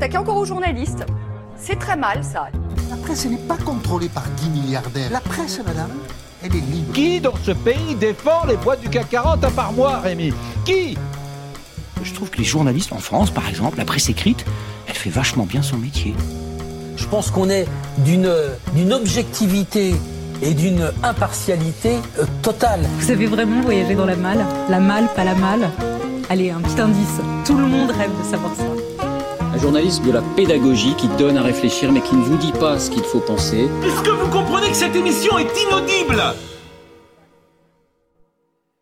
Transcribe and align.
attaquez 0.00 0.16
encore 0.16 0.38
aux 0.38 0.46
journalistes. 0.46 1.04
C'est 1.56 1.78
très 1.78 1.94
mal, 1.94 2.24
ça. 2.24 2.48
La 2.88 2.96
presse 2.96 3.26
n'est 3.26 3.36
pas 3.36 3.58
contrôlée 3.58 4.08
par 4.08 4.24
10 4.38 4.48
milliardaires. 4.48 5.10
La 5.12 5.20
presse, 5.20 5.60
madame, 5.66 5.90
elle 6.42 6.56
est 6.56 6.60
libre. 6.60 6.92
Qui 6.94 7.20
dans 7.20 7.34
ce 7.44 7.50
pays 7.50 7.94
défend 7.96 8.46
les 8.48 8.56
boîtes 8.56 8.80
du 8.80 8.88
CAC 8.88 9.10
40 9.10 9.44
à 9.44 9.50
part 9.50 9.74
moi, 9.74 9.98
Rémi? 9.98 10.32
Qui? 10.64 10.96
Je 12.02 12.14
trouve 12.14 12.30
que 12.30 12.38
les 12.38 12.44
journalistes 12.44 12.94
en 12.94 12.98
France, 12.98 13.30
par 13.30 13.46
exemple, 13.46 13.76
la 13.76 13.84
presse 13.84 14.08
écrite, 14.08 14.46
elle 14.86 14.94
fait 14.94 15.10
vachement 15.10 15.44
bien 15.44 15.60
son 15.60 15.76
métier. 15.76 16.14
Je 16.96 17.04
pense 17.04 17.30
qu'on 17.30 17.50
est 17.50 17.68
d'une 17.98 18.32
d'une 18.72 18.94
objectivité 18.94 19.94
et 20.40 20.54
d'une 20.54 20.90
impartialité 21.02 21.96
euh, 22.18 22.24
totale. 22.40 22.80
Vous 23.00 23.10
avez 23.10 23.26
vraiment 23.26 23.60
voyagé 23.60 23.94
dans 23.94 24.06
la 24.06 24.16
malle? 24.16 24.46
La 24.70 24.80
malle, 24.80 25.08
pas 25.14 25.24
la 25.24 25.34
malle? 25.34 25.68
Allez, 26.30 26.50
un 26.50 26.60
petit 26.60 26.80
indice. 26.80 27.20
Tout 27.44 27.58
le 27.58 27.66
monde 27.66 27.90
rêve 27.90 28.12
de 28.18 28.24
savoir 28.24 28.54
ça. 28.56 28.89
Journaliste 29.60 30.04
de 30.06 30.12
la 30.12 30.22
pédagogie 30.22 30.94
qui 30.96 31.06
donne 31.18 31.36
à 31.36 31.42
réfléchir 31.42 31.92
mais 31.92 32.00
qui 32.00 32.14
ne 32.16 32.22
vous 32.22 32.36
dit 32.38 32.52
pas 32.52 32.78
ce 32.78 32.90
qu'il 32.90 33.02
faut 33.02 33.20
penser. 33.20 33.68
Est-ce 33.84 34.02
que 34.02 34.10
vous 34.10 34.30
comprenez 34.30 34.68
que 34.68 34.74
cette 34.76 34.96
émission 34.96 35.36
est 35.38 35.50
inaudible? 35.68 36.22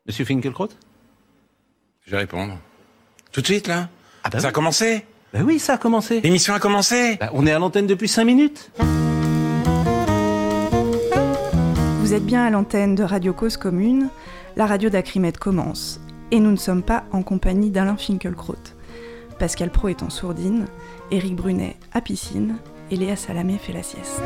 Monsieur 0.07 0.23
Finkelkraut 0.25 0.69
Je 2.05 2.11
vais 2.11 2.17
répondre. 2.17 2.57
Tout 3.31 3.41
de 3.41 3.45
suite, 3.45 3.67
là? 3.67 3.89
Ah 4.23 4.29
bah 4.29 4.39
Ça 4.39 4.47
a 4.47 4.51
commencé? 4.51 5.05
Bah 5.33 5.41
oui, 5.43 5.59
ça 5.59 5.73
a 5.73 5.77
commencé. 5.77 6.21
L'émission 6.21 6.53
a 6.53 6.59
commencé? 6.59 7.17
Bah, 7.19 7.29
on 7.33 7.45
est 7.45 7.51
à 7.51 7.59
l'antenne 7.59 7.85
depuis 7.85 8.07
5 8.07 8.23
minutes. 8.23 8.71
Vous 11.99 12.13
êtes 12.13 12.25
bien 12.25 12.45
à 12.45 12.49
l'antenne 12.49 12.95
de 12.95 13.03
Radio 13.03 13.33
Cause 13.33 13.57
Commune, 13.57 14.09
la 14.55 14.65
radio 14.65 14.89
d'Acrimed 14.89 15.37
commence. 15.37 15.99
Et 16.31 16.39
nous 16.39 16.51
ne 16.51 16.55
sommes 16.57 16.83
pas 16.83 17.03
en 17.11 17.21
compagnie 17.21 17.69
d'Alain 17.69 17.97
Finkielkraut. 17.97 18.55
Pascal 19.39 19.71
Pro 19.71 19.87
est 19.87 20.03
en 20.03 20.09
sourdine, 20.09 20.65
Éric 21.11 21.35
Brunet 21.35 21.77
à 21.93 22.01
piscine 22.01 22.57
et 22.91 22.97
Léa 22.97 23.15
Salamé 23.15 23.57
fait 23.57 23.71
la 23.71 23.83
sieste. 23.83 24.21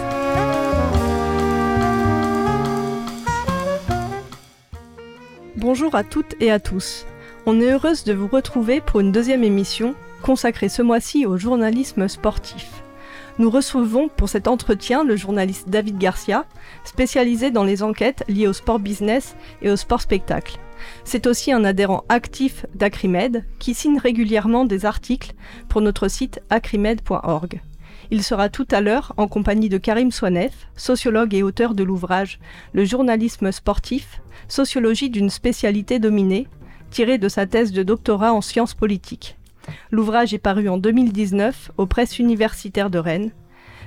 Bonjour 5.55 5.93
à 5.93 6.03
toutes 6.03 6.35
et 6.39 6.51
à 6.51 6.59
tous. 6.59 7.05
On 7.45 7.61
est 7.61 7.71
heureuse 7.71 8.05
de 8.05 8.13
vous 8.13 8.27
retrouver 8.27 8.81
pour 8.81 9.01
une 9.01 9.11
deuxième 9.11 9.43
émission 9.43 9.93
consacrée 10.23 10.69
ce 10.69 10.81
mois-ci 10.81 11.27
au 11.27 11.37
journalisme 11.37 12.07
sportif. 12.07 12.83
Nous 13.37 13.51
recevons 13.51 14.09
pour 14.09 14.29
cet 14.29 14.47
entretien 14.47 15.03
le 15.03 15.15
journaliste 15.15 15.69
David 15.69 15.99
Garcia, 15.99 16.45
spécialisé 16.85 17.51
dans 17.51 17.63
les 17.63 17.83
enquêtes 17.83 18.23
liées 18.27 18.47
au 18.47 18.53
sport 18.53 18.79
business 18.79 19.35
et 19.61 19.69
au 19.69 19.75
sport 19.75 20.01
spectacle. 20.01 20.59
C'est 21.05 21.27
aussi 21.27 21.51
un 21.51 21.63
adhérent 21.63 22.05
actif 22.09 22.65
d'Acrimed 22.75 23.45
qui 23.59 23.73
signe 23.73 23.99
régulièrement 23.99 24.65
des 24.65 24.85
articles 24.85 25.33
pour 25.69 25.81
notre 25.81 26.07
site 26.07 26.41
acrimed.org. 26.49 27.61
Il 28.11 28.23
sera 28.23 28.49
tout 28.49 28.67
à 28.71 28.81
l'heure 28.81 29.13
en 29.17 29.27
compagnie 29.27 29.69
de 29.69 29.77
Karim 29.77 30.11
Swanef, 30.11 30.67
sociologue 30.75 31.33
et 31.33 31.43
auteur 31.43 31.73
de 31.73 31.83
l'ouvrage 31.83 32.39
Le 32.73 32.85
journalisme 32.85 33.51
sportif, 33.51 34.21
sociologie 34.47 35.09
d'une 35.09 35.29
spécialité 35.29 35.99
dominée, 35.99 36.47
tiré 36.89 37.17
de 37.17 37.29
sa 37.29 37.47
thèse 37.47 37.71
de 37.71 37.83
doctorat 37.83 38.33
en 38.33 38.41
sciences 38.41 38.73
politiques. 38.73 39.37
L'ouvrage 39.91 40.33
est 40.33 40.39
paru 40.39 40.69
en 40.69 40.77
2019 40.77 41.71
aux 41.77 41.85
presses 41.85 42.19
universitaires 42.19 42.89
de 42.89 42.99
Rennes. 42.99 43.31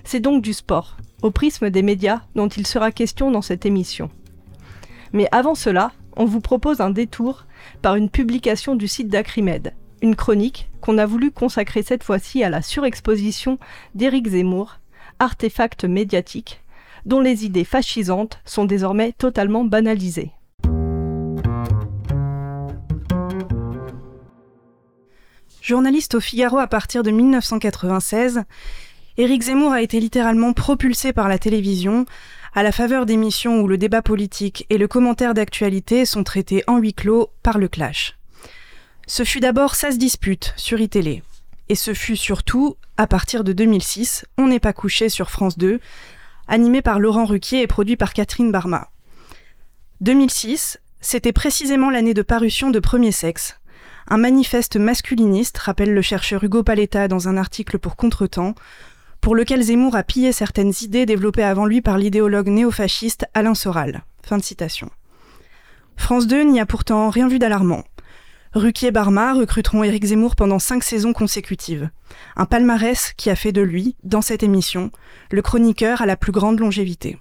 C'est 0.04 0.20
donc 0.20 0.42
du 0.42 0.52
sport, 0.52 0.96
au 1.22 1.30
prisme 1.30 1.70
des 1.70 1.82
médias, 1.82 2.22
dont 2.34 2.48
il 2.48 2.66
sera 2.66 2.92
question 2.92 3.30
dans 3.30 3.42
cette 3.42 3.66
émission. 3.66 4.10
Mais 5.12 5.28
avant 5.32 5.54
cela, 5.54 5.92
on 6.16 6.24
vous 6.24 6.40
propose 6.40 6.80
un 6.80 6.90
détour 6.90 7.44
par 7.82 7.94
une 7.94 8.10
publication 8.10 8.74
du 8.74 8.88
site 8.88 9.08
d'Acrimed, 9.08 9.74
une 10.02 10.16
chronique 10.16 10.70
qu'on 10.80 10.98
a 10.98 11.06
voulu 11.06 11.30
consacrer 11.30 11.82
cette 11.82 12.04
fois-ci 12.04 12.42
à 12.42 12.50
la 12.50 12.62
surexposition 12.62 13.58
d'Éric 13.94 14.28
Zemmour, 14.28 14.78
artefact 15.18 15.84
médiatique, 15.84 16.62
dont 17.04 17.20
les 17.20 17.44
idées 17.44 17.64
fascisantes 17.64 18.40
sont 18.44 18.64
désormais 18.64 19.12
totalement 19.12 19.64
banalisées. 19.64 20.32
Journaliste 25.60 26.14
au 26.14 26.20
Figaro 26.20 26.58
à 26.58 26.68
partir 26.68 27.02
de 27.02 27.10
1996, 27.10 28.44
Éric 29.18 29.42
Zemmour 29.42 29.72
a 29.72 29.82
été 29.82 29.98
littéralement 29.98 30.52
propulsé 30.52 31.12
par 31.12 31.28
la 31.28 31.38
télévision 31.38 32.06
à 32.56 32.62
la 32.62 32.72
faveur 32.72 33.04
d'émissions 33.04 33.60
où 33.60 33.68
le 33.68 33.76
débat 33.76 34.00
politique 34.00 34.64
et 34.70 34.78
le 34.78 34.88
commentaire 34.88 35.34
d'actualité 35.34 36.06
sont 36.06 36.24
traités 36.24 36.64
en 36.66 36.78
huis 36.78 36.94
clos 36.94 37.30
par 37.42 37.58
le 37.58 37.68
clash. 37.68 38.16
Ce 39.06 39.24
fut 39.24 39.40
d'abord 39.40 39.74
Ça 39.74 39.92
se 39.92 39.98
dispute 39.98 40.54
sur 40.56 40.80
iTélé. 40.80 41.22
Et 41.68 41.74
ce 41.74 41.92
fut 41.92 42.16
surtout, 42.16 42.78
à 42.96 43.06
partir 43.06 43.44
de 43.44 43.52
2006, 43.52 44.24
On 44.38 44.48
n'est 44.48 44.58
pas 44.58 44.72
couché 44.72 45.10
sur 45.10 45.30
France 45.30 45.58
2, 45.58 45.80
animé 46.48 46.80
par 46.80 46.98
Laurent 46.98 47.26
Ruquier 47.26 47.60
et 47.60 47.66
produit 47.66 47.96
par 47.96 48.14
Catherine 48.14 48.50
Barma. 48.50 48.88
2006, 50.00 50.80
c'était 51.02 51.32
précisément 51.32 51.90
l'année 51.90 52.14
de 52.14 52.22
parution 52.22 52.70
de 52.70 52.78
Premier 52.78 53.12
Sexe, 53.12 53.60
un 54.08 54.18
manifeste 54.18 54.76
masculiniste, 54.76 55.58
rappelle 55.58 55.92
le 55.92 56.02
chercheur 56.02 56.42
Hugo 56.44 56.62
Paletta 56.62 57.08
dans 57.08 57.28
un 57.28 57.36
article 57.36 57.78
pour 57.78 57.96
Contretemps, 57.96 58.54
pour 59.26 59.34
lequel 59.34 59.60
Zemmour 59.60 59.96
a 59.96 60.04
pillé 60.04 60.30
certaines 60.30 60.72
idées 60.82 61.04
développées 61.04 61.42
avant 61.42 61.66
lui 61.66 61.80
par 61.80 61.98
l'idéologue 61.98 62.46
néofasciste 62.46 63.26
Alain 63.34 63.56
Soral. 63.56 64.04
France 65.96 66.28
2 66.28 66.44
n'y 66.44 66.60
a 66.60 66.64
pourtant 66.64 67.10
rien 67.10 67.26
vu 67.26 67.40
d'alarmant. 67.40 67.82
Ruquier 68.54 68.92
Barma 68.92 69.34
recruteront 69.34 69.82
Éric 69.82 70.04
Zemmour 70.04 70.36
pendant 70.36 70.60
cinq 70.60 70.84
saisons 70.84 71.12
consécutives. 71.12 71.90
Un 72.36 72.44
palmarès 72.44 73.14
qui 73.16 73.28
a 73.28 73.34
fait 73.34 73.50
de 73.50 73.62
lui, 73.62 73.96
dans 74.04 74.22
cette 74.22 74.44
émission, 74.44 74.92
le 75.32 75.42
chroniqueur 75.42 76.02
à 76.02 76.06
la 76.06 76.16
plus 76.16 76.30
grande 76.30 76.60
longévité. 76.60 77.18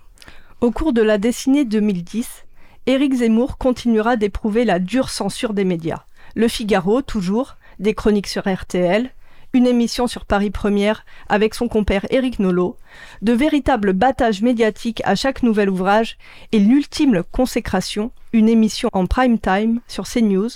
Au 0.61 0.69
cours 0.69 0.93
de 0.93 1.01
la 1.01 1.17
décennie 1.17 1.65
2010, 1.65 2.45
Éric 2.85 3.15
Zemmour 3.15 3.57
continuera 3.57 4.15
d'éprouver 4.15 4.63
la 4.63 4.77
dure 4.77 5.09
censure 5.09 5.55
des 5.55 5.65
médias. 5.65 6.03
Le 6.35 6.47
Figaro, 6.49 7.01
toujours, 7.01 7.57
des 7.79 7.95
chroniques 7.95 8.27
sur 8.27 8.43
RTL, 8.47 9.09
une 9.55 9.67
émission 9.67 10.05
sur 10.05 10.25
Paris 10.25 10.49
Première 10.49 11.05
avec 11.29 11.53
son 11.53 11.69
compère 11.69 12.05
Éric 12.09 12.39
Nolot, 12.39 12.75
de 13.21 13.31
véritables 13.31 13.93
battages 13.93 14.41
médiatiques 14.41 15.01
à 15.05 15.15
chaque 15.15 15.43
nouvel 15.43 15.69
ouvrage 15.69 16.17
et 16.51 16.59
l'ultime 16.59 17.23
consécration, 17.31 18.11
une 18.33 18.49
émission 18.49 18.89
en 18.91 19.05
prime 19.05 19.39
time 19.39 19.79
sur 19.87 20.09
CNews, 20.09 20.49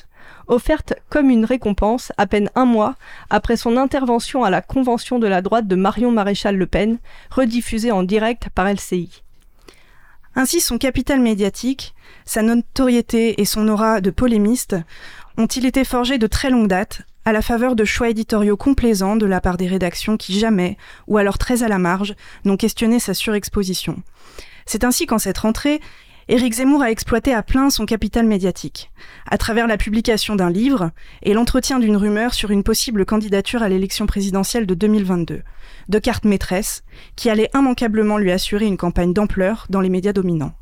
offerte 0.47 0.95
comme 1.09 1.29
une 1.29 1.45
récompense 1.45 2.11
à 2.17 2.27
peine 2.27 2.49
un 2.55 2.65
mois 2.65 2.95
après 3.29 3.55
son 3.55 3.77
intervention 3.77 4.43
à 4.43 4.49
la 4.49 4.61
convention 4.61 5.17
de 5.17 5.27
la 5.27 5.41
droite 5.41 5.67
de 5.67 5.77
Marion 5.77 6.11
Maréchal 6.11 6.57
Le 6.57 6.67
Pen, 6.67 6.97
rediffusée 7.31 7.93
en 7.93 8.03
direct 8.03 8.49
par 8.53 8.67
LCI. 8.67 9.23
Ainsi, 10.35 10.59
son 10.59 10.77
capital 10.77 11.21
médiatique, 11.21 11.95
sa 12.25 12.41
notoriété 12.41 13.39
et 13.39 13.45
son 13.45 13.65
aura 13.69 14.01
de 14.01 14.11
polémiste 14.11 14.75
ont-ils 15.37 15.65
été 15.65 15.85
forgés 15.85 16.17
de 16.17 16.27
très 16.27 16.49
longue 16.49 16.67
date, 16.67 17.03
à 17.29 17.31
la 17.31 17.41
faveur 17.43 17.75
de 17.75 17.85
choix 17.85 18.09
éditoriaux 18.09 18.57
complaisants 18.57 19.15
de 19.15 19.27
la 19.27 19.39
part 19.39 19.57
des 19.57 19.67
rédactions 19.67 20.17
qui 20.17 20.39
jamais, 20.39 20.77
ou 21.07 21.19
alors 21.19 21.37
très 21.37 21.61
à 21.61 21.67
la 21.67 21.77
marge, 21.77 22.15
n'ont 22.43 22.57
questionné 22.57 22.99
sa 22.99 23.13
surexposition. 23.13 24.01
C'est 24.65 24.83
ainsi 24.83 25.05
qu'en 25.05 25.19
cette 25.19 25.37
rentrée, 25.37 25.79
Éric 26.27 26.53
Zemmour 26.53 26.81
a 26.81 26.89
exploité 26.89 27.31
à 27.31 27.43
plein 27.43 27.69
son 27.69 27.85
capital 27.85 28.25
médiatique, 28.25 28.89
à 29.29 29.37
travers 29.37 29.67
la 29.67 29.77
publication 29.77 30.35
d'un 30.35 30.49
livre 30.49 30.89
et 31.21 31.33
l'entretien 31.33 31.77
d'une 31.77 31.97
rumeur 31.97 32.33
sur 32.33 32.49
une 32.49 32.63
possible 32.63 33.05
candidature 33.05 33.61
à 33.61 33.69
l'élection 33.69 34.07
présidentielle 34.07 34.65
de 34.65 34.73
2022, 34.73 35.43
de 35.87 35.99
carte 35.99 36.25
maîtresse, 36.25 36.83
qui 37.15 37.29
allait 37.29 37.51
immanquablement 37.53 38.17
lui 38.17 38.31
assurer 38.31 38.65
une 38.65 38.77
campagne 38.77 39.13
d'ampleur 39.13 39.67
dans 39.69 39.81
les 39.81 39.89
médias 39.89 40.13
dominants. 40.13 40.53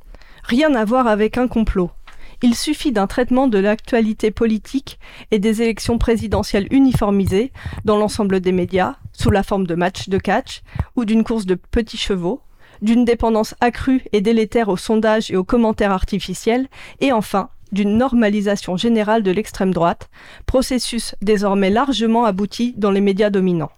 Rien 0.44 0.76
à 0.76 0.84
voir 0.84 1.08
avec 1.08 1.38
un 1.38 1.48
complot. 1.48 1.92
Il 2.44 2.54
suffit 2.54 2.92
d'un 2.92 3.08
traitement 3.08 3.48
de 3.48 3.58
l'actualité 3.58 4.30
politique 4.30 5.00
et 5.32 5.40
des 5.40 5.64
élections 5.64 5.98
présidentielles 5.98 6.68
uniformisées 6.70 7.52
dans 7.84 7.98
l'ensemble 7.98 8.42
des 8.42 8.52
médias, 8.52 8.96
sous 9.12 9.32
la 9.32 9.42
forme 9.42 9.66
de 9.66 9.74
matchs 9.74 10.08
de 10.08 10.20
catch 10.20 10.62
ou 10.96 11.04
d'une 11.04 11.24
course 11.24 11.48
de 11.48 11.56
petits 11.56 11.98
chevaux, 11.98 12.42
d'une 12.84 13.06
dépendance 13.06 13.56
accrue 13.60 14.04
et 14.12 14.22
délétère 14.22 14.70
aux 14.70 14.78
sondages 14.78 15.32
et 15.32 15.36
aux 15.36 15.44
commentaires 15.44 15.92
artificiels, 15.92 16.68
et 17.00 17.12
enfin 17.12 17.50
d'une 17.72 17.98
normalisation 17.98 18.78
générale 18.78 19.24
de 19.24 19.32
l'extrême 19.32 19.74
droite, 19.74 20.10
processus 20.46 21.16
désormais 21.24 21.72
largement 21.72 22.26
abouti 22.26 22.76
dans 22.78 22.92
les 22.92 23.02
médias 23.02 23.32
dominants. 23.32 23.72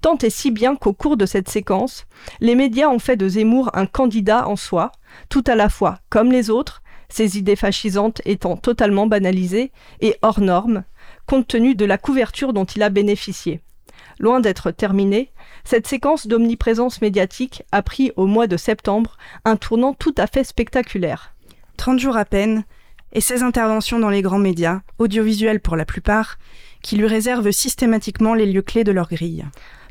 Tant 0.00 0.16
et 0.18 0.30
si 0.30 0.52
bien 0.52 0.76
qu'au 0.76 0.92
cours 0.92 1.16
de 1.16 1.26
cette 1.26 1.48
séquence, 1.48 2.06
les 2.40 2.54
médias 2.54 2.88
ont 2.88 2.98
fait 2.98 3.16
de 3.16 3.28
Zemmour 3.28 3.70
un 3.74 3.86
candidat 3.86 4.48
en 4.48 4.56
soi, 4.56 4.92
tout 5.28 5.44
à 5.46 5.54
la 5.54 5.68
fois 5.68 5.98
comme 6.08 6.30
les 6.30 6.50
autres, 6.50 6.82
ces 7.08 7.38
idées 7.38 7.56
fascisantes 7.56 8.20
étant 8.24 8.56
totalement 8.56 9.06
banalisées 9.06 9.72
et 10.00 10.16
hors 10.22 10.40
normes, 10.40 10.84
compte 11.26 11.48
tenu 11.48 11.74
de 11.74 11.84
la 11.84 11.98
couverture 11.98 12.52
dont 12.52 12.64
il 12.64 12.82
a 12.82 12.90
bénéficié. 12.90 13.60
Loin 14.18 14.40
d'être 14.40 14.70
terminée, 14.70 15.30
cette 15.64 15.86
séquence 15.86 16.26
d'omniprésence 16.26 17.00
médiatique 17.02 17.62
a 17.72 17.82
pris 17.82 18.12
au 18.16 18.26
mois 18.26 18.46
de 18.46 18.56
septembre 18.56 19.18
un 19.44 19.56
tournant 19.56 19.94
tout 19.94 20.14
à 20.16 20.26
fait 20.26 20.44
spectaculaire. 20.44 21.34
30 21.76 21.98
jours 21.98 22.16
à 22.16 22.24
peine, 22.24 22.64
et 23.12 23.20
16 23.20 23.42
interventions 23.42 23.98
dans 23.98 24.10
les 24.10 24.22
grands 24.22 24.38
médias, 24.38 24.80
audiovisuels 24.98 25.60
pour 25.60 25.76
la 25.76 25.84
plupart, 25.84 26.38
qui 26.82 26.96
lui 26.96 27.06
réservent 27.06 27.50
systématiquement 27.50 28.34
les 28.34 28.46
lieux 28.46 28.62
clés 28.62 28.84
de 28.84 28.92
leur 28.92 29.08
grille. 29.08 29.44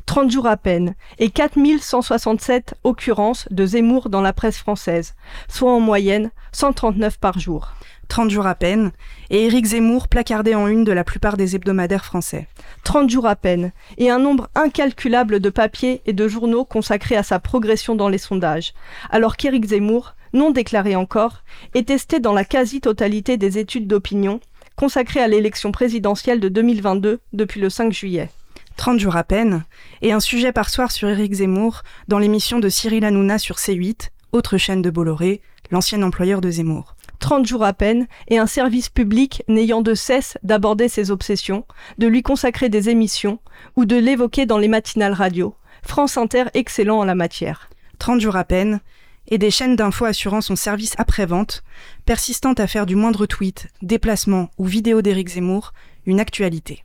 30 0.06 0.30
jours 0.30 0.46
à 0.46 0.56
peine, 0.56 0.94
et 1.18 1.30
4167 1.30 2.74
occurrences 2.84 3.46
de 3.50 3.66
Zemmour 3.66 4.08
dans 4.08 4.20
la 4.20 4.32
presse 4.32 4.56
française, 4.56 5.14
soit 5.48 5.72
en 5.72 5.80
moyenne 5.80 6.30
139 6.52 7.18
par 7.18 7.38
jour. 7.38 7.72
30 8.08 8.30
jours 8.30 8.46
à 8.46 8.54
peine, 8.54 8.92
et 9.30 9.46
Éric 9.46 9.66
Zemmour 9.66 10.06
placardé 10.06 10.54
en 10.54 10.68
une 10.68 10.84
de 10.84 10.92
la 10.92 11.02
plupart 11.02 11.36
des 11.36 11.56
hebdomadaires 11.56 12.04
français. 12.04 12.46
30 12.84 13.10
jours 13.10 13.26
à 13.26 13.34
peine, 13.34 13.72
et 13.98 14.08
un 14.08 14.20
nombre 14.20 14.48
incalculable 14.54 15.40
de 15.40 15.50
papiers 15.50 16.02
et 16.06 16.12
de 16.12 16.28
journaux 16.28 16.64
consacrés 16.64 17.16
à 17.16 17.24
sa 17.24 17.40
progression 17.40 17.96
dans 17.96 18.08
les 18.08 18.18
sondages, 18.18 18.74
alors 19.10 19.36
qu'Éric 19.36 19.66
Zemmour, 19.66 20.14
non 20.32 20.52
déclaré 20.52 20.94
encore, 20.94 21.42
est 21.74 21.88
testé 21.88 22.20
dans 22.20 22.32
la 22.32 22.44
quasi-totalité 22.44 23.38
des 23.38 23.58
études 23.58 23.88
d'opinion 23.88 24.40
consacrées 24.76 25.20
à 25.20 25.28
l'élection 25.28 25.72
présidentielle 25.72 26.38
de 26.38 26.48
2022 26.48 27.18
depuis 27.32 27.60
le 27.60 27.70
5 27.70 27.92
juillet. 27.92 28.30
30 28.76 29.00
jours 29.00 29.16
à 29.16 29.24
peine, 29.24 29.64
et 30.02 30.12
un 30.12 30.20
sujet 30.20 30.52
par 30.52 30.68
soir 30.68 30.92
sur 30.92 31.08
Éric 31.08 31.34
Zemmour 31.34 31.82
dans 32.08 32.18
l'émission 32.18 32.58
de 32.58 32.68
Cyril 32.68 33.04
Hanouna 33.04 33.38
sur 33.38 33.56
C8, 33.56 34.10
autre 34.32 34.58
chaîne 34.58 34.82
de 34.82 34.90
Bolloré, 34.90 35.40
l'ancien 35.70 36.02
employeur 36.02 36.40
de 36.40 36.50
Zemmour. 36.50 36.94
30 37.18 37.46
jours 37.46 37.64
à 37.64 37.72
peine, 37.72 38.06
et 38.28 38.38
un 38.38 38.46
service 38.46 38.90
public 38.90 39.42
n'ayant 39.48 39.80
de 39.80 39.94
cesse 39.94 40.36
d'aborder 40.42 40.88
ses 40.88 41.10
obsessions, 41.10 41.64
de 41.98 42.06
lui 42.06 42.22
consacrer 42.22 42.68
des 42.68 42.90
émissions, 42.90 43.38
ou 43.74 43.86
de 43.86 43.96
l'évoquer 43.96 44.44
dans 44.44 44.58
les 44.58 44.68
matinales 44.68 45.14
radio. 45.14 45.54
France 45.82 46.18
Inter 46.18 46.44
excellent 46.52 46.98
en 46.98 47.04
la 47.04 47.14
matière. 47.14 47.70
30 47.98 48.20
jours 48.20 48.36
à 48.36 48.44
peine, 48.44 48.80
et 49.28 49.38
des 49.38 49.50
chaînes 49.50 49.76
d'infos 49.76 50.04
assurant 50.04 50.42
son 50.42 50.54
service 50.54 50.94
après-vente, 50.98 51.64
persistant 52.04 52.52
à 52.52 52.66
faire 52.66 52.86
du 52.86 52.94
moindre 52.94 53.26
tweet, 53.26 53.68
déplacement 53.82 54.50
ou 54.58 54.66
vidéo 54.66 55.02
d'Éric 55.02 55.30
Zemmour 55.30 55.72
une 56.04 56.20
actualité. 56.20 56.84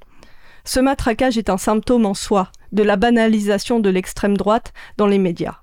Ce 0.63 0.79
matraquage 0.79 1.37
est 1.37 1.49
un 1.49 1.57
symptôme 1.57 2.05
en 2.05 2.13
soi 2.13 2.51
de 2.71 2.83
la 2.83 2.95
banalisation 2.95 3.79
de 3.79 3.89
l'extrême 3.89 4.37
droite 4.37 4.73
dans 4.97 5.07
les 5.07 5.17
médias. 5.17 5.57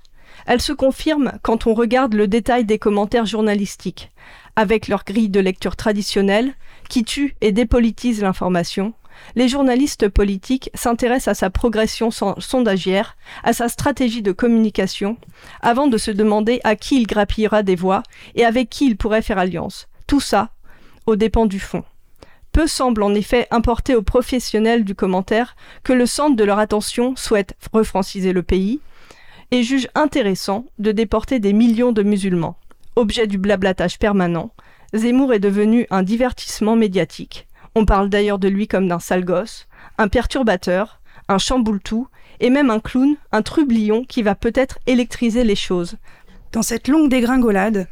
Elle 0.46 0.60
se 0.60 0.72
confirme 0.72 1.32
quand 1.42 1.66
on 1.66 1.74
regarde 1.74 2.14
le 2.14 2.28
détail 2.28 2.64
des 2.64 2.78
commentaires 2.78 3.26
journalistiques, 3.26 4.10
avec 4.56 4.88
leur 4.88 5.04
grille 5.04 5.28
de 5.28 5.40
lecture 5.40 5.76
traditionnelle, 5.76 6.54
qui 6.88 7.04
tue 7.04 7.36
et 7.40 7.52
dépolitise 7.52 8.22
l'information. 8.22 8.94
Les 9.34 9.48
journalistes 9.48 10.08
politiques 10.08 10.70
s'intéressent 10.74 11.28
à 11.28 11.34
sa 11.34 11.50
progression 11.50 12.10
sondagière, 12.10 13.16
à 13.42 13.52
sa 13.52 13.68
stratégie 13.68 14.22
de 14.22 14.32
communication, 14.32 15.16
avant 15.60 15.86
de 15.86 15.98
se 15.98 16.10
demander 16.10 16.60
à 16.64 16.76
qui 16.76 17.00
il 17.00 17.06
grappillera 17.06 17.62
des 17.62 17.76
voix 17.76 18.02
et 18.34 18.44
avec 18.44 18.70
qui 18.70 18.86
il 18.86 18.96
pourrait 18.96 19.22
faire 19.22 19.38
alliance. 19.38 19.88
Tout 20.06 20.20
ça, 20.20 20.50
aux 21.06 21.16
dépens 21.16 21.46
du 21.46 21.60
fond. 21.60 21.84
Peu 22.52 22.66
semble 22.66 23.02
en 23.02 23.14
effet 23.14 23.46
importer 23.50 23.94
aux 23.94 24.02
professionnels 24.02 24.84
du 24.84 24.94
commentaire 24.94 25.56
que 25.84 25.92
le 25.92 26.06
centre 26.06 26.36
de 26.36 26.44
leur 26.44 26.58
attention 26.58 27.14
souhaite 27.16 27.54
refranciser 27.72 28.32
le 28.32 28.42
pays 28.42 28.80
et 29.50 29.62
juge 29.62 29.88
intéressant 29.94 30.66
de 30.78 30.92
déporter 30.92 31.38
des 31.38 31.52
millions 31.52 31.92
de 31.92 32.02
musulmans. 32.02 32.56
Objet 32.96 33.26
du 33.26 33.38
blablatage 33.38 33.98
permanent, 33.98 34.50
Zemmour 34.92 35.32
est 35.34 35.38
devenu 35.38 35.86
un 35.90 36.02
divertissement 36.02 36.76
médiatique. 36.76 37.46
On 37.74 37.84
parle 37.84 38.08
d'ailleurs 38.08 38.38
de 38.38 38.48
lui 38.48 38.66
comme 38.66 38.88
d'un 38.88 38.98
sale 38.98 39.24
gosse, 39.24 39.68
un 39.98 40.08
perturbateur, 40.08 41.00
un 41.28 41.38
chamboule-tout, 41.38 42.08
et 42.40 42.50
même 42.50 42.70
un 42.70 42.80
clown, 42.80 43.16
un 43.32 43.42
trublion 43.42 44.04
qui 44.04 44.22
va 44.22 44.34
peut-être 44.34 44.78
électriser 44.86 45.44
les 45.44 45.56
choses. 45.56 45.96
Dans 46.52 46.62
cette 46.62 46.88
longue 46.88 47.10
dégringolade, 47.10 47.88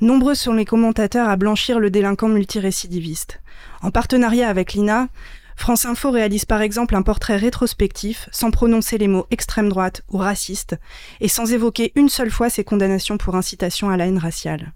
nombreux 0.00 0.34
sont 0.34 0.52
les 0.52 0.64
commentateurs 0.64 1.28
à 1.28 1.36
blanchir 1.36 1.80
le 1.80 1.90
délinquant 1.90 2.28
multirécidiviste. 2.28 3.40
En 3.82 3.90
partenariat 3.90 4.48
avec 4.48 4.74
l'INA, 4.74 5.08
France 5.56 5.86
Info 5.86 6.12
réalise 6.12 6.44
par 6.44 6.62
exemple 6.62 6.94
un 6.94 7.02
portrait 7.02 7.36
rétrospectif 7.36 8.28
sans 8.30 8.52
prononcer 8.52 8.96
les 8.96 9.08
mots 9.08 9.26
extrême 9.32 9.68
droite 9.68 10.02
ou 10.08 10.18
raciste 10.18 10.76
et 11.20 11.28
sans 11.28 11.52
évoquer 11.52 11.92
une 11.96 12.08
seule 12.08 12.30
fois 12.30 12.48
ses 12.48 12.62
condamnations 12.62 13.18
pour 13.18 13.34
incitation 13.34 13.90
à 13.90 13.96
la 13.96 14.06
haine 14.06 14.18
raciale. 14.18 14.72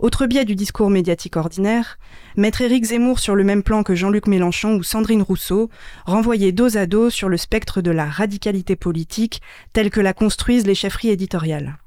Autre 0.00 0.26
biais 0.26 0.44
du 0.44 0.54
discours 0.54 0.90
médiatique 0.90 1.36
ordinaire, 1.36 1.98
mettre 2.36 2.62
Éric 2.62 2.84
Zemmour 2.84 3.18
sur 3.18 3.34
le 3.34 3.44
même 3.44 3.62
plan 3.62 3.82
que 3.82 3.94
Jean-Luc 3.94 4.26
Mélenchon 4.26 4.76
ou 4.76 4.82
Sandrine 4.82 5.22
Rousseau, 5.22 5.70
renvoyer 6.04 6.52
dos 6.52 6.76
à 6.76 6.86
dos 6.86 7.10
sur 7.10 7.28
le 7.28 7.36
spectre 7.36 7.80
de 7.80 7.90
la 7.90 8.06
radicalité 8.06 8.76
politique 8.76 9.40
telle 9.72 9.90
que 9.90 10.00
la 10.00 10.14
construisent 10.14 10.66
les 10.66 10.74
chefferies 10.74 11.10
éditoriales. 11.10 11.78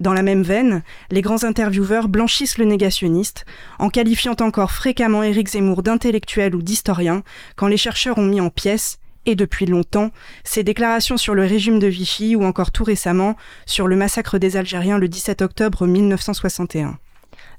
Dans 0.00 0.12
la 0.12 0.22
même 0.22 0.42
veine, 0.42 0.82
les 1.10 1.22
grands 1.22 1.44
intervieweurs 1.44 2.08
blanchissent 2.08 2.58
le 2.58 2.64
négationniste, 2.64 3.44
en 3.78 3.88
qualifiant 3.88 4.36
encore 4.40 4.72
fréquemment 4.72 5.22
Éric 5.22 5.48
Zemmour 5.48 5.82
d'intellectuel 5.82 6.54
ou 6.54 6.62
d'historien, 6.62 7.22
quand 7.56 7.66
les 7.66 7.76
chercheurs 7.76 8.18
ont 8.18 8.26
mis 8.26 8.40
en 8.40 8.50
pièces, 8.50 8.98
et 9.26 9.34
depuis 9.34 9.66
longtemps, 9.66 10.10
ses 10.44 10.62
déclarations 10.62 11.16
sur 11.16 11.34
le 11.34 11.44
régime 11.44 11.78
de 11.78 11.88
Vichy 11.88 12.36
ou 12.36 12.44
encore 12.44 12.70
tout 12.70 12.84
récemment 12.84 13.36
sur 13.66 13.88
le 13.88 13.96
massacre 13.96 14.38
des 14.38 14.56
Algériens 14.56 14.98
le 14.98 15.08
17 15.08 15.42
octobre 15.42 15.86
1961. 15.86 16.98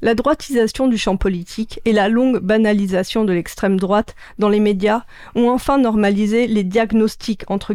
La 0.02 0.14
droitisation 0.14 0.88
du 0.88 0.98
champ 0.98 1.18
politique 1.18 1.82
et 1.84 1.92
la 1.92 2.08
longue 2.08 2.40
banalisation 2.40 3.26
de 3.26 3.34
l'extrême 3.34 3.80
droite 3.80 4.16
dans 4.38 4.50
les 4.50 4.60
médias 4.60 5.04
ont 5.36 5.50
enfin 5.50 5.78
normalisé 5.78 6.48
les 6.48 6.64
diagnostics 6.64 7.44
entre 7.48 7.74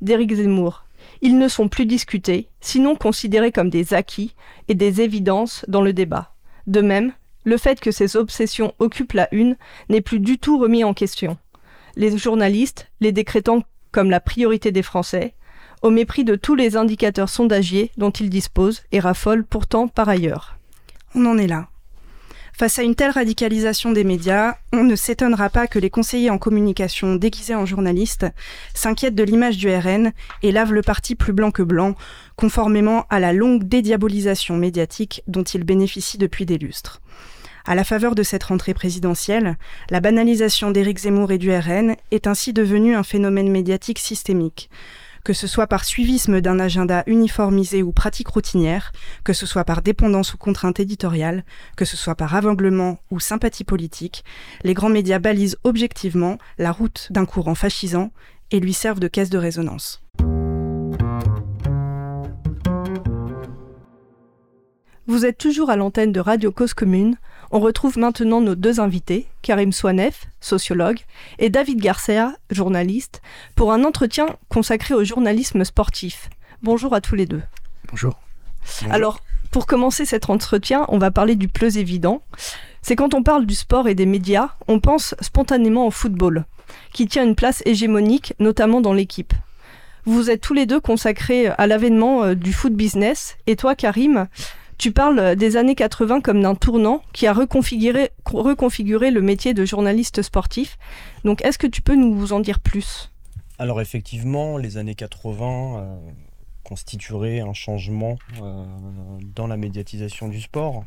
d'Éric 0.00 0.34
Zemmour, 0.34 0.84
ils 1.22 1.38
ne 1.38 1.48
sont 1.48 1.68
plus 1.68 1.86
discutés, 1.86 2.48
sinon 2.60 2.96
considérés 2.96 3.52
comme 3.52 3.70
des 3.70 3.94
acquis 3.94 4.34
et 4.68 4.74
des 4.74 5.00
évidences 5.00 5.64
dans 5.68 5.82
le 5.82 5.92
débat. 5.92 6.34
De 6.66 6.80
même, 6.80 7.12
le 7.44 7.56
fait 7.56 7.80
que 7.80 7.90
ces 7.90 8.16
obsessions 8.16 8.74
occupent 8.78 9.12
la 9.12 9.28
une 9.32 9.56
n'est 9.88 10.00
plus 10.00 10.20
du 10.20 10.38
tout 10.38 10.58
remis 10.58 10.84
en 10.84 10.94
question. 10.94 11.36
Les 11.96 12.16
journalistes, 12.16 12.90
les 13.00 13.12
décrétant 13.12 13.62
comme 13.92 14.10
la 14.10 14.20
priorité 14.20 14.72
des 14.72 14.82
Français, 14.82 15.34
au 15.82 15.90
mépris 15.90 16.24
de 16.24 16.34
tous 16.34 16.54
les 16.54 16.76
indicateurs 16.76 17.28
sondagiers 17.28 17.90
dont 17.98 18.10
ils 18.10 18.30
disposent 18.30 18.82
et 18.90 19.00
raffolent 19.00 19.44
pourtant 19.44 19.86
par 19.86 20.08
ailleurs. 20.08 20.56
On 21.14 21.26
en 21.26 21.36
est 21.36 21.46
là. 21.46 21.68
Face 22.56 22.78
à 22.78 22.84
une 22.84 22.94
telle 22.94 23.10
radicalisation 23.10 23.90
des 23.90 24.04
médias, 24.04 24.54
on 24.72 24.84
ne 24.84 24.94
s'étonnera 24.94 25.50
pas 25.50 25.66
que 25.66 25.80
les 25.80 25.90
conseillers 25.90 26.30
en 26.30 26.38
communication 26.38 27.16
déguisés 27.16 27.56
en 27.56 27.66
journalistes 27.66 28.26
s'inquiètent 28.74 29.16
de 29.16 29.24
l'image 29.24 29.56
du 29.56 29.68
RN 29.74 30.12
et 30.44 30.52
lavent 30.52 30.72
le 30.72 30.82
parti 30.82 31.16
plus 31.16 31.32
blanc 31.32 31.50
que 31.50 31.64
blanc, 31.64 31.96
conformément 32.36 33.06
à 33.10 33.18
la 33.18 33.32
longue 33.32 33.64
dédiabolisation 33.64 34.56
médiatique 34.56 35.24
dont 35.26 35.42
ils 35.42 35.64
bénéficient 35.64 36.18
depuis 36.18 36.46
des 36.46 36.56
lustres. 36.58 37.00
À 37.66 37.74
la 37.74 37.82
faveur 37.82 38.14
de 38.14 38.22
cette 38.22 38.44
rentrée 38.44 38.74
présidentielle, 38.74 39.56
la 39.90 39.98
banalisation 39.98 40.70
d'Éric 40.70 40.98
Zemmour 40.98 41.32
et 41.32 41.38
du 41.38 41.50
RN 41.50 41.96
est 42.12 42.28
ainsi 42.28 42.52
devenue 42.52 42.94
un 42.94 43.02
phénomène 43.02 43.50
médiatique 43.50 43.98
systémique 43.98 44.70
que 45.24 45.32
ce 45.32 45.46
soit 45.46 45.66
par 45.66 45.84
suivisme 45.84 46.42
d'un 46.42 46.60
agenda 46.60 47.02
uniformisé 47.06 47.82
ou 47.82 47.92
pratique 47.92 48.28
routinière, 48.28 48.92
que 49.24 49.32
ce 49.32 49.46
soit 49.46 49.64
par 49.64 49.80
dépendance 49.80 50.34
ou 50.34 50.36
contrainte 50.36 50.80
éditoriale, 50.80 51.44
que 51.76 51.86
ce 51.86 51.96
soit 51.96 52.14
par 52.14 52.34
aveuglement 52.34 52.98
ou 53.10 53.18
sympathie 53.18 53.64
politique, 53.64 54.22
les 54.62 54.74
grands 54.74 54.90
médias 54.90 55.18
balisent 55.18 55.56
objectivement 55.64 56.36
la 56.58 56.72
route 56.72 57.08
d'un 57.10 57.24
courant 57.24 57.54
fascisant 57.54 58.12
et 58.50 58.60
lui 58.60 58.74
servent 58.74 59.00
de 59.00 59.08
caisse 59.08 59.30
de 59.30 59.38
résonance. 59.38 60.02
Vous 65.06 65.26
êtes 65.26 65.38
toujours 65.38 65.70
à 65.70 65.76
l'antenne 65.76 66.12
de 66.12 66.20
Radio 66.20 66.50
Cause 66.50 66.72
Commune. 66.72 67.16
On 67.50 67.60
retrouve 67.60 67.98
maintenant 67.98 68.40
nos 68.40 68.54
deux 68.54 68.80
invités, 68.80 69.26
Karim 69.42 69.72
Swanef, 69.72 70.26
sociologue, 70.40 71.00
et 71.38 71.50
David 71.50 71.80
Garcia, 71.80 72.34
journaliste, 72.50 73.22
pour 73.54 73.72
un 73.72 73.84
entretien 73.84 74.26
consacré 74.48 74.94
au 74.94 75.04
journalisme 75.04 75.64
sportif. 75.64 76.30
Bonjour 76.62 76.94
à 76.94 77.00
tous 77.00 77.14
les 77.14 77.26
deux. 77.26 77.42
Bonjour. 77.90 78.18
Alors, 78.90 79.20
pour 79.50 79.66
commencer 79.66 80.04
cet 80.04 80.30
entretien, 80.30 80.86
on 80.88 80.98
va 80.98 81.10
parler 81.10 81.36
du 81.36 81.48
plus 81.48 81.78
évident. 81.78 82.22
C'est 82.82 82.96
quand 82.96 83.14
on 83.14 83.22
parle 83.22 83.46
du 83.46 83.54
sport 83.54 83.88
et 83.88 83.94
des 83.94 84.06
médias, 84.06 84.50
on 84.68 84.80
pense 84.80 85.14
spontanément 85.20 85.86
au 85.86 85.90
football, 85.90 86.44
qui 86.92 87.06
tient 87.06 87.24
une 87.24 87.36
place 87.36 87.62
hégémonique, 87.64 88.34
notamment 88.38 88.80
dans 88.80 88.92
l'équipe. 88.92 89.32
Vous 90.06 90.28
êtes 90.28 90.42
tous 90.42 90.54
les 90.54 90.66
deux 90.66 90.80
consacrés 90.80 91.46
à 91.46 91.66
l'avènement 91.66 92.24
euh, 92.24 92.34
du 92.34 92.52
foot 92.52 92.74
business, 92.74 93.36
et 93.46 93.56
toi, 93.56 93.74
Karim, 93.74 94.26
tu 94.78 94.92
parles 94.92 95.36
des 95.36 95.56
années 95.56 95.74
80 95.74 96.20
comme 96.20 96.42
d'un 96.42 96.54
tournant 96.54 97.02
qui 97.12 97.26
a 97.26 97.32
reconfiguré, 97.32 98.10
le 99.10 99.20
métier 99.20 99.54
de 99.54 99.64
journaliste 99.64 100.22
sportif. 100.22 100.78
Donc 101.24 101.44
est-ce 101.44 101.58
que 101.58 101.66
tu 101.66 101.82
peux 101.82 101.94
nous 101.94 102.32
en 102.32 102.40
dire 102.40 102.60
plus? 102.60 103.10
Alors 103.58 103.80
effectivement, 103.80 104.58
les 104.58 104.78
années 104.78 104.94
80 104.94 105.78
euh, 105.78 105.96
constitueraient 106.64 107.40
un 107.40 107.52
changement 107.52 108.18
euh, 108.42 108.64
dans 109.34 109.46
la 109.46 109.56
médiatisation 109.56 110.28
du 110.28 110.40
sport. 110.40 110.84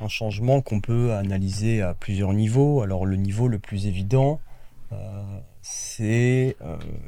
Un 0.00 0.08
changement 0.08 0.60
qu'on 0.60 0.80
peut 0.80 1.12
analyser 1.12 1.82
à 1.82 1.94
plusieurs 1.94 2.32
niveaux. 2.32 2.82
Alors 2.82 3.06
le 3.06 3.16
niveau 3.16 3.48
le 3.48 3.58
plus 3.58 3.86
évident, 3.86 4.40
euh, 4.92 5.22
c'est 5.62 6.56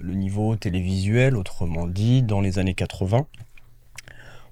le 0.00 0.14
niveau 0.14 0.56
télévisuel, 0.56 1.36
autrement 1.36 1.86
dit, 1.86 2.22
dans 2.22 2.40
les 2.40 2.58
années 2.58 2.74
80 2.74 3.26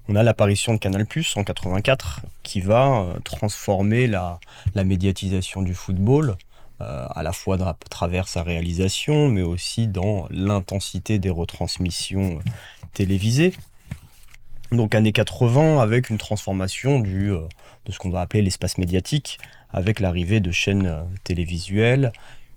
on 0.07 0.15
a 0.15 0.23
l'apparition 0.23 0.73
de 0.73 0.79
Canal 0.79 1.05
Plus 1.05 1.35
en 1.37 1.43
84 1.43 2.21
qui 2.43 2.61
va 2.61 3.01
euh, 3.01 3.19
transformer 3.23 4.07
la, 4.07 4.39
médiatisation 4.75 5.61
du 5.61 5.73
football 5.73 6.37
à 6.79 7.21
la 7.21 7.31
fois 7.31 7.61
à 7.61 7.75
travers 7.91 8.27
sa 8.27 8.41
réalisation, 8.41 9.27
mais 9.27 9.43
aussi 9.43 9.87
dans 9.87 10.25
l'intensité 10.31 11.19
des 11.19 11.29
retransmissions 11.29 12.39
télévisées. 12.95 13.53
Donc 14.71 14.95
années 14.95 15.11
80 15.11 15.79
avec 15.79 16.09
une 16.09 16.17
transformation 16.17 16.99
de 16.99 17.47
ce 17.87 17.99
qu'on 17.99 18.09
va 18.09 18.21
appeler 18.21 18.41
l'espace 18.41 18.79
médiatique, 18.79 19.37
avec 19.69 19.99
l'arrivée 19.99 20.39
de 20.39 20.51
chaînes 20.51 21.05
télévisuelles 21.23 22.11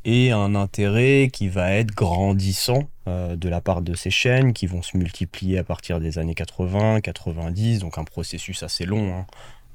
et 0.05 0.33
un 0.33 0.55
intérêt 0.55 1.31
qui 1.33 1.49
va 1.49 1.73
être 1.73 1.95
grandissant 1.95 2.89
euh, 3.09 3.37
de 3.37 3.49
la 3.49 3.61
part 3.61 3.81
de 3.81 3.95
ces 3.95 4.11
chaînes 4.11 4.53
qui 4.53 4.67
vont 4.67 4.83
se 4.83 4.97
multiplier 4.97 5.59
à 5.59 5.65
partir 5.65 5.99
des 6.01 6.19
années 6.19 6.35
80, 6.35 7.01
90, 7.01 7.79
donc 7.79 7.97
un 7.99 8.05
processus 8.05 8.63
assez 8.63 8.85
long 8.85 9.15
hein, 9.15 9.27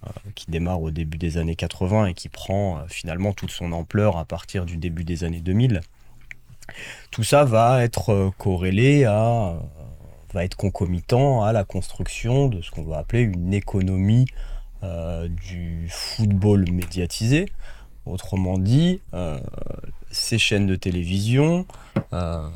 euh, 0.05 0.09
qui 0.35 0.45
démarre 0.49 0.81
au 0.81 0.91
début 0.91 1.17
des 1.17 1.37
années 1.37 1.55
80 1.55 2.07
et 2.07 2.13
qui 2.13 2.29
prend 2.29 2.77
euh, 2.77 2.81
finalement 2.87 3.33
toute 3.33 3.51
son 3.51 3.71
ampleur 3.71 4.17
à 4.17 4.25
partir 4.25 4.65
du 4.65 4.77
début 4.77 5.03
des 5.03 5.23
années 5.23 5.41
2000. 5.41 5.81
Tout 7.09 7.23
ça 7.23 7.43
va 7.43 7.83
être 7.83 8.31
corrélé 8.37 9.05
à, 9.05 9.55
va 10.33 10.43
être 10.43 10.55
concomitant 10.55 11.43
à 11.43 11.51
la 11.51 11.63
construction 11.63 12.47
de 12.47 12.61
ce 12.61 12.69
qu'on 12.69 12.83
va 12.83 12.99
appeler 12.99 13.21
une 13.21 13.55
économie 13.55 14.27
du 14.83 15.87
football 15.89 16.71
médiatisé. 16.71 17.47
Autrement 18.05 18.57
dit, 18.57 19.01
ces 20.11 20.37
chaînes 20.37 20.67
de 20.67 20.75
télévision 20.75 21.65
euh, 22.13 22.49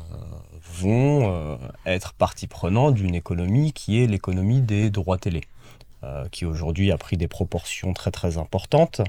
vont 0.72 1.32
euh, 1.32 1.56
être 1.86 2.14
partie 2.14 2.46
prenante 2.46 2.94
d'une 2.94 3.14
économie 3.14 3.72
qui 3.72 4.02
est 4.02 4.06
l'économie 4.06 4.60
des 4.60 4.90
droits 4.90 5.18
télé, 5.18 5.42
euh, 6.02 6.26
qui 6.30 6.44
aujourd'hui 6.44 6.90
a 6.90 6.98
pris 6.98 7.16
des 7.16 7.28
proportions 7.28 7.92
très 7.92 8.10
très 8.10 8.38
importantes. 8.38 9.00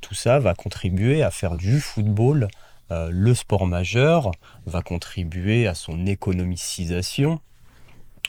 tout 0.00 0.14
ça 0.14 0.38
va 0.38 0.54
contribuer 0.54 1.22
à 1.22 1.30
faire 1.30 1.56
du 1.56 1.80
football 1.80 2.48
le 2.90 3.34
sport 3.34 3.66
majeur, 3.66 4.30
va 4.66 4.80
contribuer 4.82 5.66
à 5.66 5.74
son 5.74 6.06
économicisation, 6.06 7.40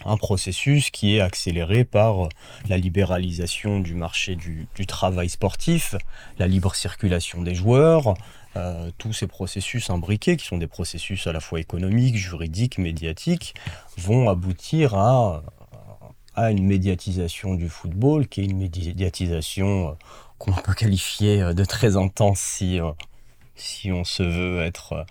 un 0.04 0.18
processus 0.18 0.90
qui 0.90 1.16
est 1.16 1.22
accéléré 1.22 1.86
par 1.86 2.30
la 2.68 2.78
libéralisation 2.78 3.80
du 3.80 3.96
marché 3.96 4.36
du, 4.36 4.68
travail 4.88 5.30
sportif, 5.30 5.96
la 6.38 6.48
libre 6.48 6.76
circulation 6.76 7.42
des 7.42 7.56
joueurs, 7.56 8.16
euh, 8.58 8.92
tous 8.98 9.14
ces 9.14 9.28
processus 9.28 9.90
imbriqués, 9.90 10.38
qui 10.38 10.46
sont 10.46 10.58
des 10.58 10.68
processus 10.68 11.28
à 11.28 11.34
la 11.34 11.40
fois 11.40 11.60
économiques, 11.60 12.18
juridiques, 12.18 12.78
médiatiques, 12.78 13.56
vont 13.98 14.30
aboutir 14.30 14.96
à, 14.96 15.42
une 16.38 16.66
médiatisation 16.66 17.56
du 17.56 17.70
football, 17.70 18.28
qui 18.28 18.42
est 18.42 18.46
une 18.46 18.58
médiatisation 18.58 19.90
euh, 19.90 19.92
qu'on 20.38 20.52
peut 20.52 20.74
qualifier 20.74 21.42
euh, 21.42 21.54
de 21.54 21.64
très 21.64 21.96
intense 21.96 22.40
si, 22.40 22.80
si 23.56 23.92
on 23.92 24.04
se 24.04 24.24
veut 24.24 24.62
être 24.62 25.06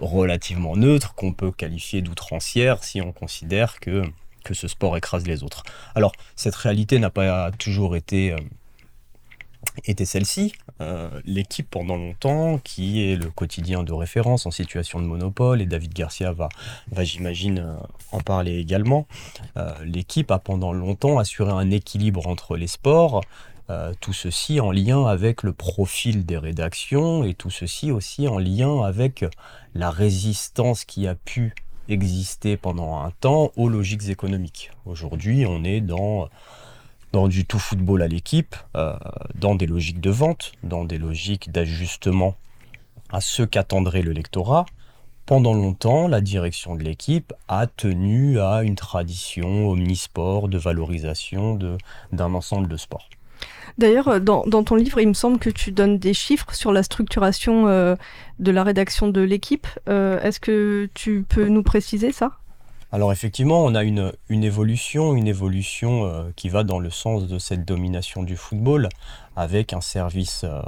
relativement 0.00 0.76
neutre, 0.76 1.14
qu'on 1.14 1.32
peut 1.32 1.52
qualifier 1.52 2.02
d'outrancière 2.02 2.82
si 2.84 3.00
on 3.00 3.12
considère 3.12 3.80
que, 3.80 4.02
que 4.44 4.54
ce 4.54 4.68
sport 4.68 4.96
écrase 4.96 5.26
les 5.26 5.42
autres. 5.42 5.62
Alors, 5.94 6.12
cette 6.36 6.56
réalité 6.56 6.98
n'a 6.98 7.10
pas 7.10 7.50
toujours 7.52 7.96
été 7.96 8.34
était 9.84 10.04
celle-ci. 10.04 10.52
Euh, 10.80 11.10
l'équipe 11.24 11.68
pendant 11.70 11.96
longtemps, 11.96 12.58
qui 12.58 13.02
est 13.02 13.16
le 13.16 13.30
quotidien 13.30 13.82
de 13.82 13.92
référence 13.92 14.46
en 14.46 14.50
situation 14.50 15.00
de 15.00 15.06
monopole, 15.06 15.60
et 15.60 15.66
David 15.66 15.92
Garcia 15.92 16.32
va, 16.32 16.48
va 16.90 17.04
j'imagine, 17.04 17.58
euh, 17.58 17.76
en 18.12 18.20
parler 18.20 18.58
également. 18.58 19.06
Euh, 19.56 19.72
l'équipe 19.84 20.30
a 20.30 20.38
pendant 20.38 20.72
longtemps 20.72 21.18
assuré 21.18 21.52
un 21.52 21.70
équilibre 21.70 22.26
entre 22.26 22.56
les 22.56 22.66
sports, 22.66 23.22
tout 24.00 24.12
ceci 24.12 24.60
en 24.60 24.70
lien 24.70 25.06
avec 25.06 25.42
le 25.42 25.52
profil 25.52 26.26
des 26.26 26.38
rédactions, 26.38 27.24
et 27.24 27.34
tout 27.34 27.50
ceci 27.50 27.90
aussi 27.90 28.28
en 28.28 28.38
lien 28.38 28.82
avec 28.82 29.24
la 29.74 29.90
résistance 29.90 30.84
qui 30.84 31.06
a 31.06 31.14
pu 31.14 31.54
exister 31.88 32.56
pendant 32.56 33.02
un 33.02 33.10
temps 33.10 33.52
aux 33.56 33.68
logiques 33.68 34.08
économiques. 34.08 34.70
Aujourd'hui, 34.86 35.44
on 35.46 35.64
est 35.64 35.80
dans 35.80 36.28
dans 37.12 37.28
du 37.28 37.44
tout 37.44 37.58
football 37.58 38.02
à 38.02 38.08
l'équipe, 38.08 38.54
euh, 38.76 38.96
dans 39.34 39.54
des 39.54 39.66
logiques 39.66 40.00
de 40.00 40.10
vente, 40.10 40.52
dans 40.62 40.84
des 40.84 40.98
logiques 40.98 41.50
d'ajustement 41.50 42.36
à 43.10 43.20
ce 43.20 43.42
qu'attendrait 43.42 44.02
le 44.02 44.12
lectorat. 44.12 44.66
Pendant 45.26 45.54
longtemps, 45.54 46.08
la 46.08 46.20
direction 46.20 46.76
de 46.76 46.82
l'équipe 46.82 47.32
a 47.48 47.66
tenu 47.66 48.40
à 48.40 48.62
une 48.62 48.74
tradition 48.74 49.68
omnisport 49.68 50.48
de 50.48 50.58
valorisation 50.58 51.58
d'un 52.12 52.34
ensemble 52.34 52.68
de 52.68 52.76
sports. 52.76 53.08
D'ailleurs, 53.78 54.08
euh, 54.08 54.20
dans, 54.20 54.44
ton 54.64 54.74
livre, 54.74 55.00
il 55.00 55.08
me 55.08 55.14
semble 55.14 55.38
que 55.38 55.50
tu 55.50 55.72
donnes 55.72 55.98
des 55.98 56.14
chiffres 56.14 56.54
sur 56.54 56.72
la 56.72 56.82
structuration 56.82 57.68
euh, 57.68 57.96
de 58.38 58.50
la 58.50 58.64
rédaction 58.64 59.08
de 59.08 59.20
l'équipe. 59.20 59.66
Est-ce 59.86 60.40
que 60.40 60.88
tu 60.94 61.24
peux 61.28 61.48
nous 61.48 61.62
préciser 61.62 62.12
ça? 62.12 62.32
Alors 62.92 63.12
effectivement, 63.12 63.64
on 63.64 63.76
a 63.76 63.84
une, 63.84 64.12
évolution, 64.30 65.14
une 65.14 65.28
évolution 65.28 66.06
euh, 66.06 66.30
qui 66.34 66.48
va 66.48 66.64
dans 66.64 66.80
le 66.80 66.90
sens 66.90 67.28
de 67.28 67.38
cette 67.38 67.64
domination 67.64 68.24
du 68.24 68.36
football, 68.36 68.88
avec 69.36 69.72
un 69.72 69.80
service, 69.80 70.42
euh, 70.42 70.60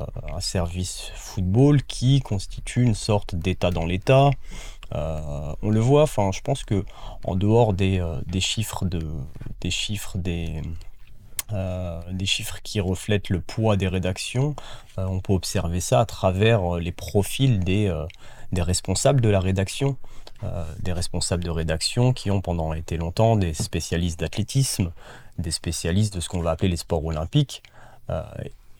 football 1.17 1.83
qui 1.83 2.21
constitue 2.21 2.83
une 2.83 2.95
sorte 2.95 3.35
d'état 3.35 3.73
dans 3.73 3.85
l'état. 3.85 4.31
Euh, 4.95 5.53
on 5.63 5.71
le 5.71 5.81
voit, 5.81 6.05
je 6.07 6.41
pense 6.43 6.63
que 6.63 6.85
en 7.25 7.35
dehors 7.35 7.73
des, 7.73 8.01
chiffres 8.39 8.85
de, 8.85 9.05
des 9.61 9.71
chiffres 9.71 10.17
des 10.17 10.63
des 12.11 12.27
chiffres 12.27 12.59
qui 12.63 12.81
reflètent 12.81 13.29
le 13.29 13.41
poids 13.41 13.77
des 13.77 13.89
rédactions. 13.89 14.55
on 14.97 15.21
peut 15.21 15.33
observer 15.33 15.81
ça 15.81 16.01
à 16.01 16.07
travers 16.07 16.77
les 16.77 16.93
profils 16.93 17.61
des, 17.61 17.93
responsables 18.53 19.21
de 19.21 19.29
la 19.29 19.41
rédaction. 19.41 19.97
Euh, 20.45 20.65
des 20.81 20.93
responsables 20.93 21.45
de 21.45 21.51
rédaction 21.51 22.13
qui 22.13 22.29
ont 22.33 22.41
pendant 22.41 22.73
été 22.73 22.97
longtemps 22.97 23.37
des 23.37 23.55
spécialistes 23.55 24.19
d'athlétisme, 24.19 24.91
des 25.39 25.53
spécialistes 25.53 26.17
de 26.17 26.21
ce 26.21 26.29
qu'on 26.29 26.41
va 26.41 26.51
appeler 26.51 26.69
les 26.69 26.77
sports 26.77 27.05
olympiques. 27.05 27.63
Euh, 28.11 28.25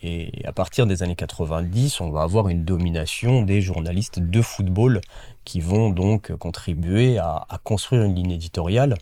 et 0.03 0.45
à 0.45 0.53
partir 0.53 0.89
des 0.89 1.05
années 1.05 1.15
90, 1.15 2.01
on 2.01 2.11
va 2.11 2.23
avoir 2.23 2.49
une 2.49 2.65
domination 2.65 3.43
des 3.43 3.61
journalistes 3.61 4.19
de 4.19 4.43
football 4.43 5.01
qui 5.45 5.61
vont 5.61 5.91
donc 5.91 6.35
contribuer 6.35 7.19
à, 7.19 7.47
construire 7.63 8.03
une 8.03 8.17
ligne 8.17 8.33
éditoriale 8.33 8.97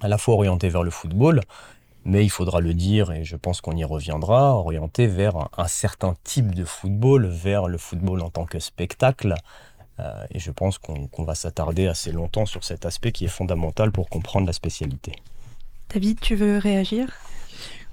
à 0.00 0.08
la 0.08 0.16
fois 0.16 0.34
orientée 0.34 0.70
vers 0.70 0.84
le 0.84 0.90
football, 0.90 1.42
mais 2.04 2.24
il 2.24 2.30
faudra 2.30 2.60
le 2.60 2.74
dire, 2.74 3.12
et 3.12 3.24
je 3.24 3.36
pense 3.36 3.60
qu'on 3.60 3.76
y 3.76 3.84
reviendra, 3.84 4.54
orientée 4.54 5.06
vers 5.06 5.48
un 5.56 5.68
certain 5.68 6.14
type 6.24 6.54
de 6.54 6.64
football, 6.64 7.26
vers 7.26 7.68
le 7.68 7.78
football 7.78 8.22
en 8.22 8.30
tant 8.30 8.44
que 8.44 8.58
spectacle, 8.58 9.34
euh, 10.00 10.24
et 10.30 10.38
je 10.38 10.50
pense 10.50 10.78
qu'on 10.78 11.24
va 11.24 11.34
s'attarder 11.34 11.86
assez 11.86 12.12
longtemps 12.12 12.46
sur 12.46 12.64
cet 12.64 12.86
aspect 12.86 13.12
qui 13.12 13.24
est 13.26 13.28
fondamental 13.28 13.92
pour 13.92 14.08
comprendre 14.08 14.46
la 14.46 14.52
spécialité. 14.52 15.12
David, 15.92 16.20
tu 16.20 16.34
veux 16.34 16.58
réagir? 16.58 17.08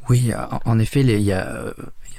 Oui, 0.10 0.32
en 0.66 0.80
effet, 0.80 1.02
il 1.02 1.22
y 1.22 1.34
a 1.34 1.74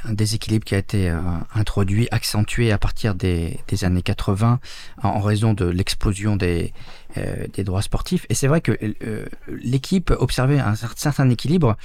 un 0.05 0.13
déséquilibre 0.13 0.65
qui 0.65 0.75
a 0.75 0.79
été 0.79 1.11
euh, 1.11 1.19
introduit, 1.55 2.09
accentué 2.11 2.73
à 2.73 2.79
partir 2.79 3.15
des, 3.15 3.59
années 3.83 4.03
80 4.03 4.61
en, 5.03 5.21
raison 5.21 5.55
de 5.55 5.67
l'explosion 5.67 6.37
des, 6.37 6.73
euh, 7.17 7.47
des 7.53 7.65
droits 7.65 7.83
sportifs. 7.83 8.27
Et 8.29 8.35
c'est 8.35 8.47
vrai 8.47 8.61
que 8.61 8.77
l'équipe 9.49 10.11
observait 10.11 10.59
un 10.59 10.75
certain 10.75 11.29
équilibre 11.31 11.77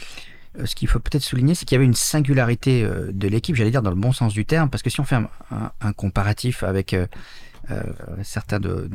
ce 0.63 0.74
qu'il 0.74 0.88
faut 0.88 1.00
peut-être 1.00 1.22
souligner, 1.22 1.53
c'est 1.53 1.65
qu'il 1.65 1.75
y 1.75 1.79
avait 1.79 1.86
une 1.86 1.93
singularité 1.93 2.88
de 3.12 3.27
l'équipe, 3.27 3.57
j'allais 3.57 3.72
dire 3.72 3.81
dans 3.81 3.89
le 3.89 3.98
bon 3.98 4.13
sens 4.13 4.31
du 4.31 4.45
terme, 4.45 4.69
parce 4.69 4.84
que 4.84 4.89
si 4.89 5.01
on 5.01 5.03
fait 5.03 5.17
un 5.81 5.93
comparatif 5.93 6.63
avec 6.63 6.93
euh, 6.93 7.07
certains 8.24 8.60
de, 8.60 8.88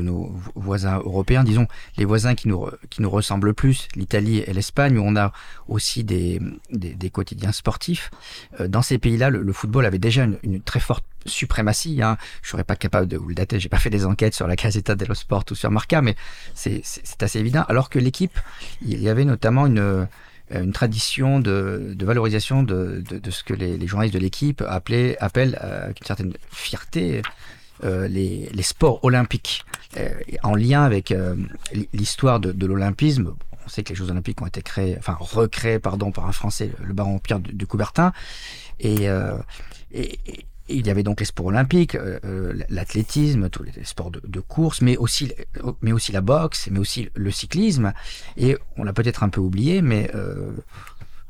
nos 0.00 0.34
voisins 0.54 0.98
européens, 0.98 1.44
disons 1.44 1.66
les 1.96 2.04
voisins 2.04 2.34
qui 2.34 2.48
nous, 2.48 2.66
qui 2.90 3.02
nous 3.02 3.10
ressemblent 3.10 3.48
le 3.48 3.52
plus, 3.52 3.88
l'Italie 3.94 4.38
et 4.38 4.52
l'Espagne, 4.52 4.98
où 4.98 5.02
on 5.02 5.16
a 5.16 5.32
aussi 5.68 6.04
des, 6.04 6.40
des, 6.70 7.10
quotidiens 7.10 7.52
sportifs. 7.52 8.10
Euh, 8.60 8.68
dans 8.68 8.82
ces 8.82 8.98
pays-là, 8.98 9.30
le, 9.30 9.52
football 9.52 9.86
avait 9.86 9.98
déjà 9.98 10.26
une, 10.42 10.62
très 10.62 10.80
forte 10.80 11.04
suprématie. 11.26 12.02
Hein. 12.02 12.16
Je 12.42 12.50
serais 12.50 12.64
pas 12.64 12.76
capable 12.76 13.08
de 13.08 13.16
vous 13.16 13.28
le 13.28 13.34
dater. 13.34 13.60
J'ai 13.60 13.68
pas 13.68 13.78
fait 13.78 13.90
des 13.90 14.04
enquêtes 14.04 14.34
sur 14.34 14.46
la 14.46 14.56
Gazzetta 14.56 14.94
dello 14.94 15.14
Sport 15.14 15.44
ou 15.50 15.54
sur 15.54 15.70
Marca, 15.70 16.02
mais 16.02 16.16
c'est 16.54 16.82
assez 17.20 17.38
évident. 17.38 17.64
Alors 17.68 17.90
que 17.90 17.98
l'équipe, 17.98 18.38
il 18.82 19.00
y 19.00 19.08
avait 19.08 19.24
notamment 19.24 19.66
une 19.66 20.08
une 20.50 20.72
tradition 20.72 21.40
de, 21.40 21.94
de 21.96 22.04
valorisation 22.04 22.62
de, 22.62 23.02
de, 23.08 23.30
ce 23.30 23.42
que 23.42 23.54
les, 23.54 23.86
journalistes 23.86 24.14
de 24.14 24.18
l'équipe 24.20 24.62
appellent, 24.68 25.16
euh, 25.62 25.88
une 25.88 26.06
certaine 26.06 26.34
fierté 26.50 27.22
euh, 27.84 28.06
les, 28.06 28.62
sports 28.62 29.04
olympiques 29.04 29.64
euh, 29.96 30.10
en 30.44 30.54
lien 30.54 30.84
avec 30.84 31.10
euh, 31.10 31.34
l'histoire 31.92 32.38
de, 32.38 32.66
l'olympisme. 32.66 33.34
On 33.64 33.68
sait 33.68 33.82
que 33.82 33.90
les 33.90 33.94
Jeux 33.94 34.10
olympiques 34.10 34.40
ont 34.40 34.46
été 34.46 34.62
créés, 34.62 34.96
enfin 34.98 35.16
recréés, 35.18 35.78
pardon, 35.78 36.12
par 36.12 36.26
un 36.26 36.32
Français, 36.32 36.70
le 36.80 36.92
baron 36.92 37.18
Pierre 37.18 37.40
de, 37.40 37.64
Coubertin. 37.64 38.12
Et, 38.80 39.08
il 40.68 40.86
y 40.86 40.90
avait 40.90 41.02
donc 41.02 41.20
les 41.20 41.26
sports 41.26 41.46
olympiques, 41.46 41.96
l'athlétisme, 42.68 43.50
tous 43.50 43.64
les 43.64 43.72
sports 43.84 44.10
de, 44.10 44.40
course, 44.40 44.80
mais 44.80 44.96
aussi, 44.96 45.32
mais 45.82 45.92
aussi 45.92 46.12
la 46.12 46.20
boxe, 46.20 46.68
mais 46.70 46.78
aussi 46.78 47.10
le 47.14 47.30
cyclisme. 47.30 47.92
Et 48.36 48.56
on 48.76 48.84
l'a 48.84 48.92
peut-être 48.92 49.22
un 49.22 49.28
peu 49.28 49.40
oublié, 49.40 49.82
mais 49.82 50.10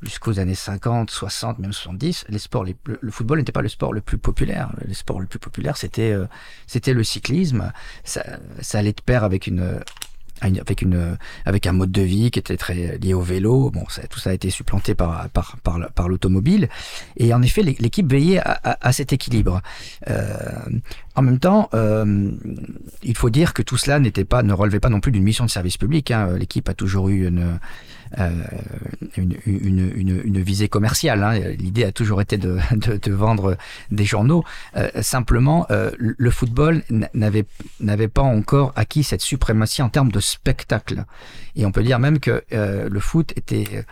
jusqu'aux 0.02 0.38
années 0.38 0.54
50, 0.54 1.10
60, 1.10 1.58
même 1.58 1.72
70, 1.72 2.26
les 2.28 2.38
sports, 2.38 2.64
les, 2.64 2.76
le, 2.84 3.10
football 3.10 3.38
n'était 3.38 3.52
pas 3.52 3.62
le 3.62 3.68
sport 3.68 3.92
le 3.92 4.00
plus 4.00 4.18
populaire. 4.18 4.70
Le 4.86 4.94
sport 4.94 5.20
le 5.20 5.26
plus 5.26 5.38
populaire, 5.38 5.76
c'était 5.76 6.14
c'était 6.66 6.94
le 6.94 7.04
cyclisme. 7.04 7.72
Ça, 8.04 8.22
allait 8.72 8.92
de 8.92 9.00
pair 9.00 9.24
avec 9.24 9.46
une 9.46 9.80
avec 10.42 10.82
une 10.82 11.16
avec 11.44 11.66
un 11.66 11.72
mode 11.72 11.92
de 11.92 12.02
vie 12.02 12.30
qui 12.30 12.38
était 12.38 12.56
très 12.56 12.98
lié 12.98 13.14
au 13.14 13.20
vélo. 13.20 13.70
Bon, 13.70 13.84
tout 14.10 14.18
ça 14.18 14.30
a 14.30 14.32
été 14.32 14.50
supplanté 14.50 14.94
par 14.94 15.28
par 15.30 15.56
par, 15.62 16.08
l'automobile. 16.08 16.68
Et 17.16 17.32
en 17.32 17.42
effet, 17.42 17.62
l'équipe 17.62 18.10
veillait 18.10 18.40
à, 18.44 18.92
cet 18.92 19.12
équilibre. 19.12 19.60
Euh, 20.08 20.34
en 21.14 21.22
même 21.22 21.38
temps, 21.38 21.68
euh, 21.74 22.30
il 23.02 23.16
faut 23.16 23.30
dire 23.30 23.54
que 23.54 23.62
tout 23.62 23.76
cela 23.76 24.00
pas 24.24 24.42
ne 24.42 24.52
relevait 24.52 24.80
pas 24.80 24.88
non 24.88 25.00
plus 25.00 25.12
d'une 25.12 25.22
mission 25.22 25.44
de 25.44 25.50
service 25.50 25.76
public. 25.76 26.10
Hein. 26.10 26.36
L'équipe 26.36 26.68
a 26.68 26.74
toujours 26.74 27.08
eu 27.08 27.26
une 27.26 27.42
euh, 27.42 27.56
une, 29.16 29.36
une, 29.46 29.92
une, 29.94 30.22
une, 30.24 30.40
visée 30.40 30.68
commerciale. 30.68 31.22
Hein. 31.22 31.38
L'idée 31.58 31.84
a 31.84 31.92
toujours 31.92 32.20
été 32.20 32.36
de, 32.36 32.58
de, 32.72 32.96
de 32.96 33.12
vendre 33.12 33.56
des 33.90 34.04
journaux. 34.04 34.44
Euh, 34.76 34.90
simplement, 35.02 35.66
euh, 35.70 35.90
le 35.98 36.30
football 36.30 36.82
n'avait 37.14 37.44
n'avait 37.80 38.08
pas 38.08 38.22
encore 38.22 38.72
acquis 38.76 39.02
cette 39.02 39.22
suprématie 39.22 39.82
en 39.82 39.88
termes 39.88 40.12
de 40.12 40.20
spectacle. 40.20 41.04
Et 41.56 41.66
on 41.66 41.72
peut 41.72 41.82
dire 41.82 41.98
même 41.98 42.18
que 42.18 42.42
le 42.50 43.00
foot 43.00 43.32
était 43.36 43.84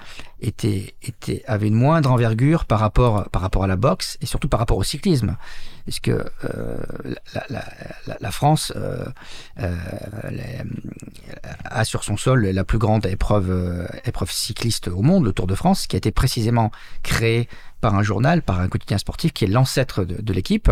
était, 0.42 0.94
était, 1.02 1.42
avait 1.46 1.68
une 1.68 1.74
moindre 1.74 2.10
envergure 2.10 2.64
par 2.64 2.80
rapport, 2.80 3.28
par 3.30 3.42
rapport 3.42 3.64
à 3.64 3.66
la 3.66 3.76
boxe 3.76 4.18
et 4.20 4.26
surtout 4.26 4.48
par 4.48 4.60
rapport 4.60 4.78
au 4.78 4.84
cyclisme. 4.84 5.36
Puisque 5.90 6.10
euh, 6.10 6.76
la, 8.20 8.30
France 8.30 8.72
euh, 8.76 9.04
euh, 9.58 9.74
a 11.64 11.84
sur 11.84 12.04
son 12.04 12.16
sol 12.16 12.46
la 12.46 12.62
plus 12.62 12.78
grande 12.78 13.06
épreuve, 13.06 13.88
épreuve 14.04 14.30
cycliste 14.30 14.86
au 14.86 15.02
monde, 15.02 15.24
le 15.24 15.32
Tour 15.32 15.48
de 15.48 15.56
France, 15.56 15.88
qui 15.88 15.96
a 15.96 15.98
été 15.98 16.12
précisément 16.12 16.70
créé 17.02 17.48
par 17.80 17.94
un 17.94 18.02
journal, 18.02 18.42
par 18.42 18.60
un 18.60 18.68
quotidien 18.68 18.98
sportif 18.98 19.32
qui 19.32 19.44
est 19.44 19.48
l'ancêtre 19.48 20.04
de, 20.04 20.32
l'équipe. 20.32 20.70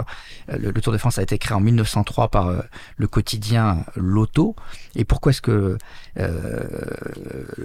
Euh, 0.50 0.58
le, 0.58 0.72
Tour 0.80 0.92
de 0.92 0.98
France 0.98 1.18
a 1.18 1.22
été 1.22 1.38
créé 1.38 1.56
en 1.56 1.60
1903 1.60 2.28
par 2.28 2.48
euh, 2.48 2.60
le 2.96 3.06
quotidien 3.06 3.84
Loto. 3.96 4.54
Et 4.94 5.04
pourquoi 5.04 5.30
est-ce 5.30 5.42
que 5.42 5.78
euh, 6.18 6.64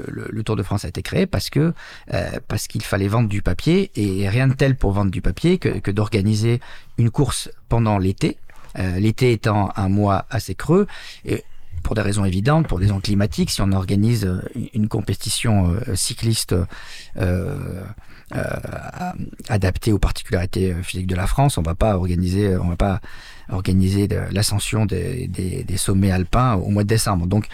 le, 0.08 0.44
Tour 0.44 0.56
de 0.56 0.64
France 0.64 0.86
a 0.86 0.88
été 0.88 1.02
créé? 1.02 1.26
Parce 1.26 1.50
qu'il 1.50 2.82
fallait 2.82 3.08
vendre 3.08 3.30
du 3.30 3.42
papier 3.42 3.92
et 3.96 4.28
rien 4.30 4.48
de 4.48 4.54
tel 4.54 4.76
pour 4.76 4.92
vendre 4.92 5.12
du 5.12 5.22
papier 5.22 5.58
que, 5.58 5.92
d'organiser 5.92 6.60
une 6.98 7.12
course 7.12 7.50
pendant 7.70 7.98
l'été. 7.98 8.38
L'été 8.76 9.32
étant 9.32 9.72
un 9.76 9.88
mois 9.88 10.26
assez 10.32 10.56
creux 10.56 10.88
et 11.26 11.44
pour 11.84 11.94
des 11.94 12.02
raisons 12.02 12.26
évidentes, 12.26 12.68
pour 12.68 12.80
des 12.80 12.86
raisons 12.86 13.00
climatiques, 13.00 13.52
si 13.52 13.62
on 13.62 13.72
organise 13.72 14.42
une 14.74 14.88
compétition 14.88 15.76
cycliste 15.94 16.56
euh, 18.36 18.42
adapté 19.50 19.92
aux 19.92 20.00
particularités 20.00 20.72
euh, 20.72 20.82
physiques 20.82 21.08
de 21.08 21.16
la 21.16 21.28
France. 21.28 21.58
On 21.58 21.62
va 21.62 21.76
pas 21.76 21.96
organiser, 21.96 22.56
on 22.58 22.70
va 22.70 22.76
pas 22.76 23.00
organiser 23.50 24.08
l'ascension 24.32 24.86
des, 24.86 25.66
sommets 25.78 26.12
alpins 26.12 26.56
au 26.56 26.70
mois 26.70 26.84
de 26.84 26.88
décembre. 26.88 27.28
Donc, 27.28 27.48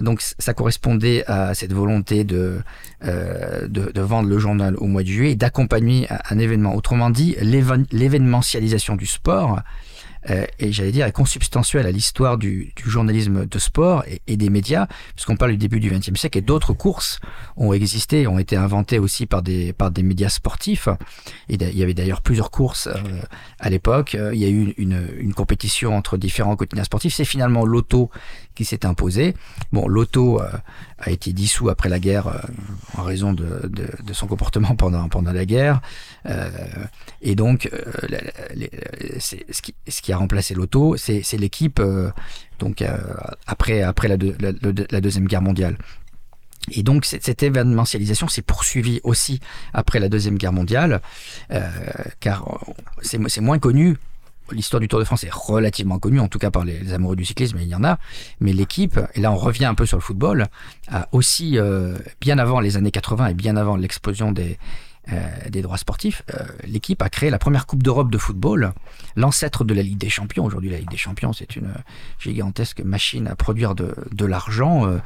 donc 0.00 0.20
ça 0.20 0.54
correspondait 0.54 1.24
à 1.26 1.54
cette 1.54 1.72
volonté 1.72 2.24
de, 2.24 2.60
euh, 3.04 3.68
de, 3.68 3.92
de, 3.92 4.00
vendre 4.00 4.28
le 4.28 4.38
journal 4.38 4.76
au 4.76 4.86
mois 4.86 5.02
de 5.02 5.08
juillet 5.08 5.32
et 5.32 5.36
d'accompagner 5.36 6.06
un 6.30 6.38
événement. 6.38 6.74
Autrement 6.74 7.10
dit, 7.10 7.36
l'événementialisation 7.92 8.96
du 8.96 9.06
sport 9.06 9.58
euh, 9.58 9.60
et 10.58 10.72
j'allais 10.72 10.92
dire 10.92 11.06
est 11.06 11.12
consubstantielle 11.12 11.86
à 11.86 11.90
l'histoire 11.90 12.38
du, 12.38 12.72
journalisme 12.84 13.46
de 13.46 13.58
sport 13.58 14.04
et, 14.26 14.36
des 14.36 14.50
médias, 14.50 14.86
puisqu'on 15.14 15.36
parle 15.36 15.52
du 15.52 15.56
début 15.56 15.80
du 15.80 15.90
XXe 15.90 16.18
siècle 16.18 16.38
et 16.38 16.42
d'autres 16.42 16.72
courses 16.72 17.20
ont 17.56 17.72
existé, 17.72 18.26
ont 18.26 18.38
été 18.38 18.56
inventées 18.56 18.98
aussi 18.98 19.26
par 19.26 19.42
des 19.42 19.74
médias 20.02 20.28
sportifs. 20.28 20.88
Et 21.48 21.54
il 21.54 21.78
y 21.78 21.82
avait 21.82 21.94
d'ailleurs 21.94 22.22
plusieurs 22.22 22.50
courses 22.50 22.88
euh, 22.88 23.20
à 23.58 23.70
l'époque. 23.70 24.16
Il 24.32 24.38
y 24.38 24.44
a 24.44 24.48
eu 24.48 24.74
une, 24.76 25.34
compétition 25.34 25.94
entre 25.94 26.16
différents 26.16 26.56
quotidiens 26.56 26.84
sportifs. 26.84 27.14
C'est 27.14 27.24
finalement 27.24 27.64
l'auto 27.64 28.10
qui 28.56 28.64
s'est 28.64 28.84
imposé. 28.84 29.34
Bon, 29.72 29.86
l'auto 29.86 30.40
euh, 30.40 30.50
a 30.98 31.10
été 31.10 31.32
dissous 31.32 31.68
après 31.68 31.88
la 31.88 32.00
guerre 32.00 32.26
euh, 32.26 32.40
en 32.96 33.04
raison 33.04 33.32
de, 33.32 33.70
son 34.12 34.26
comportement 34.26 34.74
pendant 34.76 35.32
la 35.32 35.44
guerre. 35.44 35.80
Euh, 36.26 36.48
et 37.22 37.36
donc, 37.36 37.70
ce 39.20 40.00
qui, 40.00 40.12
a 40.12 40.16
remplacé 40.16 40.54
l'auto, 40.54 40.96
c'est 40.96 41.38
l'équipe 41.38 41.80
donc 42.58 42.82
après 43.46 43.82
la, 44.08 45.00
deuxième 45.00 45.26
guerre 45.26 45.42
mondiale. 45.42 45.76
Et 46.72 46.82
donc 46.82 47.04
cette 47.04 47.42
événementialisation 47.44 48.26
s'est 48.26 48.42
poursuivie 48.42 49.00
aussi 49.04 49.38
après 49.72 50.00
la 50.00 50.08
Deuxième 50.08 50.36
Guerre 50.36 50.52
mondiale, 50.52 51.00
car 52.18 52.58
c'est 53.02 53.40
moins 53.40 53.58
connu. 53.60 53.96
L'histoire 54.52 54.80
du 54.80 54.88
Tour 54.88 54.98
de 54.98 55.04
France 55.04 55.24
est 55.24 55.32
relativement 55.32 55.98
connue, 55.98 56.20
en 56.20 56.28
tout 56.28 56.38
cas 56.38 56.50
par 56.50 56.64
les, 56.64 56.92
amoureux 56.92 57.16
du 57.16 57.24
cyclisme, 57.24 57.58
il 57.60 57.68
y 57.68 57.74
en 57.74 57.84
a. 57.84 57.98
Mais 58.40 58.52
l'équipe, 58.52 58.98
et 59.14 59.20
là 59.20 59.32
on 59.32 59.36
revient 59.36 59.64
un 59.64 59.74
peu 59.74 59.86
sur 59.86 59.96
le 59.96 60.02
football, 60.02 60.46
a 60.88 61.08
aussi, 61.12 61.58
euh, 61.58 61.96
bien 62.20 62.38
avant 62.38 62.60
les 62.60 62.76
années 62.76 62.90
80 62.90 63.28
et 63.28 63.34
bien 63.34 63.56
avant 63.56 63.76
l'explosion 63.76 64.32
des, 64.32 64.58
des 65.50 65.62
droits 65.62 65.78
sportifs, 65.78 66.22
euh, 66.34 66.44
l'équipe 66.64 67.00
a 67.02 67.08
créé 67.08 67.30
la 67.30 67.38
première 67.38 67.66
Coupe 67.66 67.82
d'Europe 67.82 68.10
de 68.10 68.18
football, 68.18 68.72
l'ancêtre 69.14 69.64
de 69.64 69.72
la 69.72 69.82
Ligue 69.82 69.98
des 69.98 70.08
Champions. 70.08 70.44
Aujourd'hui, 70.44 70.70
la 70.70 70.78
Ligue 70.78 70.90
des 70.90 70.96
Champions, 70.96 71.32
c'est 71.32 71.56
une 71.56 71.72
gigantesque 72.18 72.80
machine 72.80 73.28
à 73.28 73.36
produire 73.36 73.74
de, 73.74 73.94
de 74.12 74.24
l'argent. 74.24 74.86
Euh, 74.86 74.98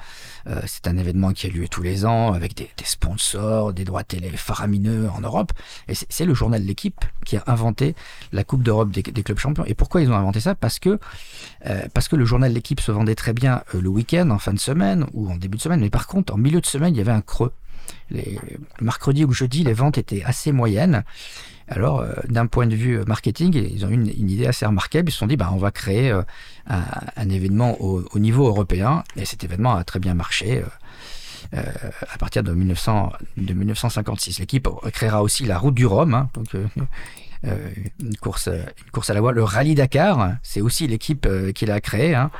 euh 0.47 0.61
c'est 0.67 0.87
un 0.87 0.97
événement 0.97 1.33
qui 1.33 1.47
a 1.47 1.51
lieu 1.51 1.69
tous 1.69 1.83
les 1.83 2.07
ans 2.07 2.33
avec 2.33 2.57
des, 2.57 2.71
sponsors, 2.83 3.73
des 3.73 3.85
droits 3.85 4.05
télé 4.05 4.31
faramineux 4.31 5.11
en 5.11 5.21
Europe. 5.21 5.53
Et 5.89 5.95
c'est 5.95 6.25
le 6.25 6.35
journal 6.35 6.63
L'équipe 6.63 7.05
qui 7.27 7.37
a 7.37 7.45
inventé 7.47 7.95
la 8.33 8.45
Coupe 8.45 8.63
d'Europe 8.63 8.91
des, 8.91 9.03
clubs 9.03 9.39
champions. 9.39 9.65
Et 9.67 9.75
pourquoi 9.75 10.01
ils 10.01 10.11
ont 10.11 10.17
inventé 10.17 10.41
ça? 10.41 10.55
Parce 10.55 10.79
que 10.79 10.99
euh, 11.67 11.83
le 12.13 12.25
journal 12.25 12.53
L'équipe 12.53 12.81
se 12.81 12.91
vendait 12.91 13.15
très 13.15 13.33
bien 13.33 13.63
le 13.75 13.89
week-end, 13.89 14.31
en 14.31 14.39
fin 14.39 14.53
de 14.53 14.59
semaine 14.59 15.07
ou 15.13 15.31
en 15.31 15.37
début 15.37 15.59
de 15.59 15.63
semaine. 15.63 15.81
Mais 15.81 15.91
par 15.91 16.07
contre, 16.07 16.33
en 16.35 16.39
milieu 16.39 16.61
de 16.61 16.67
semaine, 16.67 16.95
il 16.95 16.99
y 16.99 17.01
avait 17.03 17.13
un 17.13 17.21
creux 17.21 17.53
les 18.11 18.39
mercredi 18.81 19.25
ou 19.25 19.33
jeudi, 19.33 19.65
les 19.65 19.73
ventes 19.73 19.99
étaient 19.99 20.23
assez 20.25 20.53
moyennes. 20.53 21.05
Alors, 21.69 22.01
euh, 22.01 22.13
d'un 22.29 22.47
point 22.47 22.67
de 22.67 22.75
vue 22.75 23.01
marketing, 23.07 23.55
ils 23.55 23.85
ont 23.85 23.91
eu 23.91 23.95
une, 23.95 24.09
idée 24.09 24.47
assez 24.47 24.67
remarquable. 24.67 25.09
Ils 25.09 25.13
se 25.13 25.19
sont 25.19 25.29
dit, 25.29 25.37
bah, 25.37 25.51
on 25.53 25.57
va 25.57 25.71
créer 25.71 26.11
euh, 26.11 26.23
un, 26.67 27.29
événement 27.29 27.81
au, 27.81 28.03
au, 28.13 28.19
niveau 28.19 28.49
européen. 28.49 29.05
Et 29.17 29.25
cet 29.25 29.45
événement 29.45 29.77
a 29.77 29.85
très 29.85 30.01
bien 30.01 30.15
marché. 30.15 30.65
Euh, 31.55 31.63
à 32.13 32.19
partir 32.19 32.45
de, 32.45 32.53
1900, 32.53 33.13
de 33.37 33.55
1956. 33.55 34.39
L'équipe 34.39 34.69
créera 34.93 35.23
aussi 35.23 35.47
la 35.47 35.59
route 35.59 35.75
du 35.75 35.85
Rhum, 35.85 36.15
hein, 36.15 36.29
donc 36.35 36.55
euh, 36.55 36.67
une, 37.99 38.17
course, 38.17 38.49
une 38.49 38.91
course 38.93 39.11
à 39.11 39.15
la 39.15 39.21
voile. 39.21 39.35
Le 39.35 39.43
rallye 39.43 39.75
Dakar, 39.75 40.37
c'est 40.45 40.61
aussi 40.61 40.87
l'équipe 40.87 41.27
qui 41.55 41.67
l'a 41.67 41.81
créé. 41.81 42.15
Hein. 42.15 42.31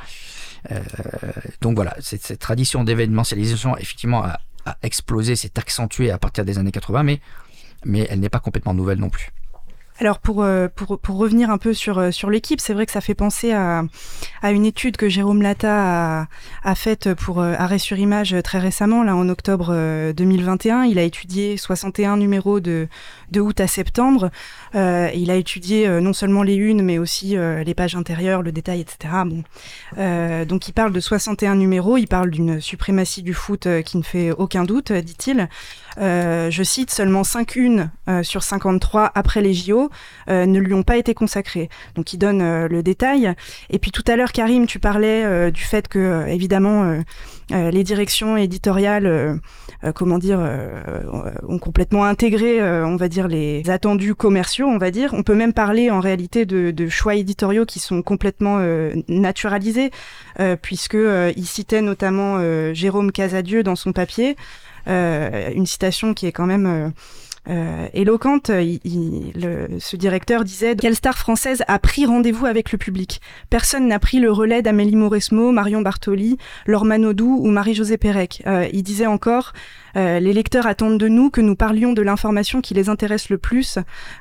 donc 1.59 1.75
voilà, 1.75 1.95
cette, 1.99 2.23
cette 2.23 2.39
tradition 2.39 2.85
d'événementialisation 2.85 3.75
effectivement 3.77 4.23
a 4.23 4.39
a 4.65 4.77
explosé, 4.81 5.35
s'est 5.35 5.57
accentuée 5.57 6.11
à 6.11 6.17
partir 6.17 6.45
des 6.45 6.57
années 6.57 6.71
80, 6.71 7.03
mais, 7.03 7.19
mais 7.85 8.07
elle 8.09 8.19
n'est 8.19 8.29
pas 8.29 8.39
complètement 8.39 8.73
nouvelle 8.73 8.99
non 8.99 9.09
plus. 9.09 9.31
Alors 10.01 10.17
pour, 10.17 10.41
euh, 10.41 10.67
pour, 10.67 10.97
pour 10.97 11.17
revenir 11.17 11.51
un 11.51 11.59
peu 11.59 11.75
sur, 11.75 11.99
euh, 11.99 12.09
sur 12.09 12.31
l'équipe, 12.31 12.59
c'est 12.59 12.73
vrai 12.73 12.87
que 12.87 12.91
ça 12.91 13.01
fait 13.01 13.13
penser 13.13 13.51
à, 13.51 13.83
à 14.41 14.49
une 14.49 14.65
étude 14.65 14.97
que 14.97 15.07
Jérôme 15.07 15.43
Latta 15.43 16.21
a, 16.21 16.27
a 16.63 16.73
faite 16.73 17.13
pour 17.13 17.39
euh, 17.39 17.53
Arrêt 17.55 17.77
sur 17.77 17.99
Image 17.99 18.35
très 18.43 18.57
récemment, 18.57 19.03
là 19.03 19.15
en 19.15 19.29
octobre 19.29 20.11
2021. 20.13 20.85
Il 20.85 20.97
a 20.97 21.03
étudié 21.03 21.55
61 21.55 22.17
numéros 22.17 22.59
de, 22.59 22.87
de 23.29 23.41
août 23.41 23.59
à 23.59 23.67
septembre. 23.67 24.31
Il 24.73 25.29
a 25.29 25.35
étudié 25.35 25.87
non 26.01 26.13
seulement 26.13 26.41
les 26.41 26.55
unes, 26.55 26.81
mais 26.81 26.97
aussi 26.97 27.35
les 27.35 27.73
pages 27.75 27.95
intérieures, 27.95 28.41
le 28.41 28.51
détail, 28.51 28.81
etc. 28.81 29.13
Bon. 29.25 29.43
Donc 30.45 30.67
il 30.67 30.73
parle 30.73 30.93
de 30.93 30.99
61 30.99 31.55
numéros, 31.55 31.97
il 31.97 32.07
parle 32.07 32.31
d'une 32.31 32.59
suprématie 32.59 33.21
du 33.21 33.33
foot 33.33 33.67
qui 33.83 33.97
ne 33.97 34.03
fait 34.03 34.31
aucun 34.31 34.63
doute, 34.63 34.91
dit-il. 34.91 35.47
Je 35.97 36.63
cite, 36.63 36.91
seulement 36.91 37.23
5 37.23 37.55
unes 37.55 37.91
sur 38.23 38.43
53 38.43 39.11
après 39.15 39.41
les 39.41 39.53
JO 39.53 39.89
euh, 40.29 40.45
ne 40.45 40.59
lui 40.59 40.73
ont 40.73 40.83
pas 40.83 40.97
été 40.97 41.13
consacrés. 41.13 41.69
Donc 41.95 42.13
il 42.13 42.17
donne 42.17 42.41
euh, 42.41 42.67
le 42.67 42.83
détail. 42.83 43.33
Et 43.69 43.79
puis 43.79 43.91
tout 43.91 44.03
à 44.07 44.15
l'heure, 44.15 44.31
Karim, 44.31 44.65
tu 44.65 44.79
parlais 44.79 45.23
euh, 45.23 45.51
du 45.51 45.61
fait 45.61 45.87
que, 45.87 46.25
évidemment, 46.27 47.01
les 47.49 47.83
directions 47.83 48.37
éditoriales, 48.37 49.39
comment 49.93 50.17
dire, 50.17 50.39
ont 51.47 51.59
complètement 51.59 52.05
intégré, 52.05 52.61
on 52.61 52.95
va 52.95 53.09
dire, 53.09 53.27
les 53.27 53.69
attendus 53.69 54.15
commerciaux, 54.15 54.67
on 54.67 54.77
va 54.77 54.89
dire. 54.89 55.13
On 55.13 55.23
peut 55.23 55.35
même 55.35 55.51
parler 55.51 55.91
en 55.91 55.99
réalité 55.99 56.45
de, 56.45 56.71
de 56.71 56.87
choix 56.87 57.15
éditoriaux 57.15 57.65
qui 57.65 57.79
sont 57.79 58.01
complètement 58.01 58.59
naturalisés, 59.09 59.91
puisque 60.61 60.97
il 61.35 61.45
citait 61.45 61.81
notamment 61.81 62.39
Jérôme 62.73 63.11
Casadieu 63.11 63.63
dans 63.63 63.75
son 63.75 63.91
papier, 63.91 64.37
une 64.87 65.65
citation 65.65 66.13
qui 66.13 66.27
est 66.27 66.31
quand 66.31 66.45
même 66.45 66.93
euh, 67.49 67.87
éloquente. 67.93 68.49
Il, 68.49 69.31
le, 69.35 69.79
ce 69.79 69.95
directeur 69.95 70.43
disait 70.43 70.75
Quelle 70.75 70.95
star 70.95 71.17
française 71.17 71.63
a 71.67 71.79
pris 71.79 72.05
rendez-vous 72.05 72.45
avec 72.45 72.71
le 72.71 72.77
public? 72.77 73.19
Personne 73.49 73.87
n'a 73.87 73.97
pris 73.97 74.19
le 74.19 74.31
relais 74.31 74.61
d'Amélie 74.61 74.95
Mauresmo, 74.95 75.51
Marion 75.51 75.81
Bartoli, 75.81 76.37
Laure 76.67 76.85
Manodou 76.85 77.39
ou 77.41 77.49
Marie-Josée 77.49 77.97
Pérec. 77.97 78.43
Euh, 78.45 78.67
il 78.71 78.83
disait 78.83 79.07
encore 79.07 79.53
euh, 79.97 80.19
Les 80.19 80.33
lecteurs 80.33 80.67
attendent 80.67 80.99
de 80.99 81.07
nous 81.07 81.31
que 81.31 81.41
nous 81.41 81.55
parlions 81.55 81.93
de 81.93 82.03
l'information 82.03 82.61
qui 82.61 82.75
les 82.75 82.89
intéresse 82.89 83.29
le 83.29 83.39
plus. 83.39 83.79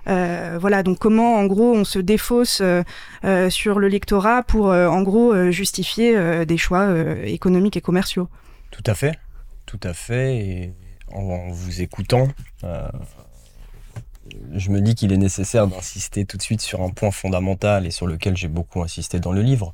Euh, 0.08 0.56
voilà, 0.58 0.82
donc 0.82 0.98
comment 0.98 1.36
en 1.36 1.44
gros 1.44 1.74
on 1.74 1.84
se 1.84 1.98
défausse 1.98 2.62
euh, 2.62 3.50
sur 3.50 3.78
le 3.78 3.88
lectorat 3.88 4.42
pour 4.42 4.68
en 4.68 5.02
gros 5.02 5.50
justifier 5.50 6.46
des 6.46 6.56
choix 6.56 6.88
économiques 7.24 7.76
et 7.76 7.80
commerciaux? 7.80 8.28
Tout 8.70 8.82
à 8.86 8.94
fait, 8.94 9.18
tout 9.70 9.80
à 9.84 9.94
fait. 9.94 10.38
Et 10.38 10.74
en 11.12 11.50
vous 11.50 11.80
écoutant, 11.80 12.28
euh, 12.64 12.88
je 14.52 14.70
me 14.70 14.80
dis 14.80 14.94
qu'il 14.94 15.12
est 15.12 15.16
nécessaire 15.16 15.66
d'insister 15.68 16.24
tout 16.24 16.36
de 16.36 16.42
suite 16.42 16.60
sur 16.60 16.82
un 16.82 16.90
point 16.90 17.10
fondamental 17.10 17.86
et 17.86 17.90
sur 17.90 18.06
lequel 18.06 18.36
j'ai 18.36 18.48
beaucoup 18.48 18.82
insisté 18.82 19.20
dans 19.20 19.32
le 19.32 19.42
livre. 19.42 19.72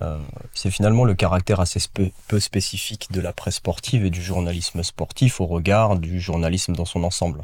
Euh, 0.00 0.18
c'est 0.54 0.70
finalement 0.70 1.04
le 1.04 1.14
caractère 1.14 1.60
assez 1.60 1.80
peu 2.28 2.40
spécifique 2.40 3.10
de 3.10 3.20
la 3.20 3.32
presse 3.32 3.56
sportive 3.56 4.04
et 4.04 4.10
du 4.10 4.22
journalisme 4.22 4.82
sportif 4.82 5.40
au 5.40 5.46
regard 5.46 5.96
du 5.98 6.20
journalisme 6.20 6.74
dans 6.74 6.84
son 6.84 7.02
ensemble. 7.02 7.42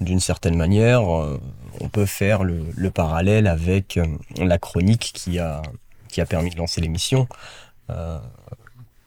D'une 0.00 0.20
certaine 0.20 0.56
manière, 0.56 1.02
euh, 1.14 1.40
on 1.80 1.88
peut 1.88 2.06
faire 2.06 2.44
le, 2.44 2.90
parallèle 2.90 3.46
avec 3.46 3.98
la 4.38 4.58
chronique 4.58 5.12
qui 5.14 5.38
a, 5.38 5.62
qui 6.08 6.20
a 6.20 6.26
permis 6.26 6.50
de 6.50 6.56
lancer 6.56 6.80
l'émission. 6.80 7.28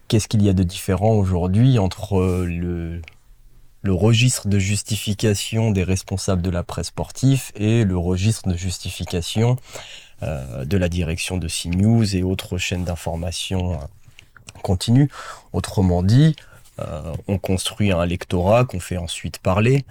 Qu'est-ce 0.10 0.28
qu'il 0.28 0.44
y 0.44 0.50
a 0.50 0.54
de 0.54 0.64
différent 0.64 1.14
aujourd'hui 1.14 1.80
entre 1.80 2.44
le, 2.46 3.02
le 3.82 3.94
registre 3.94 4.48
de 4.48 4.60
justification 4.60 5.72
des 5.72 5.84
responsables 5.84 6.42
de 6.42 6.50
la 6.50 6.64
presse 6.64 6.88
sportive 6.88 7.52
et 7.56 7.86
le 7.86 7.98
registre 7.98 8.50
de 8.50 8.58
justification 8.58 9.56
euh, 10.22 10.66
de 10.66 10.78
la 10.78 10.90
direction 10.90 11.38
de 11.38 11.48
CNews 11.48 12.16
et 12.16 12.24
autres 12.24 12.58
chaînes 12.58 12.84
d'information 12.84 13.74
euh, 13.74 13.78
continue. 14.64 15.10
Autrement 15.54 16.04
dit, 16.04 16.36
euh, 16.80 17.14
on 17.30 17.38
construit 17.38 17.94
un 17.94 18.06
lectorat 18.06 18.66
qu'on 18.66 18.82
fait 18.82 18.98
ensuite 18.98 19.38
parler 19.40 19.86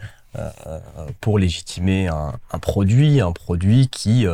pour 1.21 1.39
légitimer 1.39 2.07
un, 2.07 2.59
produit, 2.61 3.21
un 3.21 3.33
produit 3.33 3.89
qui 3.89 4.25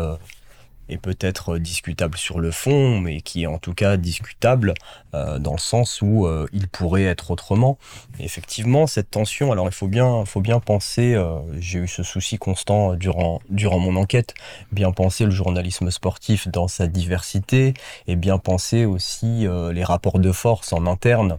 est 0.88 0.98
peut-être 0.98 1.58
discutable 1.58 2.16
sur 2.16 2.40
le 2.40 2.50
fond, 2.50 3.00
mais 3.00 3.20
qui 3.20 3.44
est 3.44 3.46
en 3.46 3.58
tout 3.58 3.74
cas 3.74 3.96
discutable 3.96 4.74
euh, 5.14 5.38
dans 5.38 5.52
le 5.52 5.58
sens 5.58 6.02
où 6.02 6.26
euh, 6.26 6.46
il 6.52 6.68
pourrait 6.68 7.04
être 7.04 7.30
autrement. 7.30 7.78
effectivement, 8.18 8.86
cette 8.86 9.10
tension, 9.10 9.52
alors 9.52 9.66
il 9.66 9.72
faut 9.74 9.88
bien, 9.88 10.24
faut 10.24 10.40
bien 10.40 10.60
penser, 10.60 11.14
euh, 11.14 11.38
j'ai 11.58 11.80
eu 11.80 11.88
ce 11.88 12.02
souci 12.02 12.38
constant 12.38 12.94
durant, 12.94 13.40
durant 13.48 13.78
mon 13.78 13.96
enquête, 13.96 14.34
bien 14.72 14.92
penser 14.92 15.24
le 15.24 15.30
journalisme 15.30 15.90
sportif 15.90 16.48
dans 16.48 16.68
sa 16.68 16.86
diversité, 16.86 17.74
et 18.06 18.16
bien 18.16 18.38
penser 18.38 18.84
aussi 18.84 19.46
les 19.72 19.84
rapports 19.84 20.18
de 20.18 20.32
force 20.32 20.72
en 20.72 20.86
interne. 20.86 21.38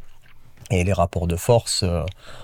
Et 0.72 0.84
les 0.84 0.94
rapports 0.94 1.28
de 1.28 1.36
force 1.36 1.84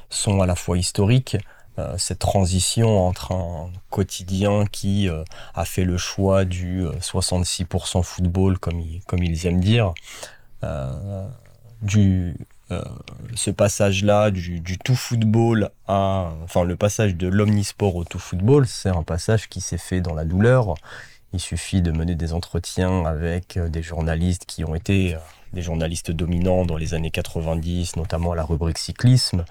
sont 0.10 0.42
à 0.42 0.46
la 0.46 0.56
fois 0.56 0.78
historiques, 0.78 1.38
euh, 1.80 1.96
cette 1.98 2.20
transition 2.20 3.08
entre 3.08 3.32
un 3.32 3.70
quotidien 3.90 4.66
qui 4.66 5.08
euh, 5.08 5.24
a 5.56 5.64
fait 5.64 5.86
le 5.86 5.98
choix 5.98 6.44
du 6.44 6.84
66% 6.84 8.00
euh, 8.00 8.02
football, 8.02 8.60
comme, 8.60 8.82
ils 8.82 9.48
aiment 9.48 9.62
dire, 9.62 9.94
du, 11.82 12.36
ce 13.36 13.50
passage-là 13.52 14.32
du, 14.32 14.62
tout 14.84 14.96
football 14.96 15.72
à, 15.88 16.32
enfin 16.44 16.64
le 16.64 16.76
passage 16.76 17.16
de 17.16 17.28
l'omnisport 17.28 17.96
au 17.96 18.04
tout 18.04 18.20
football, 18.20 18.68
c'est 18.68 18.90
un 18.90 19.04
passage 19.04 19.50
qui 19.50 19.62
s'est 19.62 19.80
fait 19.80 20.02
dans 20.02 20.14
la 20.14 20.26
douleur. 20.26 20.76
Il 21.34 21.40
suffit 21.40 21.82
de 21.82 21.92
mener 21.92 22.16
des 22.16 22.34
entretiens 22.34 23.06
avec 23.06 23.58
des 23.58 23.82
journalistes 23.82 24.46
qui 24.46 24.66
ont 24.66 24.76
été 24.76 25.18
des 25.54 25.62
journalistes 25.62 26.12
dominants 26.12 26.66
dans 26.66 26.78
les 26.78 26.94
années 26.94 27.12
90, 27.12 27.96
notamment 27.96 28.34
à 28.34 28.36
la 28.36 28.44
rubrique 28.44 28.78
cyclisme 28.78 29.46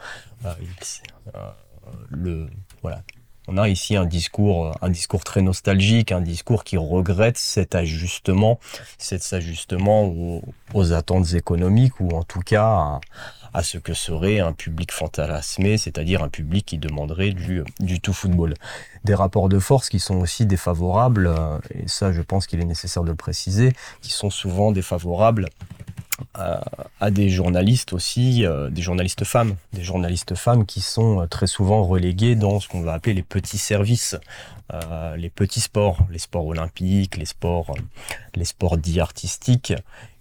le 2.11 2.49
voilà. 2.83 3.03
On 3.53 3.57
a 3.57 3.69
ici 3.69 3.97
un 3.97 4.05
discours, 4.05 4.77
un 4.81 4.91
discours 4.91 5.25
très 5.25 5.43
nostalgique, 5.43 6.13
un 6.13 6.21
discours 6.21 6.63
qui 6.63 6.77
regrette 6.77 7.37
cet 7.37 7.75
ajustement, 7.75 8.61
aux, 10.73 10.93
attentes 10.93 11.35
économiques 11.35 11.99
ou 11.99 12.11
en 12.11 12.23
tout 12.23 12.43
cas 12.43 13.01
à, 13.53 13.63
ce 13.65 13.79
que 13.79 13.93
serait 13.93 14.39
un 14.39 14.53
public 14.53 14.93
fantasmé, 14.93 15.79
c'est-à-dire 15.79 16.23
un 16.23 16.29
public 16.29 16.65
qui 16.65 16.79
demanderait 16.79 17.33
du, 17.33 17.65
du 17.81 18.01
tout 18.01 18.13
football. 18.13 18.55
Des 19.03 19.15
rapports 19.15 19.49
de 19.49 19.59
force 19.59 19.89
qui 19.89 19.99
sont 19.99 20.21
aussi 20.21 20.47
défavorables, 20.47 21.29
et 21.75 21.89
ça 21.89 22.13
je 22.13 22.23
pense 22.23 22.47
qu'il 22.47 22.61
est 22.61 22.65
nécessaire 22.65 23.03
de 23.03 23.11
le 23.11 23.17
préciser, 23.17 23.73
qui 24.01 24.13
sont 24.13 24.31
souvent 24.31 24.71
défavorables 24.71 25.49
à, 26.35 27.11
des 27.11 27.29
journalistes 27.29 27.93
aussi, 27.93 28.45
euh, 28.45 28.71
des 28.71 28.83
journalistes 28.83 29.25
femmes, 29.25 29.57
des 29.73 29.83
journalistes 29.83 30.35
femmes 30.35 30.67
qui 30.67 30.81
sont 30.81 31.21
euh, 31.21 31.27
très 31.27 31.47
souvent 31.47 31.85
relégués 31.85 32.35
dans 32.35 32.61
ce 32.61 32.69
qu'on 32.69 32.83
va 32.83 32.93
appeler 32.93 33.15
les 33.15 33.23
petits 33.23 33.59
services, 33.59 34.17
euh, 34.73 35.17
les 35.17 35.31
petits 35.31 35.61
sports, 35.61 35.99
les 36.11 36.19
sports 36.19 36.47
olympiques, 36.47 37.17
les 37.17 37.25
sports, 37.25 37.75
les 38.35 38.45
sports 38.45 38.77
dits 38.77 39.01
artistiques. 39.01 39.73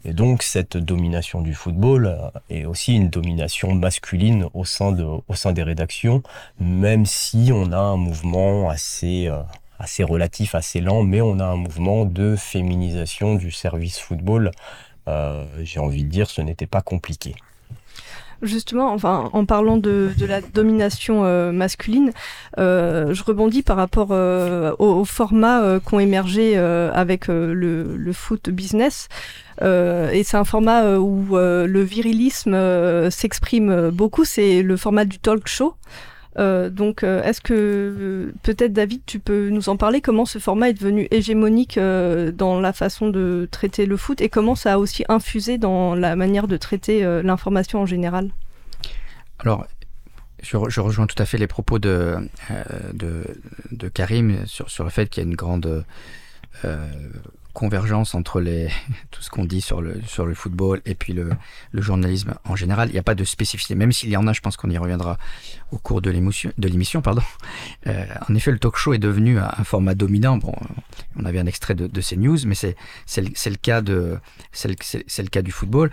Et 0.05 0.13
donc 0.13 0.43
cette 0.43 0.77
domination 0.77 1.41
du 1.41 1.53
football 1.53 2.17
est 2.49 2.65
aussi 2.65 2.95
une 2.95 3.09
domination 3.09 3.75
masculine 3.75 4.45
au 4.53 4.65
sein, 4.65 4.91
de, 4.91 5.03
au 5.03 5.35
sein 5.35 5.51
des 5.51 5.63
rédactions, 5.63 6.23
même 6.59 7.05
si 7.05 7.51
on 7.53 7.71
a 7.71 7.77
un 7.77 7.97
mouvement 7.97 8.69
assez 8.69 9.29
assez 9.79 10.03
relatif, 10.03 10.55
assez 10.55 10.81
lent, 10.81 11.03
mais 11.03 11.21
on 11.21 11.39
a 11.39 11.45
un 11.45 11.55
mouvement 11.55 12.05
de 12.05 12.35
féminisation 12.35 13.35
du 13.35 13.49
service 13.49 13.97
football 13.97 14.51
j'ai 15.63 15.79
envie 15.79 16.03
de 16.03 16.09
dire, 16.09 16.29
ce 16.29 16.41
n'était 16.41 16.67
pas 16.67 16.81
compliqué. 16.81 17.35
Justement, 18.41 18.93
enfin, 18.93 19.29
en 19.33 19.43
parlant 19.43 19.75
de, 19.75 20.11
la 20.25 20.39
domination 20.39 21.25
euh, 21.25 21.51
masculine, 21.51 22.11
euh, 22.57 23.13
je 23.13 23.21
rebondis 23.21 23.63
par 23.63 23.75
rapport 23.75 24.11
au, 24.11 25.03
format 25.03 25.79
qu'ont 25.81 25.99
émergé 25.99 26.57
avec 26.57 27.27
le, 27.27 28.11
foot 28.13 28.49
business. 28.49 29.09
et 29.61 30.21
c'est 30.23 30.37
un 30.37 30.45
format 30.45 30.97
où 30.97 31.35
le 31.35 31.81
virilisme 31.81 33.09
s'exprime 33.09 33.89
beaucoup, 33.89 34.23
c'est 34.23 34.61
le 34.61 34.77
format 34.77 35.05
du 35.05 35.19
talk 35.19 35.47
show. 35.47 35.75
Euh, 36.37 36.69
donc, 36.69 37.03
euh, 37.03 37.23
est-ce 37.23 37.41
que 37.41 38.33
peut-être 38.43 38.71
David, 38.73 39.01
tu 39.05 39.19
peux 39.19 39.49
nous 39.49 39.69
en 39.69 39.77
parler? 39.77 40.01
Comment 40.01 40.25
ce 40.25 40.39
format 40.39 40.69
est 40.69 40.73
devenu 40.73 41.07
hégémonique 41.11 41.77
euh, 41.77 42.31
dans 42.31 42.59
la 42.59 42.71
façon 42.73 43.09
de 43.09 43.47
traiter 43.51 43.85
le 43.85 43.97
foot? 43.97 44.21
Et 44.21 44.29
comment 44.29 44.55
ça 44.55 44.73
a 44.73 44.77
aussi 44.77 45.03
infusé 45.09 45.57
dans 45.57 45.95
la 45.95 46.15
manière 46.15 46.47
de 46.47 46.57
traiter 46.57 47.03
l'information 47.23 47.81
en 47.81 47.85
général? 47.85 48.29
Alors, 49.39 49.65
je, 50.41 50.57
rejoins 50.57 51.07
tout 51.07 51.21
à 51.21 51.25
fait 51.25 51.37
les 51.37 51.47
propos 51.47 51.79
de, 51.79 52.17
de, 52.93 53.87
Karim 53.89 54.45
sur, 54.45 54.69
sur, 54.69 54.83
le 54.83 54.89
fait 54.89 55.09
qu'il 55.09 55.23
y 55.23 55.25
a 55.25 55.29
une 55.29 55.35
grande 55.35 55.83
convergence 57.59 58.15
entre 58.15 58.39
les, 58.39 58.69
tout 59.11 59.21
ce 59.21 59.29
qu'on 59.29 59.43
dit 59.43 59.59
sur 59.59 59.81
le, 59.81 60.01
sur 60.07 60.25
le 60.25 60.33
football 60.33 60.81
et 60.85 60.95
puis 60.95 61.11
le, 61.11 61.29
le 61.71 61.81
journalisme 61.81 62.35
en 62.45 62.55
général. 62.55 62.87
Il 62.89 62.93
n'y 62.93 62.99
a 62.99 63.03
pas 63.03 63.15
de 63.15 63.25
spécificité, 63.25 63.75
même 63.75 63.91
s'il 63.91 64.09
y 64.09 64.15
en 64.15 64.27
a, 64.27 64.33
je 64.33 64.39
pense 64.39 64.55
qu'on 64.55 64.69
y 64.69 64.77
reviendra 64.77 65.17
au 65.71 65.77
cours 65.77 66.01
de 66.01 66.09
l'émission. 66.09 66.53
Euh, 67.87 68.05
en 68.27 68.35
effet, 68.35 68.51
le 68.51 68.59
talk 68.59 68.75
show 68.75 68.93
est 68.93 68.99
devenu 68.99 69.39
un, 69.39 69.63
format 69.63 69.95
dominant. 69.95 70.37
Bon, 70.37 70.53
on 71.15 71.25
avait 71.25 71.39
un 71.39 71.45
extrait 71.45 71.75
de, 71.75 71.87
de 71.87 72.01
ces 72.01 72.17
news, 72.17 72.37
mais 72.45 72.55
c'est 72.55 72.75
le, 73.17 73.29
le, 73.29 75.27
cas 75.27 75.41
du 75.41 75.51
football, 75.51 75.89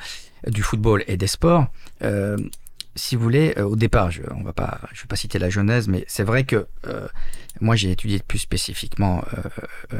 du 0.46 0.62
football 0.62 1.04
et 1.06 1.16
des 1.16 1.26
sports. 1.26 1.66
Euh, 2.02 2.36
si 2.96 3.14
vous 3.14 3.22
voulez, 3.22 3.54
euh, 3.58 3.64
au 3.64 3.76
départ, 3.76 4.10
je 4.10 4.22
ne 4.22 4.44
vais 4.44 4.52
pas 4.52 4.80
citer 5.14 5.38
la 5.38 5.50
genèse, 5.50 5.86
mais 5.86 6.04
c'est 6.08 6.24
vrai 6.24 6.44
que 6.44 6.66
euh, 6.86 7.06
moi 7.60 7.76
j'ai 7.76 7.90
étudié 7.90 8.20
plus 8.26 8.38
spécifiquement 8.38 9.22
euh, 9.92 9.98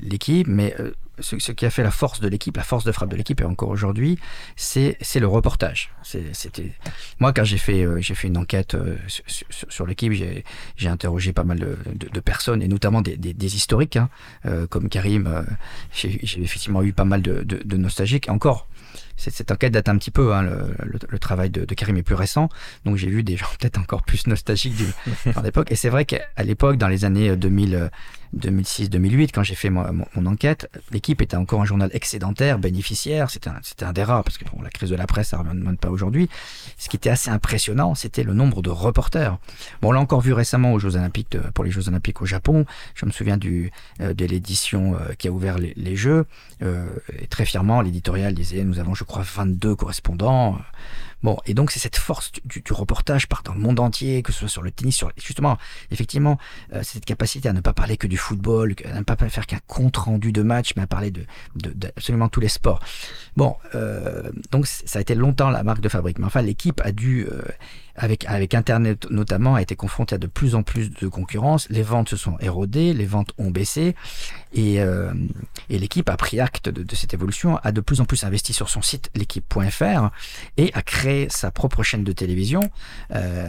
l'équipe, 0.00 0.46
mais 0.48 0.74
ce, 1.18 1.36
qui 1.36 1.66
a 1.66 1.70
fait 1.70 1.82
la 1.82 1.90
force 1.90 2.20
de 2.20 2.28
l'équipe, 2.28 2.56
la 2.56 2.62
force 2.62 2.84
de 2.84 2.92
frappe 2.92 3.10
de 3.10 3.16
l'équipe, 3.16 3.40
et 3.40 3.44
encore 3.44 3.68
aujourd'hui, 3.68 4.18
c'est 4.56 4.96
le 5.16 5.26
reportage. 5.26 5.92
C'était 6.02 6.72
moi 7.20 7.32
quand 7.32 7.44
j'ai 7.44 7.58
fait 7.58 7.84
une 8.24 8.38
enquête 8.38 8.76
sur, 9.06 9.86
l'équipe, 9.86 10.12
j'ai 10.12 10.88
interrogé 10.88 11.32
pas 11.32 11.44
mal 11.44 11.58
de, 11.58 12.20
personnes 12.20 12.62
et 12.62 12.68
notamment 12.68 13.02
des, 13.02 13.56
historiques, 13.56 13.96
hein, 13.96 14.08
comme 14.70 14.88
Karim. 14.88 15.46
j'ai 15.92 16.20
effectivement 16.42 16.82
eu 16.82 16.92
pas 16.92 17.04
mal 17.04 17.20
de, 17.22 17.76
nostalgiques. 17.76 18.28
Encore, 18.28 18.66
cette 19.20 19.50
enquête 19.50 19.72
date 19.72 19.88
un 19.88 19.98
petit 19.98 20.10
peu, 20.10 20.34
hein, 20.34 20.42
le, 20.42 21.18
travail 21.18 21.50
de, 21.50 21.64
Karim 21.74 21.96
est 21.96 22.02
plus 22.02 22.14
récent, 22.14 22.48
donc 22.84 22.96
j'ai 22.96 23.08
vu 23.08 23.22
des 23.22 23.36
gens 23.36 23.46
peut-être 23.58 23.78
encore 23.78 24.02
plus 24.02 24.26
nostalgiques 24.26 24.76
du, 24.76 24.86
l'époque. 25.44 25.70
Et 25.70 25.76
c'est 25.76 25.90
vrai 25.90 26.04
qu'à 26.04 26.42
l'époque, 26.42 26.76
dans 26.76 26.88
les 26.88 27.04
années 27.04 27.36
2000, 27.36 27.90
2006-2008, 28.36 29.30
quand 29.32 29.42
j'ai 29.42 29.54
fait 29.54 29.70
mon, 29.70 29.84
mon, 30.14 30.26
enquête, 30.26 30.70
l'équipe 30.92 31.20
était 31.20 31.36
encore 31.36 31.62
un 31.62 31.64
journal 31.64 31.90
excédentaire, 31.92 32.58
bénéficiaire. 32.58 33.30
C'était 33.30 33.50
un, 33.84 33.92
des 33.92 34.04
rares, 34.04 34.22
parce 34.22 34.38
que 34.38 34.44
bon, 34.44 34.62
la 34.62 34.70
crise 34.70 34.90
de 34.90 34.96
la 34.96 35.06
presse, 35.06 35.28
ça 35.28 35.38
ne 35.38 35.48
remonte 35.48 35.80
pas 35.80 35.90
aujourd'hui. 35.90 36.28
Ce 36.78 36.88
qui 36.88 36.96
était 36.96 37.10
assez 37.10 37.30
impressionnant, 37.30 37.94
c'était 37.94 38.22
le 38.22 38.32
nombre 38.32 38.62
de 38.62 38.70
reporters. 38.70 39.38
Bon, 39.82 39.88
on 39.88 39.92
l'a 39.92 40.00
encore 40.00 40.20
vu 40.20 40.32
récemment 40.32 40.72
aux 40.72 40.78
Jeux 40.78 40.96
Olympiques, 40.96 41.32
de, 41.32 41.40
pour 41.40 41.64
les 41.64 41.70
Jeux 41.70 41.88
Olympiques 41.88 42.22
au 42.22 42.26
Japon. 42.26 42.66
Je 42.94 43.04
me 43.04 43.10
souviens 43.10 43.36
du, 43.36 43.72
euh, 44.00 44.14
de 44.14 44.24
l'édition 44.24 44.94
euh, 44.94 45.14
qui 45.18 45.26
a 45.26 45.32
ouvert 45.32 45.58
les, 45.58 45.72
les 45.76 45.96
Jeux. 45.96 46.26
Euh, 46.62 46.86
et 47.18 47.26
très 47.26 47.44
fièrement, 47.44 47.80
l'éditorial 47.80 48.34
disait, 48.34 48.62
nous 48.62 48.78
avons, 48.78 48.94
je 48.94 49.04
crois, 49.10 49.22
22 49.22 49.76
correspondants. 49.76 50.58
Bon, 51.22 51.36
et 51.44 51.52
donc 51.52 51.70
c'est 51.70 51.80
cette 51.80 51.96
force 51.96 52.32
du, 52.44 52.62
reportage 52.70 53.26
par 53.28 53.42
dans 53.42 53.52
le 53.52 53.60
monde 53.60 53.78
entier, 53.78 54.22
que 54.22 54.32
ce 54.32 54.40
soit 54.40 54.48
sur 54.48 54.62
le 54.62 54.70
tennis, 54.70 54.96
sur 54.96 55.12
justement, 55.22 55.58
effectivement, 55.90 56.38
euh, 56.72 56.82
cette 56.82 57.04
capacité 57.04 57.48
à 57.48 57.52
ne 57.52 57.60
pas 57.60 57.74
parler 57.74 57.98
que 57.98 58.06
du 58.06 58.16
football, 58.16 58.74
à 58.86 58.98
ne 58.98 59.02
pas 59.02 59.16
faire 59.16 59.46
qu'un 59.46 59.60
compte 59.66 59.98
rendu 59.98 60.32
de 60.32 60.42
match, 60.42 60.72
mais 60.76 60.82
à 60.82 60.86
parler 60.86 61.10
de, 61.10 61.26
absolument 61.94 62.28
tous 62.28 62.40
les 62.40 62.48
sports. 62.48 62.80
Bon, 63.36 63.56
euh, 63.74 64.30
donc 64.50 64.66
ça 64.66 64.98
a 64.98 65.02
été 65.02 65.14
longtemps 65.14 65.50
la 65.50 65.62
marque 65.62 65.82
de 65.82 65.90
fabrique, 65.90 66.18
mais 66.18 66.26
enfin 66.26 66.40
l'équipe 66.40 66.80
a 66.82 66.92
dû 66.92 67.26
euh, 67.26 67.42
avec, 67.96 68.24
avec 68.24 68.54
Internet 68.54 69.10
notamment, 69.10 69.56
a 69.56 69.62
été 69.62 69.76
confronté 69.76 70.14
à 70.14 70.18
de 70.18 70.26
plus 70.26 70.54
en 70.54 70.62
plus 70.62 70.90
de 70.90 71.06
concurrence. 71.06 71.68
Les 71.68 71.82
ventes 71.82 72.08
se 72.08 72.16
sont 72.16 72.38
érodées, 72.40 72.94
les 72.94 73.04
ventes 73.04 73.32
ont 73.36 73.50
baissé, 73.50 73.94
et, 74.52 74.80
euh, 74.80 75.12
et 75.68 75.78
l'équipe 75.78 76.08
a 76.08 76.16
pris 76.16 76.40
acte 76.40 76.68
de, 76.68 76.82
de, 76.82 76.94
cette 76.94 77.14
évolution, 77.14 77.58
a 77.62 77.72
de 77.72 77.80
plus 77.80 78.00
en 78.00 78.04
plus 78.04 78.24
investi 78.24 78.52
sur 78.52 78.68
son 78.68 78.82
site 78.82 79.10
l'équipe.fr 79.14 80.10
et 80.56 80.70
a 80.74 80.82
créé 80.82 81.28
sa 81.28 81.50
propre 81.50 81.82
chaîne 81.82 82.04
de 82.04 82.12
télévision, 82.12 82.62
euh, 83.14 83.48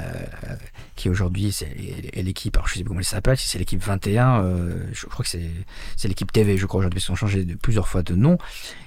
qui 0.96 1.10
aujourd'hui 1.10 1.52
c'est 1.52 1.76
l'équipe, 2.16 2.56
alors 2.56 2.68
je 2.68 2.76
sais 2.76 2.84
pas 2.84 2.90
comment 2.90 3.00
elle 3.00 3.06
s'appelle, 3.06 3.38
si 3.38 3.50
c'est 3.50 3.60
l'équipe 3.60 3.82
21, 3.84 4.44
euh, 4.44 4.84
je 4.94 5.06
crois 5.08 5.26
que 5.26 5.30
c'est 5.30 6.08
l'équipe 6.08 6.32
TV, 6.32 6.58
je 6.58 6.66
crois 6.66 6.80
aujourd'hui, 6.80 7.04
ils 7.06 7.12
ont 7.12 7.16
changé 7.16 7.46
de, 7.46 7.56
plusieurs 7.56 7.88
fois 7.88 8.04
de 8.04 8.16
nom, 8.16 8.38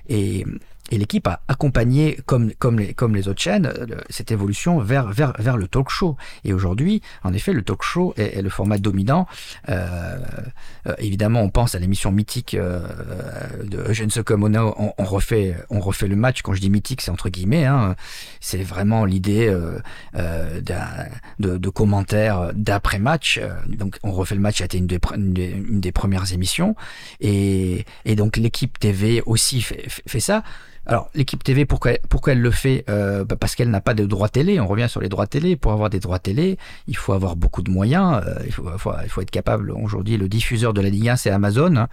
et 0.09 0.45
et 0.91 0.99
l'équipe 0.99 1.27
a 1.27 1.41
accompagné, 1.49 2.19
comme, 2.27 2.53
comme, 2.59 2.79
les, 2.79 2.93
comme 2.93 3.17
les 3.17 3.27
autres 3.29 3.41
chaînes, 3.41 3.73
cette 4.11 4.31
évolution 4.31 4.79
vers, 4.79 5.07
vers, 5.11 5.33
vers 5.39 5.57
le 5.57 5.67
talk 5.67 5.89
show. 5.89 6.17
Et 6.45 6.53
aujourd'hui, 6.53 7.01
en 7.23 7.33
effet, 7.33 7.55
le 7.55 7.63
talk 7.63 7.83
show 7.83 8.13
est, 8.19 8.37
est 8.37 8.43
le 8.43 8.51
format 8.51 8.77
dominant. 8.77 9.27
Euh, 9.71 10.19
euh, 10.87 10.95
évidemment, 10.99 11.41
on 11.41 11.49
pense 11.49 11.75
à 11.75 11.79
l'émission 11.79 12.13
mythique 12.13 12.53
euh, 12.55 12.87
de 13.65 13.79
Eugène 13.79 14.11
Sokomono, 14.11 14.75
on, 14.77 14.93
on, 14.99 15.05
refait, 15.05 15.57
on 15.71 15.81
refait 15.81 16.07
le 16.07 16.17
match. 16.17 16.43
Quand 16.43 16.53
je 16.53 16.61
dis 16.61 16.69
mythique, 16.71 17.01
c'est 17.01 17.11
entre 17.11 17.31
guillemets. 17.31 17.65
Hein. 17.65 17.97
C'est 18.41 18.63
vraiment 18.63 19.07
l'idée 19.07 19.49
euh, 19.49 19.79
euh 20.17 20.61
de, 21.39 21.57
de, 21.57 21.69
commentaires 21.71 22.51
d'après-match. 22.55 23.41
Donc, 23.69 23.99
on 24.03 24.13
refait 24.13 24.35
le 24.35 24.41
match, 24.41 24.61
été 24.61 24.79
une 24.79 24.89
une 25.17 25.37
une 25.37 25.81
des 25.81 25.93
premières 25.93 26.33
émissions. 26.33 26.77
Et, 27.21 27.87
et 28.05 28.17
donc, 28.17 28.37
l'équipe 28.37 28.79
TV 28.79 29.23
aussi 29.25 29.63
fait, 29.63 29.87
fait 30.07 30.21
ça. 30.21 30.43
Alors, 30.87 31.11
l'équipe 31.15 31.43
TV, 31.43 31.65
pourquoi, 31.65 31.93
pourquoi 32.09 32.35
elle 32.35 32.41
le 32.41 32.51
fait 32.51 32.85
euh, 32.89 33.25
bah 33.25 33.37
Parce 33.39 33.55
qu'elle 33.55 33.71
n'a 33.71 33.81
pas 33.81 33.95
de 33.95 34.05
droits 34.05 34.29
télé. 34.29 34.61
On 34.61 34.67
revient 34.67 34.89
sur 34.89 35.01
les 35.01 35.09
droits 35.09 35.27
télé. 35.27 35.57
Pour 35.57 35.73
avoir 35.73 35.91
des 35.91 36.01
droits 36.01 36.19
télé, 36.19 36.59
il 36.89 36.97
faut 36.97 37.13
avoir 37.13 37.37
beaucoup 37.37 37.63
de 37.63 37.71
moyens. 37.71 38.23
Euh, 38.27 38.35
il, 38.45 38.53
faut, 38.53 38.69
faut, 38.79 38.93
il 39.03 39.09
faut 39.09 39.21
être 39.23 39.31
capable. 39.31 39.71
Aujourd'hui, 39.71 40.17
le 40.17 40.29
diffuseur 40.29 40.75
de 40.75 40.81
la 40.81 40.91
Ligue 40.91 41.09
1, 41.09 41.17
c'est 41.17 41.31
Amazon. 41.31 41.77
Hein. 41.77 41.89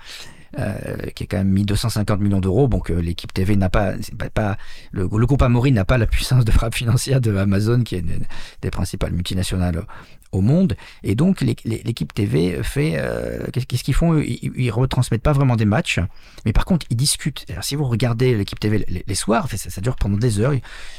Euh, 0.59 0.97
qui 1.15 1.23
a 1.23 1.27
quand 1.27 1.37
même 1.37 1.47
mis 1.47 1.63
250 1.63 2.19
millions 2.19 2.41
d'euros. 2.41 2.67
Donc 2.67 2.91
euh, 2.91 2.99
l'équipe 2.99 3.33
TV 3.33 3.55
n'a 3.55 3.69
pas, 3.69 3.93
pas, 4.19 4.29
pas, 4.29 4.57
le, 4.91 5.03
le 5.03 5.25
groupe 5.25 5.41
Amaury 5.41 5.71
n'a 5.71 5.85
pas 5.85 5.97
la 5.97 6.07
puissance 6.07 6.43
de 6.43 6.51
frappe 6.51 6.75
financière 6.75 7.21
de 7.21 7.33
Amazon, 7.37 7.83
qui 7.83 7.95
est 7.95 7.99
une 7.99 8.25
des 8.61 8.69
principales 8.69 9.13
multinationales 9.13 9.85
au 10.31 10.41
monde. 10.41 10.75
Et 11.03 11.15
donc 11.15 11.41
l'équipe 11.41 12.13
TV 12.13 12.61
fait 12.63 12.93
euh, 12.95 13.47
qu'est-ce 13.51 13.83
qu'ils 13.83 13.93
font? 13.93 14.17
Ils, 14.19 14.71
retransmettent 14.71 15.21
pas 15.21 15.33
vraiment 15.33 15.55
des 15.55 15.65
matchs, 15.65 15.99
mais 16.45 16.53
par 16.53 16.65
contre 16.65 16.85
ils 16.89 16.95
discutent. 16.95 17.45
Alors, 17.49 17.63
si 17.63 17.75
vous 17.75 17.83
regardez 17.83 18.35
l'équipe 18.35 18.59
TV 18.59 18.85
les, 18.87 19.15
soirs, 19.15 19.49
ça, 19.49 19.81
dure 19.81 19.95
pendant 19.95 20.17
des 20.17 20.39
heures. 20.39 20.53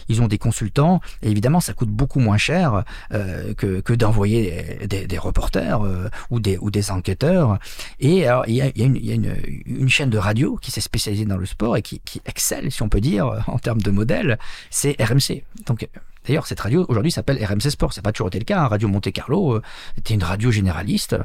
Ils 0.08 0.20
ont 0.20 0.28
des 0.28 0.38
consultants 0.38 1.00
et 1.22 1.30
évidemment 1.30 1.60
ça 1.60 1.72
coûte 1.72 1.88
beaucoup 1.88 2.20
moins 2.20 2.36
cher 2.36 2.84
euh, 3.12 3.54
que, 3.54 3.92
d'envoyer 3.94 4.78
des, 4.86 5.18
reporters 5.18 5.82
euh, 5.82 6.08
ou 6.30 6.40
des 6.40 6.90
enquêteurs. 6.90 7.58
Et 8.00 8.26
alors 8.26 8.44
il 8.46 8.54
y 8.54 8.62
a, 8.62 8.70
une, 8.76 9.88
chaîne 9.88 10.10
de 10.10 10.18
radio 10.18 10.56
qui 10.56 10.70
s'est 10.70 10.80
spécialisée 10.80 11.24
dans 11.24 11.36
le 11.36 11.46
sport 11.46 11.76
et 11.76 11.82
qui, 11.82 12.00
qui 12.00 12.20
excelle, 12.26 12.70
si 12.70 12.82
on 12.82 12.88
peut 12.88 13.00
dire, 13.00 13.44
en 13.46 13.58
termes 13.58 13.80
de 13.80 13.90
modèle, 13.90 14.38
c'est 14.70 14.96
RMC. 15.02 15.42
Donc 15.66 15.88
D'ailleurs, 16.26 16.46
cette 16.46 16.60
radio 16.60 16.86
aujourd'hui 16.88 17.10
s'appelle 17.10 17.44
RMC 17.44 17.70
Sport. 17.70 17.92
C'est 17.92 18.02
pas 18.02 18.12
toujours 18.12 18.28
été 18.28 18.38
le 18.38 18.44
cas. 18.44 18.62
Hein. 18.62 18.68
Radio 18.68 18.88
Monte 18.88 19.10
Carlo 19.12 19.56
euh, 19.56 19.62
était 19.98 20.14
une 20.14 20.22
radio 20.22 20.50
généraliste. 20.50 21.16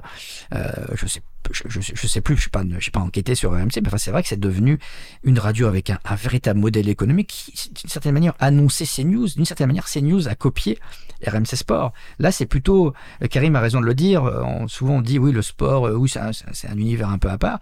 Euh, 0.54 0.72
je 0.96 1.06
sais, 1.06 1.22
je, 1.52 2.08
sais 2.08 2.22
plus. 2.22 2.36
Je 2.36 2.42
suis 2.42 2.50
pas, 2.50 2.64
suis 2.80 2.92
pas 2.92 3.00
enquêté 3.00 3.36
sur 3.36 3.52
RMC. 3.52 3.82
Mais 3.84 3.98
c'est 3.98 4.12
vrai 4.12 4.24
que 4.24 4.30
c'est 4.30 4.40
devenu 4.40 4.80
une 5.24 5.38
radio 5.38 5.68
avec 5.68 5.92
un, 5.92 6.00
véritable 6.16 6.60
modèle 6.60 6.90
économique 6.90 7.28
qui, 7.28 7.70
d'une 7.70 7.90
certaine 7.90 8.14
manière, 8.14 8.34
annonçait 8.40 8.86
CNews. 8.86 9.28
D'une 9.36 9.46
certaine 9.46 9.68
manière, 9.68 9.86
CNews 9.86 10.28
a 10.28 10.36
copié 10.36 10.80
RMC 11.26 11.56
Sport. 11.56 11.94
Là, 12.18 12.32
c'est 12.32 12.48
plutôt. 12.48 12.94
Euh, 13.22 13.28
Karim 13.28 13.56
a 13.56 13.60
raison 13.60 13.82
de 13.82 13.86
le 13.86 13.94
dire. 13.94 14.24
On, 14.24 14.68
souvent, 14.68 14.96
on 14.96 15.02
dit 15.02 15.20
oui, 15.20 15.32
le 15.32 15.44
sport, 15.44 15.84
oui, 15.94 16.10
c'est 16.10 16.20
un, 16.20 16.32
un, 16.32 16.78
univers 16.78 17.10
un 17.10 17.20
peu 17.20 17.30
à 17.30 17.38
part. 17.38 17.60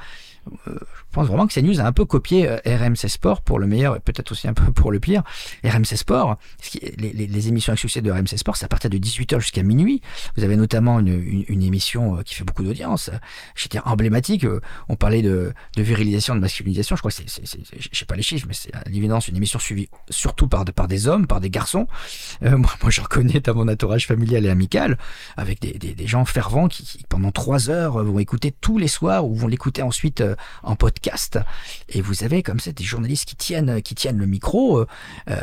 Pense 1.16 1.28
vraiment 1.28 1.48
que 1.48 1.54
CNews 1.54 1.80
a 1.80 1.86
un 1.86 1.94
peu 1.94 2.04
copié 2.04 2.48
euh, 2.48 2.58
RMC 2.66 3.08
Sport 3.08 3.42
pour 3.42 3.58
le 3.58 3.68
meilleur 3.68 3.96
et 3.96 4.00
peut-être 4.02 4.34
aussi 4.34 4.50
un 4.50 4.54
peu 4.54 4.72
pour 4.74 4.92
le 4.92 5.00
pire. 5.00 5.24
RMC 5.64 5.96
Sport, 5.96 6.38
les, 6.98 7.14
les, 7.14 7.26
les 7.26 7.48
émissions 7.48 7.72
à 7.72 7.78
succès 7.78 8.02
de 8.02 8.12
RMC 8.12 8.38
Sport, 8.38 8.58
c'est 8.58 8.66
à 8.66 8.68
partir 8.68 8.90
de 8.90 8.98
18h 8.98 9.40
jusqu'à 9.40 9.64
minuit. 9.64 10.02
Vous 10.36 10.44
avez 10.44 10.58
notamment 10.58 11.00
une, 11.00 11.46
une, 11.48 11.64
émission 11.64 12.18
euh, 12.18 12.22
qui 12.22 12.36
fait 12.36 12.44
beaucoup 12.44 12.64
d'audience. 12.64 13.10
J'étais 13.56 13.80
emblématique. 13.86 14.46
On 14.90 14.98
parlait 14.98 15.22
de, 15.22 15.54
de 15.78 15.82
virilisation, 15.82 16.36
de 16.36 16.42
masculinisation. 16.42 16.98
Je 16.98 17.02
crois 17.02 17.12
que 17.12 17.18
c'est, 17.18 17.46
je 17.80 17.98
sais 17.98 18.06
pas 18.06 18.16
les 18.16 18.22
chiffres, 18.22 18.46
mais 18.48 18.54
c'est 18.54 18.76
à 18.76 18.84
l'évidence 18.90 19.30
une 19.30 19.38
émission 19.38 19.58
suivie 19.58 19.88
surtout 20.10 20.50
par, 20.50 20.66
par 20.66 20.90
des 20.90 21.08
hommes, 21.08 21.28
par 21.28 21.40
des 21.40 21.50
garçons. 21.50 21.88
Euh, 22.44 22.58
moi, 22.58 22.72
moi, 22.82 22.92
je 22.92 23.00
reconnais 23.00 23.40
dans 23.40 23.56
mon 23.56 23.70
entourage 23.70 24.06
familial 24.06 24.46
et 24.46 24.50
amical, 24.50 24.98
avec 25.38 25.62
des, 25.62 25.74
des, 25.80 25.96
des 25.96 26.08
gens 26.08 26.26
fervents 26.26 26.68
qui, 26.68 26.84
qui, 26.84 27.06
pendant 27.08 27.32
trois 27.32 27.70
heures, 27.70 28.04
vont 28.04 28.20
écouter 28.20 28.52
tous 28.52 28.78
les 28.78 28.90
soirs 28.90 29.26
ou 29.26 29.34
vont 29.34 29.48
l'écouter 29.48 29.82
ensuite 29.82 30.22
en 30.62 30.76
podcast 30.76 31.05
et 31.90 32.02
vous 32.02 32.24
avez 32.24 32.44
comme 32.44 32.60
ça 32.60 32.72
des 32.72 32.84
journalistes 32.84 33.26
qui 33.26 33.36
tiennent 33.36 33.82
qui 33.82 33.96
tiennent 33.96 34.18
le 34.18 34.26
micro 34.26 34.80
euh, 34.80 34.86
euh, 35.30 35.38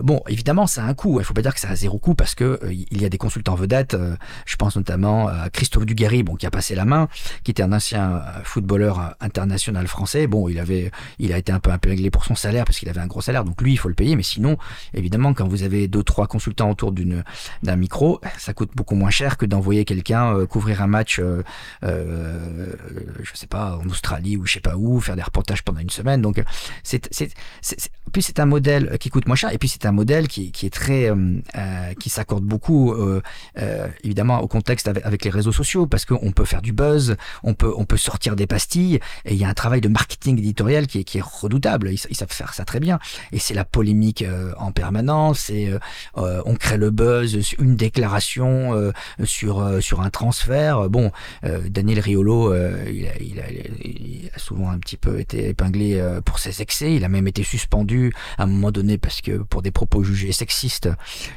bon 0.00 0.22
évidemment 0.28 0.66
ça 0.66 0.84
a 0.84 0.86
un 0.86 0.94
coût 0.94 1.20
il 1.20 1.24
faut 1.24 1.34
pas 1.34 1.42
dire 1.42 1.54
que 1.54 1.60
ça 1.60 1.70
a 1.70 1.76
zéro 1.76 1.98
coût 1.98 2.14
parce 2.14 2.34
que 2.34 2.58
euh, 2.62 2.72
il 2.72 3.00
y 3.00 3.04
a 3.04 3.08
des 3.08 3.18
consultants 3.18 3.54
vedettes 3.54 3.94
euh, 3.94 4.16
je 4.46 4.56
pense 4.56 4.76
notamment 4.76 5.28
à 5.28 5.50
Christophe 5.50 5.86
Dugarry 5.86 6.22
bon 6.22 6.36
qui 6.36 6.46
a 6.46 6.50
passé 6.50 6.74
la 6.74 6.84
main 6.84 7.08
qui 7.44 7.50
était 7.50 7.62
un 7.62 7.72
ancien 7.72 8.22
footballeur 8.44 9.14
international 9.20 9.86
français. 9.86 10.26
Bon 10.26 10.48
il 10.48 10.58
avait 10.58 10.90
il 11.18 11.32
a 11.32 11.38
été 11.38 11.52
un 11.52 11.60
peu 11.60 11.70
impéréglé 11.70 12.10
pour 12.10 12.24
son 12.24 12.34
salaire 12.34 12.64
parce 12.64 12.78
qu'il 12.78 12.88
avait 12.88 13.00
un 13.00 13.06
gros 13.06 13.20
salaire. 13.20 13.44
Donc 13.44 13.60
lui 13.62 13.72
il 13.72 13.76
faut 13.76 13.88
le 13.88 13.94
payer. 13.94 14.16
Mais 14.16 14.22
sinon 14.22 14.56
évidemment 14.94 15.34
quand 15.34 15.46
vous 15.48 15.62
avez 15.62 15.88
deux 15.88 16.02
trois 16.02 16.26
consultants 16.26 16.70
autour 16.70 16.92
d'un 16.92 17.76
micro 17.76 18.20
ça 18.38 18.52
coûte 18.54 18.70
beaucoup 18.74 18.94
moins 18.94 19.10
cher 19.10 19.36
que 19.36 19.46
d'envoyer 19.46 19.84
quelqu'un 19.84 20.34
euh, 20.34 20.46
couvrir 20.46 20.82
un 20.82 20.86
match 20.86 21.20
euh, 21.20 21.42
je 21.82 23.30
sais 23.34 23.46
pas 23.46 23.78
en 23.82 23.88
Australie 23.88 24.36
ou 24.36 24.46
je 24.46 24.57
pas 24.60 24.76
où, 24.76 25.00
faire 25.00 25.16
des 25.16 25.22
reportages 25.22 25.62
pendant 25.62 25.80
une 25.80 25.90
semaine. 25.90 26.22
Donc, 26.22 26.42
c'est, 26.82 27.08
c'est, 27.10 27.30
c'est, 27.60 27.76
puis 28.12 28.22
c'est 28.22 28.40
un 28.40 28.46
modèle 28.46 28.98
qui 28.98 29.10
coûte 29.10 29.26
moins 29.26 29.36
cher 29.36 29.52
et 29.52 29.58
puis 29.58 29.68
c'est 29.68 29.86
un 29.86 29.92
modèle 29.92 30.28
qui, 30.28 30.52
qui 30.52 30.66
est 30.66 30.70
très, 30.70 31.10
euh, 31.10 31.94
qui 32.00 32.10
s'accorde 32.10 32.44
beaucoup, 32.44 32.92
euh, 32.92 33.22
euh, 33.58 33.88
évidemment, 34.04 34.40
au 34.40 34.48
contexte 34.48 34.88
avec, 34.88 35.24
les 35.24 35.30
réseaux 35.30 35.52
sociaux 35.52 35.86
parce 35.86 36.04
qu'on 36.04 36.32
peut 36.32 36.44
faire 36.44 36.62
du 36.62 36.72
buzz, 36.72 37.16
on 37.42 37.54
peut, 37.54 37.72
on 37.76 37.84
peut 37.84 37.96
sortir 37.96 38.36
des 38.36 38.46
pastilles 38.46 39.00
et 39.24 39.34
il 39.34 39.36
y 39.36 39.44
a 39.44 39.48
un 39.48 39.54
travail 39.54 39.80
de 39.80 39.88
marketing 39.88 40.38
éditorial 40.38 40.86
qui 40.86 41.00
est, 41.00 41.04
qui 41.04 41.18
est 41.18 41.24
redoutable. 41.24 41.90
Ils, 41.90 42.16
savent 42.16 42.32
faire 42.32 42.54
ça 42.54 42.64
très 42.64 42.80
bien 42.80 42.98
et 43.32 43.38
c'est 43.38 43.54
la 43.54 43.64
polémique 43.64 44.22
euh, 44.22 44.52
en 44.58 44.72
permanence 44.72 45.50
et 45.50 45.72
euh, 46.16 46.42
on 46.46 46.54
crée 46.54 46.76
le 46.76 46.90
buzz, 46.90 47.54
une 47.58 47.76
déclaration 47.76 48.74
euh, 48.74 48.92
sur, 49.24 49.82
sur 49.82 50.00
un 50.00 50.10
transfert. 50.10 50.88
Bon, 50.88 51.10
Daniel 51.42 52.00
Riolo, 52.00 52.54
il 52.54 53.06
a, 53.06 53.16
il 53.20 53.38
il 53.80 54.30
a 54.34 54.38
souvent 54.48 54.70
un 54.70 54.78
petit 54.78 54.96
peu 54.96 55.20
été 55.20 55.48
épinglé 55.48 56.02
pour 56.24 56.38
ses 56.38 56.62
excès. 56.62 56.94
Il 56.94 57.04
a 57.04 57.08
même 57.08 57.28
été 57.28 57.42
suspendu 57.42 58.12
à 58.38 58.44
un 58.44 58.46
moment 58.46 58.70
donné 58.70 58.98
parce 58.98 59.20
que 59.20 59.38
pour 59.38 59.62
des 59.62 59.70
propos 59.70 60.02
jugés 60.02 60.32
sexistes, 60.32 60.88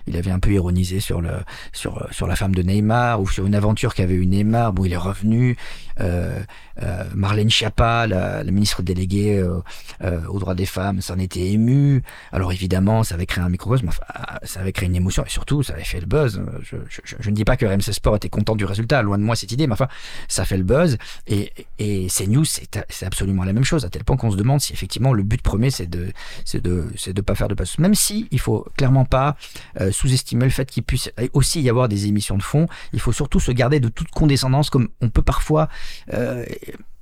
il 0.08 0.15
avait 0.17 0.32
un 0.32 0.39
peu 0.39 0.52
ironisé 0.52 1.00
sur 1.00 1.21
le 1.21 1.32
sur 1.74 2.08
sur 2.12 2.28
la 2.28 2.36
femme 2.36 2.56
de 2.56 2.63
Neymar 2.63 3.21
ou 3.21 3.28
sur 3.28 3.45
une 3.45 3.56
aventure 3.56 3.93
qu'avait 3.93 4.15
eu 4.15 4.26
Neymar. 4.26 4.74
Bon, 4.74 4.86
il 4.86 4.93
est 4.93 4.97
revenu. 4.97 5.58
Euh, 6.00 6.39
euh, 6.82 7.04
Marlène 7.13 7.50
Schiappa, 7.50 8.08
la, 8.08 8.43
ministre 8.43 8.82
déléguée 8.82 9.38
euh, 9.38 9.60
euh, 10.04 10.26
aux 10.28 10.39
droits 10.39 10.56
des 10.56 10.65
femmes, 10.65 11.02
s'en 11.02 11.19
était 11.19 11.52
émue. 11.52 12.02
Alors 12.32 12.52
évidemment, 12.52 13.04
ça 13.04 13.15
avait 13.15 13.26
créé 13.26 13.43
un 13.43 13.50
microcosme, 13.50 13.88
enfin, 13.88 14.04
ça 14.43 14.62
avait 14.62 14.71
créé 14.71 14.88
une 14.88 14.95
émotion 14.95 15.24
et 15.26 15.30
surtout, 15.30 15.63
ça 15.63 15.74
avait 15.74 15.84
fait 15.84 16.00
le 16.00 16.06
buzz. 16.06 16.41
Je, 16.62 17.30
ne 17.30 17.36
dis 17.36 17.45
pas 17.45 17.58
que 17.58 17.65
RMC 17.65 17.93
Sport 17.93 18.15
était 18.15 18.30
content 18.30 18.56
du 18.56 18.65
résultat, 18.65 19.02
loin 19.02 19.17
de 19.17 19.24
moi 19.24 19.36
cette 19.36 19.52
idée, 19.52 19.67
mais 19.67 19.74
enfin, 19.74 19.88
ça 20.28 20.45
fait 20.45 20.58
le 20.58 20.63
buzz 20.63 20.97
et, 21.28 21.52
et 21.78 22.08
CNews, 22.08 22.45
c'est 22.93 23.06
absolument 23.06 23.43
la 23.43 23.54
même 23.54 23.63
chose, 23.63 23.86
à 23.86 23.89
tel 23.89 24.04
point 24.04 24.17
qu'on 24.17 24.32
se 24.32 24.38
demande 24.38 24.62
si 24.62 24.73
effectivement 24.73 25.13
le 25.13 25.23
but 25.23 25.41
premier, 25.41 25.69
c'est 25.69 25.88
de 25.88 26.12
c'est 26.45 26.62
de 26.62 26.88
c'est 26.95 27.19
pas 27.21 27.36
faire 27.36 27.47
de 27.47 27.54
post. 27.54 27.80
Même 27.80 27.95
si 27.95 28.27
il 28.32 28.39
faut 28.39 28.67
clairement 28.77 29.06
pas 29.06 29.36
euh, 29.80 29.91
sous-estimer 29.91 30.45
le 30.45 30.51
fait 30.51 30.69
qu'il 30.69 30.84
puisse 30.84 31.12
aussi 31.34 31.62
y 31.62 31.69
avoir 31.69 31.88
des 31.88 32.08
émissions 32.08 32.38
de 32.38 32.43
fond. 32.43 32.67
Il 32.93 32.99
faut 32.99 33.12
surtout 33.12 33.39
se 33.39 33.51
garder 33.51 33.80
de 33.80 33.89
toute 33.89 34.10
condescendance, 34.10 34.69
comme 34.69 34.89
on 35.01 35.10
peut 35.10 35.21
parfois 35.21 35.69
euh, 36.13 36.45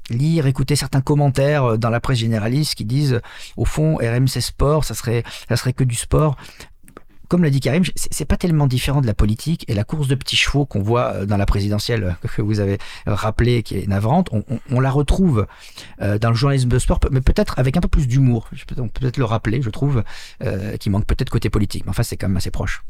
lire, 0.10 0.48
écouter 0.48 0.76
certains 0.76 1.02
commentaires 1.02 1.64
euh, 1.64 1.78
dans 1.78 1.90
la 1.90 2.00
presse 2.00 2.20
généraliste 2.20 2.76
qui 2.76 2.86
disent, 2.86 3.22
au 3.58 3.66
fond, 3.66 3.98
RMC 3.98 4.42
Sport, 4.42 4.86
ça 4.86 4.94
serait, 4.94 5.24
ça 5.48 5.56
serait 5.56 5.74
que 5.74 5.84
du 5.84 5.96
sport 5.96 6.36
comme 7.30 7.44
l'a 7.44 7.50
dit 7.50 7.60
Karim, 7.60 7.84
c'est 7.96 8.26
pas 8.26 8.38
tellement 8.38 8.68
différent 8.68 9.02
de 9.02 9.08
la 9.08 9.14
politique 9.14 9.64
et 9.70 9.76
la 9.76 9.84
course 9.84 10.08
de 10.08 10.16
petits 10.16 10.36
chevaux 10.36 10.66
qu'on 10.66 10.82
voit 10.82 11.14
euh, 11.14 11.26
dans 11.26 11.38
la 11.38 11.46
présidentielle 11.46 12.18
que 12.36 12.42
vous 12.42 12.60
avez 12.60 12.78
rappelé, 13.06 13.64
qui 13.64 13.78
est 13.78 13.88
navrante, 13.88 14.30
on, 14.72 14.80
la 14.80 14.92
retrouve 14.92 15.46
euh, 16.02 16.18
dans 16.18 16.30
le 16.30 16.36
journalisme 16.36 16.70
de 16.70 16.80
sport, 16.80 17.00
mais 17.12 17.22
peut-être 17.22 17.58
avec 17.60 17.78
un 17.78 17.82
peu 17.82 17.88
plus 17.88 18.08
d'humour. 18.08 18.50
On 18.78 18.88
peut 18.88 19.00
peut-être 19.00 19.18
le 19.18 19.26
rappeler, 19.26 19.62
je 19.62 19.70
trouve, 19.70 20.04
qui 20.80 20.90
manque 20.90 21.06
peut-être 21.06 21.30
côté 21.30 21.50
politique, 21.50 21.86
mais 21.86 21.92
enfin 21.92 22.04
c'est 22.04 22.18
quand 22.18 22.28
même 22.28 22.38
assez 22.38 22.52
proche. 22.52 22.84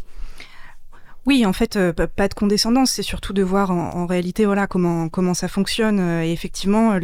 Oui, 1.26 1.46
en 1.46 1.54
fait, 1.54 1.76
euh, 1.76 1.92
pas 1.94 2.28
de 2.28 2.34
condescendance, 2.34 2.92
c'est 2.92 3.04
surtout 3.04 3.34
de 3.34 3.44
voir 3.44 3.72
en, 3.72 4.06
réalité 4.06 4.46
voilà 4.46 4.66
comment 4.66 5.10
comment 5.10 5.34
ça 5.34 5.48
fonctionne 5.48 6.00
euh, 6.00 6.24
et 6.24 6.32
effectivement 6.32 6.98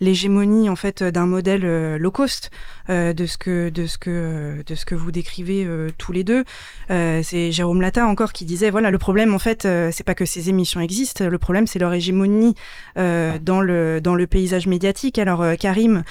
l'hégémonie 0.00 0.70
en 0.70 0.76
fait 0.76 1.02
d'un 1.02 1.26
modèle 1.26 1.64
euh, 1.64 1.98
low 1.98 2.10
cost 2.10 2.50
de 2.88 3.26
ce 3.26 3.36
que 3.36 3.68
de 3.68 3.86
ce 3.86 3.98
que 3.98 4.62
de 4.66 4.74
ce 4.74 4.86
que 4.86 4.94
vous 4.94 5.10
décrivez 5.10 5.68
tous 5.98 6.12
les 6.12 6.24
deux. 6.24 6.44
c'est 6.88 7.52
Jérôme 7.52 7.82
Lata 7.82 8.06
encore 8.06 8.32
qui 8.32 8.46
disait 8.46 8.70
voilà 8.70 8.90
le 8.90 8.96
problème 8.96 9.34
en 9.34 9.38
fait 9.38 9.68
c'est 9.92 10.04
pas 10.04 10.14
que 10.14 10.24
ces 10.24 10.48
émissions 10.48 10.80
existent, 10.80 11.28
le 11.28 11.38
problème 11.38 11.66
c'est 11.66 11.78
leur 11.78 11.92
hégémonie 11.92 12.54
dans 12.96 13.60
le 13.60 14.00
dans 14.00 14.14
le 14.14 14.26
paysage 14.26 14.66
médiatique. 14.66 15.18
Alors 15.18 15.44
Karim, 15.60 16.02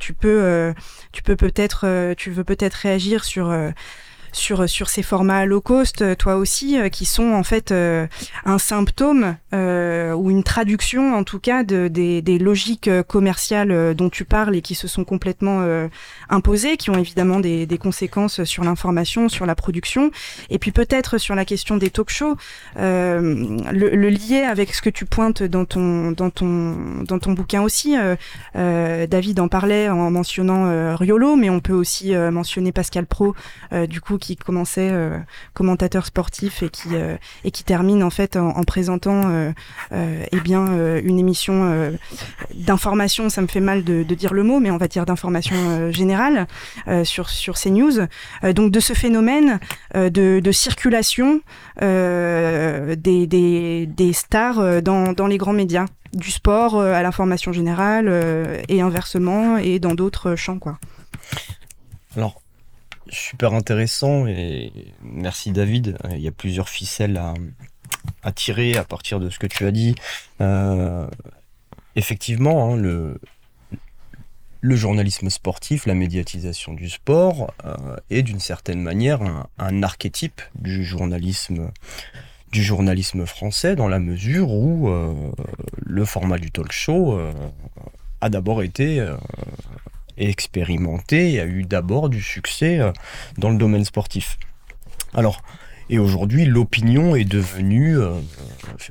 tu 0.00 0.12
peux 0.12 0.74
tu 1.12 1.22
peux 1.22 1.36
peut-être 1.36 2.14
tu 2.16 2.32
veux 2.32 2.42
peut-être 2.42 2.74
réagir 2.74 3.22
sur 3.22 3.54
sur, 4.34 4.68
sur 4.68 4.88
ces 4.88 5.02
formats 5.02 5.46
low 5.46 5.60
cost, 5.60 6.02
euh, 6.02 6.14
toi 6.14 6.36
aussi, 6.36 6.78
euh, 6.78 6.88
qui 6.88 7.06
sont 7.06 7.32
en 7.32 7.42
fait 7.42 7.72
euh, 7.72 8.06
un 8.44 8.58
symptôme 8.58 9.36
ou 9.52 10.30
une 10.30 10.42
traduction, 10.42 11.14
en 11.14 11.22
tout 11.22 11.38
cas, 11.38 11.62
de, 11.62 11.86
des, 11.86 12.38
logiques 12.38 12.90
commerciales 13.06 13.94
dont 13.94 14.10
tu 14.10 14.24
parles 14.24 14.56
et 14.56 14.62
qui 14.62 14.74
se 14.74 14.88
sont 14.88 15.04
complètement 15.04 15.64
imposées, 16.28 16.76
qui 16.76 16.90
ont 16.90 16.98
évidemment 16.98 17.38
des, 17.38 17.64
des 17.64 17.78
conséquences 17.78 18.42
sur 18.42 18.64
l'information, 18.64 19.28
sur 19.28 19.46
la 19.46 19.54
production, 19.54 20.10
et 20.50 20.58
puis 20.58 20.72
peut-être 20.72 21.18
sur 21.18 21.36
la 21.36 21.44
question 21.44 21.76
des 21.76 21.90
talk-shows, 21.90 22.36
le, 22.74 23.62
le, 23.70 24.08
lier 24.08 24.42
avec 24.42 24.74
ce 24.74 24.82
que 24.82 24.90
tu 24.90 25.04
pointes 25.04 25.44
dans 25.44 25.64
ton, 25.64 26.10
dans 26.10 26.30
ton, 26.30 27.02
dans 27.06 27.20
ton 27.20 27.32
bouquin 27.32 27.62
aussi. 27.62 27.94
David 28.54 29.38
en 29.38 29.46
parlait 29.46 29.88
en 29.88 30.10
mentionnant 30.10 30.96
Riolo, 30.96 31.36
mais 31.36 31.48
on 31.48 31.60
peut 31.60 31.72
aussi 31.72 32.12
mentionner 32.12 32.72
Pascal 32.72 33.06
Pro, 33.06 33.36
du 33.88 34.00
coup, 34.00 34.18
qui 34.24 34.36
commençait 34.36 34.88
euh, 34.90 35.18
commentateur 35.52 36.06
sportif 36.06 36.62
et 36.62 36.70
qui 36.70 36.88
euh, 36.92 37.16
et 37.44 37.50
qui 37.50 37.62
termine 37.62 38.02
en 38.02 38.08
fait 38.08 38.36
en, 38.36 38.64
présentant 38.64 39.24
euh, 39.26 39.52
eh 40.32 40.40
bien 40.40 40.66
une 40.98 41.18
émission 41.18 41.92
d'information. 42.54 43.28
Ça 43.28 43.42
me 43.42 43.46
fait 43.46 43.60
mal 43.60 43.84
de, 43.84 44.02
dire 44.02 44.32
le 44.32 44.42
mot, 44.42 44.60
mais 44.60 44.70
on 44.70 44.78
va 44.78 44.88
dire 44.88 45.04
d'information 45.04 45.90
générale 45.90 46.46
sur 47.04 47.28
sur 47.28 47.56
ces 47.56 47.70
news. 47.70 47.92
donc 48.54 48.70
de 48.72 48.80
ce 48.80 48.94
phénomène 48.94 49.60
de, 49.94 50.40
de 50.40 50.52
circulation 50.52 51.40
des, 51.80 53.26
des, 53.26 53.86
des 53.86 54.12
stars 54.12 54.82
dans, 54.82 55.12
dans 55.12 55.26
les 55.26 55.38
grands 55.38 55.52
médias 55.52 55.86
du 56.12 56.30
sport 56.30 56.80
à 56.80 57.02
l'information 57.02 57.52
générale 57.52 58.08
et 58.68 58.80
inversement 58.80 59.58
et 59.58 59.78
dans 59.78 59.94
d'autres 59.94 60.36
champs 60.36 60.58
quoi. 60.58 60.78
Alors 62.16 62.43
super 63.14 63.54
intéressant 63.54 64.26
et 64.26 64.72
merci 65.02 65.52
David. 65.52 65.96
Il 66.10 66.20
y 66.20 66.28
a 66.28 66.32
plusieurs 66.32 66.68
ficelles 66.68 67.20
à, 68.22 68.32
tirer 68.32 68.76
à 68.76 68.84
partir 68.84 69.20
de 69.20 69.30
ce 69.30 69.38
que 69.38 69.46
tu 69.46 69.64
as 69.64 69.70
dit. 69.70 69.94
Euh, 70.40 71.06
effectivement, 71.96 72.74
hein, 72.74 72.76
le, 72.76 73.18
journalisme 74.62 75.30
sportif, 75.30 75.86
la 75.86 75.94
médiatisation 75.94 76.74
du 76.74 76.90
sport 76.90 77.54
euh, 77.64 77.96
est 78.10 78.22
d'une 78.22 78.40
certaine 78.40 78.82
manière 78.82 79.20
un, 79.58 79.82
archétype 79.82 80.42
du 80.54 80.84
journalisme 80.84 81.70
du 82.52 82.62
journalisme 82.62 83.26
français 83.26 83.74
dans 83.74 83.88
la 83.88 83.98
mesure 83.98 84.52
où 84.52 84.88
euh, 84.88 85.12
le 85.76 86.04
format 86.04 86.38
du 86.38 86.52
talk 86.52 86.70
show 86.70 87.18
a 88.20 88.30
d'abord 88.30 88.62
été 88.62 89.04
expérimenté 90.16 91.32
et 91.32 91.40
a 91.40 91.46
eu 91.46 91.64
d'abord 91.64 92.08
du 92.08 92.22
succès 92.22 92.78
euh, 92.78 92.92
dans 93.38 93.50
le 93.50 93.56
domaine 93.56 93.84
sportif. 93.84 94.38
Alors, 95.14 95.42
et 95.90 95.98
aujourd'hui, 95.98 96.46
l'opinion 96.46 97.14
est 97.14 97.24
devenue 97.24 97.98
euh, 97.98 98.14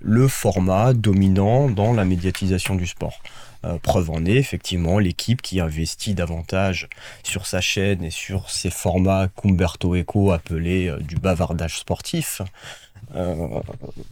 le 0.02 0.28
format 0.28 0.94
dominant 0.94 1.70
dans 1.70 1.94
la 1.94 2.06
médiatisation 2.06 2.76
du 2.76 2.86
sport. 2.86 3.20
Euh, 3.66 3.78
preuve 3.82 4.10
en 4.10 4.26
est, 4.26 4.36
effectivement, 4.36 5.00
l'équipe 5.00 5.42
qui 5.42 5.60
investit 5.60 6.14
davantage 6.14 6.90
sur 7.24 7.46
sa 7.46 7.62
chaîne 7.62 8.04
et 8.04 8.12
sur 8.12 8.50
ses 8.50 8.70
formats 8.70 9.28
qu'Umberto 9.30 9.96
Eco 9.96 10.32
appelait 10.32 10.92
du 11.02 11.16
bavardage 11.16 11.80
sportif, 11.80 12.42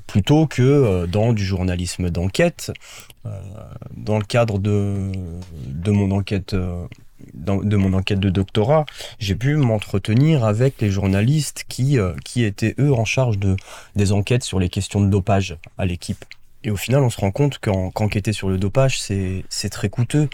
plutôt 0.06 0.46
que 0.46 1.06
dans 1.08 1.34
du 1.34 1.44
journalisme 1.44 2.10
d'enquête. 2.10 2.72
dans 3.96 4.20
le 4.20 4.24
cadre 4.24 4.60
de, 4.60 5.12
de 5.68 5.92
mon 5.92 6.12
enquête 6.12 6.56
de 7.34 7.76
mon 7.76 7.94
enquête 7.94 8.20
de 8.20 8.30
doctorat, 8.30 8.86
j'ai 9.20 9.36
pu 9.36 9.56
m'entretenir 9.56 10.44
avec 10.44 10.82
les 10.82 10.92
journalistes 10.92 11.66
qui, 11.68 12.00
euh, 12.00 12.14
qui 12.24 12.44
étaient 12.44 12.76
eux 12.80 12.94
en 12.94 13.06
charge 13.06 13.38
de, 13.38 13.56
des 13.96 14.12
enquêtes 14.12 14.44
sur 14.44 14.60
les 14.60 14.70
questions 14.70 15.02
de 15.02 15.10
dopage 15.10 15.58
à 15.78 15.86
l'équipe. 15.86 16.24
Et 16.64 16.72
au 16.72 16.78
final, 16.78 17.02
on 17.02 17.10
se 17.10 17.20
rend 17.20 17.32
compte 17.32 17.60
qu'enquêter 17.60 18.34
sur 18.34 18.50
le 18.50 18.58
dopage, 18.58 19.00
c'est 19.02 19.70
très 19.70 19.90
coûteux. 19.90 20.30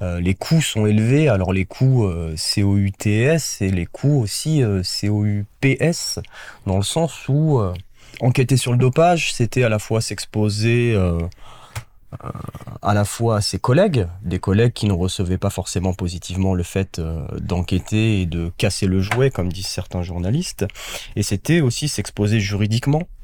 Euh, 0.00 0.20
les 0.20 0.34
coûts 0.34 0.62
sont 0.62 0.86
élevés, 0.86 1.28
alors 1.28 1.52
les 1.52 1.64
coûts 1.64 2.06
euh, 2.06 2.34
COUTS 2.36 3.60
et 3.60 3.70
les 3.70 3.86
coûts 3.86 4.20
aussi 4.20 4.62
COUPS, 4.62 6.18
dans 6.66 6.76
le 6.76 6.82
sens 6.82 7.28
où 7.28 7.60
enquêter 8.20 8.56
sur 8.56 8.72
le 8.72 8.78
dopage, 8.78 9.32
c'était 9.32 9.64
à 9.64 9.68
la 9.68 9.78
fois 9.78 10.00
s'exposer 10.00 10.96
euh, 12.24 12.28
à 12.82 12.92
la 12.94 13.04
fois 13.04 13.36
à 13.36 13.40
ses 13.40 13.58
collègues, 13.58 14.06
des 14.22 14.38
collègues 14.38 14.72
qui 14.72 14.86
ne 14.86 14.92
recevaient 14.92 15.38
pas 15.38 15.50
forcément 15.50 15.94
positivement 15.94 16.54
le 16.54 16.62
fait 16.62 16.98
euh, 16.98 17.26
d'enquêter 17.40 18.20
et 18.20 18.26
de 18.26 18.52
casser 18.58 18.86
le 18.86 19.00
jouet, 19.00 19.30
comme 19.30 19.50
disent 19.50 19.66
certains 19.66 20.02
journalistes, 20.02 20.66
et 21.16 21.22
c'était 21.22 21.60
aussi 21.60 21.88
s'exposer 21.88 22.40
juridiquement. 22.40 23.02
euh, 23.02 23.21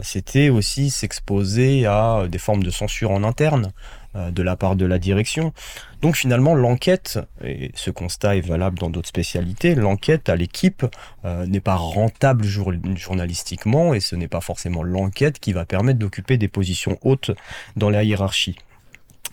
c'était 0.00 0.48
aussi 0.48 0.90
s'exposer 0.90 1.86
à 1.86 2.24
des 2.28 2.38
formes 2.38 2.62
de 2.62 2.70
censure 2.70 3.10
en 3.10 3.22
interne 3.24 3.72
euh, 4.14 4.30
de 4.30 4.42
la 4.42 4.56
part 4.56 4.76
de 4.76 4.84
la 4.84 4.98
direction. 4.98 5.54
Donc 6.02 6.16
finalement, 6.16 6.54
l'enquête, 6.54 7.18
et 7.42 7.70
ce 7.74 7.90
constat 7.90 8.36
est 8.36 8.46
valable 8.46 8.78
dans 8.78 8.90
d'autres 8.90 9.08
spécialités, 9.08 9.74
l'enquête 9.74 10.28
à 10.28 10.36
l'équipe 10.36 10.84
euh, 11.24 11.46
n'est 11.46 11.60
pas 11.60 11.76
rentable 11.76 12.44
journalistiquement 12.44 13.94
et 13.94 14.00
ce 14.00 14.14
n'est 14.14 14.28
pas 14.28 14.42
forcément 14.42 14.82
l'enquête 14.82 15.38
qui 15.38 15.54
va 15.54 15.64
permettre 15.64 15.98
d'occuper 15.98 16.36
des 16.36 16.48
positions 16.48 16.98
hautes 17.00 17.30
dans 17.76 17.88
la 17.88 18.04
hiérarchie. 18.04 18.56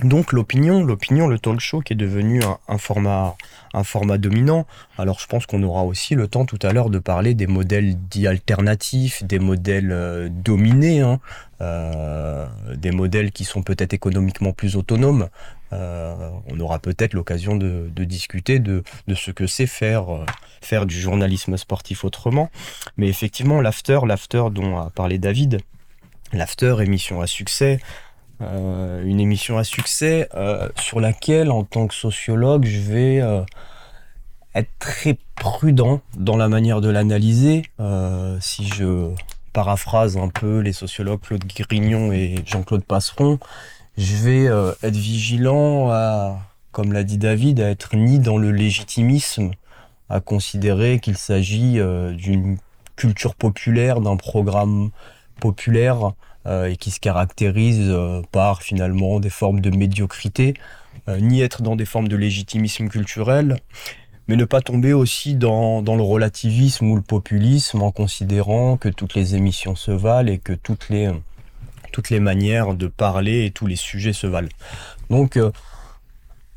Donc 0.03 0.31
l'opinion, 0.31 0.83
l'opinion, 0.83 1.27
le 1.27 1.39
talk 1.39 1.59
show 1.59 1.81
qui 1.81 1.91
est 1.93 1.95
devenu 1.95 2.41
un, 2.69 2.77
format, 2.77 3.35
un 3.73 3.83
format 3.83 4.17
dominant. 4.17 4.65
Alors 4.97 5.19
je 5.19 5.27
pense 5.27 5.45
qu'on 5.45 5.61
aura 5.61 5.83
aussi 5.83 6.15
le 6.15 6.27
temps 6.27 6.45
tout 6.45 6.59
à 6.61 6.71
l'heure 6.71 6.89
de 6.89 6.99
parler 6.99 7.33
des 7.33 7.47
modèles 7.47 7.95
dits 8.09 8.27
alternatifs, 8.27 9.23
des 9.23 9.39
modèles 9.39 9.91
euh, 9.91 10.29
dominés, 10.31 11.01
hein. 11.01 11.19
euh, 11.59 12.47
des 12.75 12.91
modèles 12.91 13.31
qui 13.31 13.43
sont 13.43 13.61
peut-être 13.61 13.93
économiquement 13.93 14.53
plus 14.53 14.77
autonomes. 14.77 15.27
Euh, 15.73 16.15
on 16.47 16.59
aura 16.61 16.79
peut-être 16.79 17.13
l'occasion 17.13 17.57
de, 17.57 17.89
discuter 18.05 18.59
de, 18.59 18.83
de, 19.07 19.15
ce 19.15 19.31
que 19.31 19.47
c'est 19.47 19.67
faire, 19.67 20.05
faire 20.61 20.85
du 20.85 20.99
journalisme 20.99 21.57
sportif 21.57 22.05
autrement. 22.05 22.49
Mais 22.95 23.09
effectivement, 23.09 23.59
l'after, 23.59 23.99
l'after 24.07 24.45
dont 24.51 24.77
a 24.77 24.89
parlé 24.91 25.17
David, 25.17 25.59
l'after 26.31 26.77
émission 26.81 27.21
à 27.21 27.27
succès. 27.27 27.79
Euh, 28.41 29.03
une 29.03 29.19
émission 29.19 29.57
à 29.57 29.63
succès 29.63 30.29
euh, 30.33 30.69
sur 30.77 30.99
laquelle, 31.01 31.51
en 31.51 31.63
tant 31.63 31.87
que 31.87 31.93
sociologue, 31.93 32.65
je 32.65 32.79
vais 32.79 33.21
euh, 33.21 33.41
être 34.55 34.69
très 34.79 35.17
prudent 35.35 36.01
dans 36.17 36.37
la 36.37 36.47
manière 36.47 36.79
de 36.81 36.89
l'analyser. 36.89 37.63
si 38.39 38.67
je 38.67 39.11
paraphrase 39.53 40.17
un 40.17 40.29
peu 40.29 40.59
les 40.59 40.73
sociologues 40.73 41.21
Claude 41.21 41.43
Grignon 41.45 42.11
et 42.11 42.35
Jean-Claude 42.45 42.83
Passeron, 42.83 43.39
je 43.97 44.15
vais 44.15 44.45
être 44.83 44.95
vigilant 44.95 45.89
à, 45.91 46.39
comme 46.71 46.93
l'a 46.93 47.03
dit 47.03 47.17
David, 47.17 47.59
à 47.59 47.69
être 47.69 47.95
ni 47.95 48.19
dans 48.19 48.37
le 48.37 48.51
légitimisme, 48.51 49.51
à 50.09 50.19
considérer 50.19 50.99
qu'il 50.99 51.17
s'agit 51.17 51.79
d'une 52.13 52.57
culture 52.95 53.35
populaire, 53.35 54.01
d'un 54.01 54.17
programme 54.17 54.89
populaire 55.39 56.13
et 56.45 56.77
qui 56.77 56.91
se 56.91 56.99
caractérise 56.99 57.93
par 58.31 58.63
finalement 58.63 59.19
des 59.19 59.29
formes 59.29 59.59
de 59.59 59.69
médiocrité, 59.69 60.53
ni 61.07 61.41
être 61.41 61.61
dans 61.61 61.75
des 61.75 61.85
formes 61.85 62.07
de 62.07 62.15
légitimisme 62.15 62.87
culturel, 62.87 63.57
mais 64.29 64.35
ne 64.35 64.45
pas 64.45 64.61
tomber 64.61 64.93
aussi 64.93 65.33
dans, 65.33 65.81
le 65.81 66.03
relativisme 66.03 66.85
ou 66.91 66.95
le 66.95 67.01
populisme 67.01 67.81
en 67.81 67.91
considérant 67.91 68.77
que 68.77 68.87
toutes 68.87 69.15
les 69.15 69.35
émissions 69.35 69.75
se 69.75 69.89
valent 69.89 70.31
et 70.31 70.37
que 70.37 70.53
toutes 70.53 70.89
les, 70.89 71.11
toutes 71.91 72.11
les 72.11 72.19
manières 72.19 72.75
de 72.75 72.85
parler 72.85 73.45
et 73.45 73.51
tous 73.51 73.65
les 73.65 73.75
sujets 73.75 74.13
se 74.13 74.27
valent. 74.27 74.49
Donc, 75.09 75.35
euh, 75.35 75.51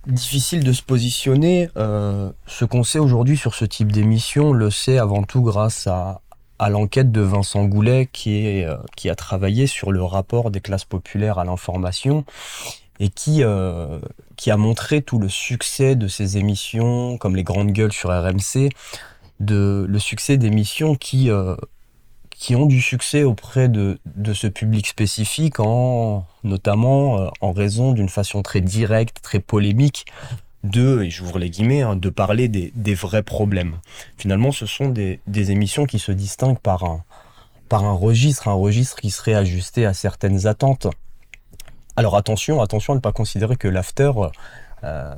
difficile 0.07 0.65
de 0.65 0.73
se 0.75 0.83
positionner. 0.83 1.71
Euh, 1.79 2.31
ce 2.47 2.67
qu'on 2.67 2.85
sait 2.85 2.99
aujourd'hui 2.99 3.39
sur 3.39 3.55
ce 3.55 3.65
type 3.65 3.91
d'émission, 3.91 4.53
le 4.53 4.71
sait 4.71 4.99
avant 4.99 5.23
tout 5.23 5.41
grâce 5.41 5.87
à, 5.87 6.21
à 6.63 6.71
l'enquête 6.71 7.11
de 7.11 7.21
Vincent 7.21 7.65
Goulet 7.65 8.09
euh, 8.29 8.77
qui 8.97 9.11
a 9.11 9.15
travaillé 9.17 9.67
sur 9.67 9.91
le 9.91 10.01
rapport 10.05 10.53
des 10.53 10.61
classes 10.61 10.85
populaires 10.85 11.41
à 11.41 11.45
l'information 11.45 12.25
et 13.01 13.09
qui, 13.09 13.43
euh, 13.43 13.99
qui 14.37 14.53
a 14.53 14.57
montré 14.57 15.03
tout 15.03 15.19
le 15.19 15.29
succès 15.29 15.97
de 15.97 16.07
ces 16.07 16.39
émissions, 16.39 17.19
comme 17.19 17.35
les 17.35 17.43
grandes 17.43 17.73
gueules 17.73 17.93
sur 17.93 18.11
RMC, 18.11 18.69
de, 19.41 19.85
le 19.89 19.99
succès 19.99 20.37
d'émissions 20.37 20.95
qui, 20.95 21.31
euh, 21.31 21.57
qui 22.31 22.55
ont 22.55 22.67
du 22.67 22.81
succès 22.81 23.25
auprès 23.25 23.69
de, 23.69 23.99
ce 24.33 24.47
public 24.47 24.87
spécifique, 24.87 25.59
en, 25.59 26.25
notamment 26.45 27.33
en 27.41 27.51
raison 27.51 27.91
d'une 27.91 28.09
façon 28.09 28.41
très 28.43 28.61
directe, 28.61 29.17
très 29.21 29.41
polémique, 29.41 30.07
de, 30.65 31.03
et 31.03 31.11
j'ouvre 31.11 31.39
les 31.39 31.51
guillemets, 31.51 31.83
hein, 31.83 31.97
de 31.97 32.09
parler 32.09 32.49
des, 32.49 32.73
des, 32.75 32.95
vrais 32.95 33.23
problèmes. 33.23 33.77
Finalement, 34.17 34.53
ce 34.53 34.67
sont 34.67 34.89
des, 34.89 35.21
des 35.27 35.51
émissions 35.51 35.87
qui 35.87 35.99
se 35.99 36.13
distinguent 36.13 36.59
par 36.59 36.85
un, 36.85 37.05
par 37.69 37.85
un 37.85 37.93
registre, 37.93 38.49
un 38.49 38.55
registre 38.55 39.01
qui 39.01 39.11
serait 39.11 39.35
ajusté 39.35 39.87
à 39.87 39.95
certaines 39.95 40.47
attentes. 40.47 40.87
Alors 41.97 42.17
attention, 42.17 42.61
attention 42.63 42.93
à 42.95 42.97
ne 42.97 43.01
pas 43.01 43.13
considérer 43.13 43.57
que 43.57 43.69
l'after 43.69 44.13
euh, 44.85 45.15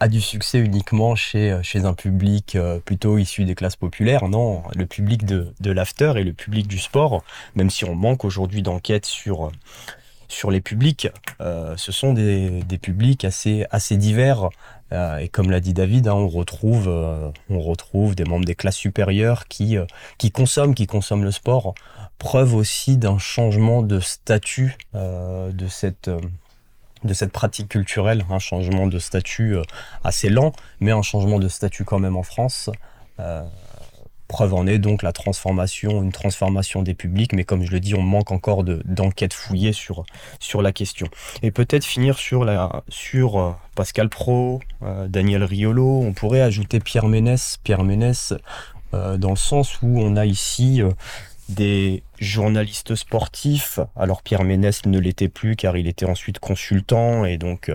a 0.00 0.08
du 0.08 0.20
succès 0.20 0.58
uniquement 0.58 1.14
chez, 1.14 1.58
chez 1.62 1.84
un 1.84 1.94
public 1.94 2.56
euh, 2.56 2.78
plutôt 2.78 3.18
issu 3.18 3.44
des 3.44 3.54
classes 3.54 3.76
populaires. 3.76 4.28
Non, 4.28 4.62
le 4.74 4.86
public 4.86 5.24
de, 5.24 5.52
de 5.60 5.70
l'after 5.70 6.14
et 6.16 6.24
le 6.24 6.32
public 6.32 6.66
du 6.66 6.78
sport, 6.78 7.22
même 7.54 7.70
si 7.70 7.84
on 7.84 7.94
manque 7.94 8.24
aujourd'hui 8.24 8.62
d'enquêtes 8.62 9.06
sur, 9.06 9.50
sur 10.32 10.50
les 10.50 10.60
publics, 10.60 11.08
euh, 11.40 11.76
ce 11.76 11.92
sont 11.92 12.14
des, 12.14 12.62
des, 12.62 12.78
publics 12.78 13.24
assez, 13.24 13.66
assez 13.70 13.96
divers. 13.96 14.48
Euh, 14.92 15.18
et 15.18 15.28
comme 15.28 15.50
l'a 15.50 15.60
dit 15.60 15.72
David, 15.72 16.06
hein, 16.08 16.14
on, 16.14 16.28
retrouve, 16.28 16.86
euh, 16.88 17.30
on 17.48 17.60
retrouve 17.60 18.14
des 18.14 18.24
membres 18.24 18.44
des 18.44 18.54
classes 18.54 18.76
supérieures 18.76 19.48
qui, 19.48 19.76
euh, 19.76 19.86
qui 20.18 20.30
consomment, 20.30 20.74
qui 20.74 20.86
consomment 20.86 21.24
le 21.24 21.32
sport 21.32 21.74
preuve 22.18 22.54
aussi 22.54 22.98
d'un 22.98 23.18
changement 23.18 23.82
de 23.82 23.98
statut 23.98 24.76
de 24.94 25.66
cette 25.68 26.12
pratique 27.32 27.68
culturelle, 27.68 28.24
un 28.30 28.38
changement 28.38 28.86
de 28.86 29.00
statut 29.00 29.56
assez 30.04 30.28
lent, 30.28 30.52
mais 30.78 30.92
un 30.92 31.02
changement 31.02 31.40
de 31.40 31.48
statut 31.48 31.84
quand 31.84 31.98
même 31.98 32.16
en 32.16 32.22
France. 32.22 32.70
Preuve 34.32 34.54
en 34.54 34.66
est 34.66 34.78
donc 34.78 35.02
la 35.02 35.12
transformation, 35.12 36.02
une 36.02 36.10
transformation 36.10 36.82
des 36.82 36.94
publics, 36.94 37.34
mais 37.34 37.44
comme 37.44 37.64
je 37.64 37.70
le 37.70 37.80
dis, 37.80 37.94
on 37.94 38.00
manque 38.00 38.32
encore 38.32 38.64
d'enquêtes 38.64 39.34
fouillées 39.34 39.74
sur, 39.74 40.04
sur 40.40 40.62
la 40.62 40.72
question. 40.72 41.06
Et 41.42 41.50
peut-être 41.50 41.84
finir 41.84 42.18
sur, 42.18 42.48
euh, 42.48 43.50
Pascal 43.74 44.08
Pro, 44.08 44.60
euh, 44.82 45.06
Daniel 45.06 45.44
Riolo, 45.44 46.00
on 46.00 46.14
pourrait 46.14 46.40
ajouter 46.40 46.80
Pierre 46.80 47.08
Ménès, 47.08 47.58
Pierre 47.62 47.84
Ménès, 47.84 48.32
euh, 48.94 49.18
dans 49.18 49.30
le 49.30 49.36
sens 49.36 49.82
où 49.82 50.00
on 50.00 50.16
a 50.16 50.24
ici 50.24 50.80
des 51.50 52.02
journalistes 52.18 52.94
sportifs. 52.94 53.80
Alors 53.96 54.22
Pierre 54.22 54.44
Ménès 54.44 54.86
ne 54.86 54.98
l'était 54.98 55.28
plus 55.28 55.56
car 55.56 55.76
il 55.76 55.86
était 55.86 56.06
ensuite 56.06 56.38
consultant 56.38 57.26
et 57.26 57.36
donc 57.36 57.70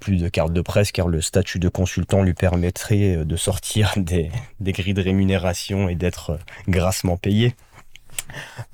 plus 0.00 0.16
de 0.16 0.28
carte 0.28 0.52
de 0.52 0.60
presse 0.60 0.92
car 0.92 1.08
le 1.08 1.20
statut 1.20 1.58
de 1.58 1.68
consultant 1.68 2.22
lui 2.22 2.34
permettrait 2.34 3.24
de 3.24 3.36
sortir 3.36 3.92
des, 3.96 4.30
des 4.60 4.72
grilles 4.72 4.94
de 4.94 5.02
rémunération 5.02 5.88
et 5.88 5.94
d'être 5.94 6.38
grassement 6.68 7.16
payé. 7.16 7.54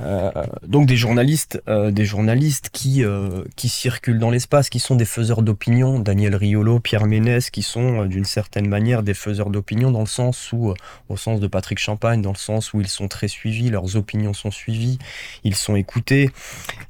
Euh, 0.00 0.30
donc 0.66 0.86
des 0.86 0.96
journalistes, 0.96 1.62
euh, 1.68 1.90
des 1.90 2.04
journalistes 2.04 2.68
qui 2.70 3.02
euh, 3.04 3.44
qui 3.56 3.68
circulent 3.68 4.18
dans 4.18 4.30
l'espace, 4.30 4.68
qui 4.68 4.78
sont 4.78 4.94
des 4.94 5.04
faiseurs 5.04 5.42
d'opinion, 5.42 5.98
Daniel 5.98 6.36
Riolo, 6.36 6.80
Pierre 6.80 7.06
Ménès, 7.06 7.50
qui 7.50 7.62
sont 7.62 8.04
d'une 8.04 8.24
certaine 8.24 8.68
manière 8.68 9.02
des 9.02 9.14
faiseurs 9.14 9.50
d'opinion 9.50 9.90
dans 9.90 10.00
le 10.00 10.06
sens 10.06 10.52
où, 10.52 10.74
au 11.08 11.16
sens 11.16 11.40
de 11.40 11.46
Patrick 11.46 11.78
Champagne, 11.78 12.20
dans 12.20 12.32
le 12.32 12.36
sens 12.36 12.74
où 12.74 12.80
ils 12.80 12.88
sont 12.88 13.08
très 13.08 13.28
suivis, 13.28 13.70
leurs 13.70 13.96
opinions 13.96 14.34
sont 14.34 14.50
suivies, 14.50 14.98
ils 15.44 15.54
sont 15.54 15.76
écoutés 15.76 16.30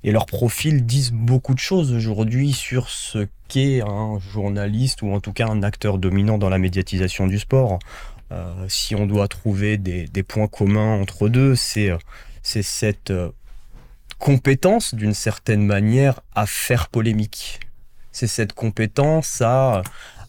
et 0.02 0.10
leurs 0.10 0.26
profils 0.26 0.84
disent 0.84 1.12
beaucoup 1.12 1.54
de 1.54 1.60
choses 1.60 1.92
aujourd'hui 1.92 2.52
sur 2.52 2.88
ce 2.88 3.26
qu'est 3.48 3.82
un 3.82 4.18
journaliste 4.32 5.02
ou 5.02 5.12
en 5.12 5.20
tout 5.20 5.32
cas 5.32 5.46
un 5.46 5.62
acteur 5.62 5.98
dominant 5.98 6.38
dans 6.38 6.48
la 6.48 6.58
médiatisation 6.58 7.26
du 7.26 7.38
sport. 7.38 7.78
Si 8.66 8.96
on 8.96 9.06
doit 9.06 9.28
trouver 9.28 9.78
des, 9.78 10.06
des 10.08 10.24
points 10.24 10.48
communs 10.48 11.00
entre 11.00 11.28
deux, 11.28 11.54
c'est 11.54 11.92
c'est 12.46 12.62
cette 12.62 13.10
euh, 13.10 13.32
compétence 14.20 14.94
d'une 14.94 15.14
certaine 15.14 15.66
manière 15.66 16.20
à 16.36 16.46
faire 16.46 16.88
polémique. 16.88 17.58
C'est 18.12 18.28
cette 18.28 18.52
compétence 18.52 19.42
à, 19.42 19.82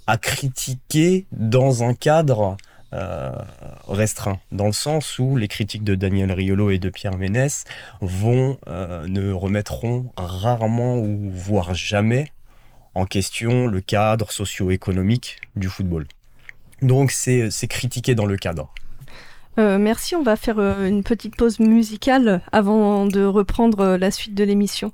à 0.07 0.17
critiquer 0.17 1.27
dans 1.31 1.83
un 1.83 1.93
cadre 1.93 2.57
euh, 2.93 3.31
restreint, 3.87 4.39
dans 4.51 4.65
le 4.65 4.71
sens 4.71 5.19
où 5.19 5.35
les 5.35 5.47
critiques 5.47 5.83
de 5.83 5.93
Daniel 5.93 6.31
Riolo 6.31 6.71
et 6.71 6.79
de 6.79 6.89
Pierre 6.89 7.17
Ménès 7.17 7.65
vont 8.01 8.57
euh, 8.67 9.07
ne 9.07 9.31
remettront 9.31 10.11
rarement 10.17 10.97
ou 10.97 11.29
voire 11.29 11.75
jamais 11.75 12.31
en 12.95 13.05
question 13.05 13.67
le 13.67 13.79
cadre 13.79 14.31
socio-économique 14.31 15.39
du 15.55 15.69
football. 15.69 16.07
Donc 16.81 17.11
c'est 17.11 17.51
critiqué 17.69 18.15
dans 18.15 18.25
le 18.25 18.37
cadre. 18.37 18.73
Euh, 19.59 19.79
merci, 19.79 20.15
on 20.15 20.21
va 20.21 20.35
faire 20.35 20.59
euh, 20.59 20.87
une 20.87 21.03
petite 21.03 21.35
pause 21.35 21.59
musicale 21.59 22.41
avant 22.51 23.07
de 23.07 23.23
reprendre 23.23 23.79
euh, 23.79 23.97
la 23.97 24.11
suite 24.11 24.35
de 24.35 24.43
l'émission. 24.43 24.91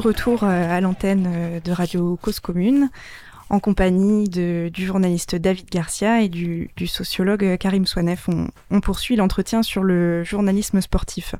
Retour 0.00 0.42
euh, 0.42 0.76
à 0.76 0.80
l'antenne 0.80 1.28
euh, 1.32 1.60
de 1.60 1.72
Radio 1.72 2.18
Cause 2.20 2.40
Commune 2.40 2.90
en 3.50 3.60
compagnie 3.60 4.28
du 4.28 4.86
journaliste 4.86 5.34
David 5.34 5.68
Garcia 5.70 6.22
et 6.22 6.28
du, 6.28 6.70
sociologue 6.86 7.44
euh, 7.44 7.56
Karim 7.56 7.84
Swanef. 7.84 8.28
On, 8.70 8.80
poursuit 8.80 9.16
l'entretien 9.16 9.62
sur 9.62 9.82
le 9.82 10.24
journalisme 10.24 10.80
sportif. 10.80 11.34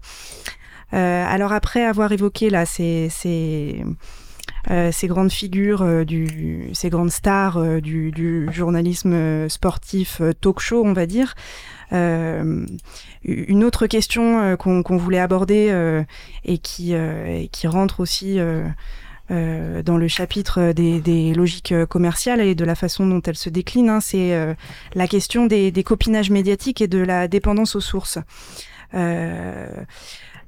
Alors 0.93 1.53
après 1.53 1.85
avoir 1.85 2.11
évoqué 2.11 2.51
là 2.51 2.67
ces, 2.67 3.09
grandes 5.05 5.31
figures, 5.31 5.87
ces 6.73 6.91
grandes 6.91 7.13
stars 7.13 7.81
du, 7.81 8.49
journalisme 8.53 9.49
sportif 9.49 10.21
talk 10.41 10.59
show, 10.59 10.83
on 10.85 10.93
va 10.93 11.07
dire, 11.07 11.37
une 11.93 13.65
autre 13.65 13.87
question 13.87 14.41
euh, 14.41 14.57
qu'on 14.57 14.97
voulait 14.97 15.19
aborder 15.19 15.69
euh, 15.71 16.03
et 16.45 16.59
qui, 16.59 16.95
euh, 16.95 17.27
et 17.27 17.49
qui 17.49 17.67
rentre 17.67 18.01
aussi 18.01 18.39
euh, 18.39 18.65
euh, 19.31 19.83
dans 19.83 19.97
le 19.97 20.09
chapitre 20.09 20.73
des, 20.73 21.01
des 21.01 21.35
logiques 21.35 21.73
euh, 21.73 21.87
commerciales 21.87 22.41
et 22.41 22.55
de 22.55 22.65
la 22.65 22.75
façon 22.75 23.07
dont 23.07 23.23
elles 23.23 23.37
se 23.37 23.49
déclinent, 23.49 23.91
hein, 23.91 24.01
c'est 24.01 24.35
euh, 24.35 24.55
la 24.95 25.07
question 25.07 25.47
des, 25.47 25.71
des 25.71 25.85
copinages 25.85 26.31
médiatiques 26.31 26.81
et 26.81 26.89
de 26.89 26.99
la 26.99 27.29
dépendance 27.29 27.77
aux 27.77 27.81
sources. 27.81 28.19
Euh, 28.95 29.69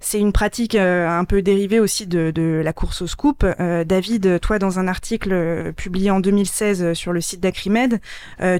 c'est 0.03 0.19
une 0.19 0.33
pratique 0.33 0.75
euh, 0.75 1.09
un 1.09 1.25
peu 1.25 1.43
dérivée 1.43 1.81
aussi 1.81 2.07
de, 2.07 2.61
la 2.63 2.73
course 2.73 3.03
au 3.03 3.07
scoop. 3.07 3.45
Euh, 3.45 3.85
David, 3.85 4.41
toi, 4.41 4.59
dans 4.59 4.79
un 4.79 4.89
article 4.89 5.33
euh, 5.33 5.73
publié 5.73 6.11
en 6.11 6.21
2016 6.21 6.83
euh, 6.83 6.95
sur 6.95 7.13
le 7.13 7.21
site 7.21 7.41
d'Acrimed, 7.41 8.01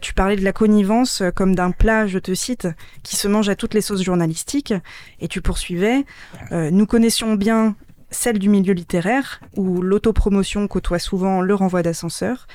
tu 0.01 0.15
parlais 0.15 0.37
de 0.37 0.45
la 0.45 0.53
connivence 0.53 1.23
comme 1.35 1.55
d'un 1.55 1.73
plat, 1.73 2.07
je 2.07 2.19
te 2.19 2.35
cite, 2.35 2.69
qui 3.03 3.17
se 3.17 3.27
mange 3.27 3.49
à 3.49 3.57
toutes 3.57 3.75
les 3.75 3.81
sauces 3.81 4.03
journalistiques. 4.03 4.73
Et 5.21 5.29
tu 5.29 5.41
poursuivais, 5.41 6.05
nous 6.51 6.87
connaissions 6.87 7.35
bien 7.35 7.75
celle 8.11 8.39
du 8.39 8.49
milieu 8.49 8.73
littéraire, 8.73 9.41
où 9.57 9.83
l'autopromotion 9.83 10.69
côtoie 10.69 10.99
souvent 10.99 11.41
le 11.41 11.55
renvoi 11.55 11.83
d'ascenseur. 11.83 12.47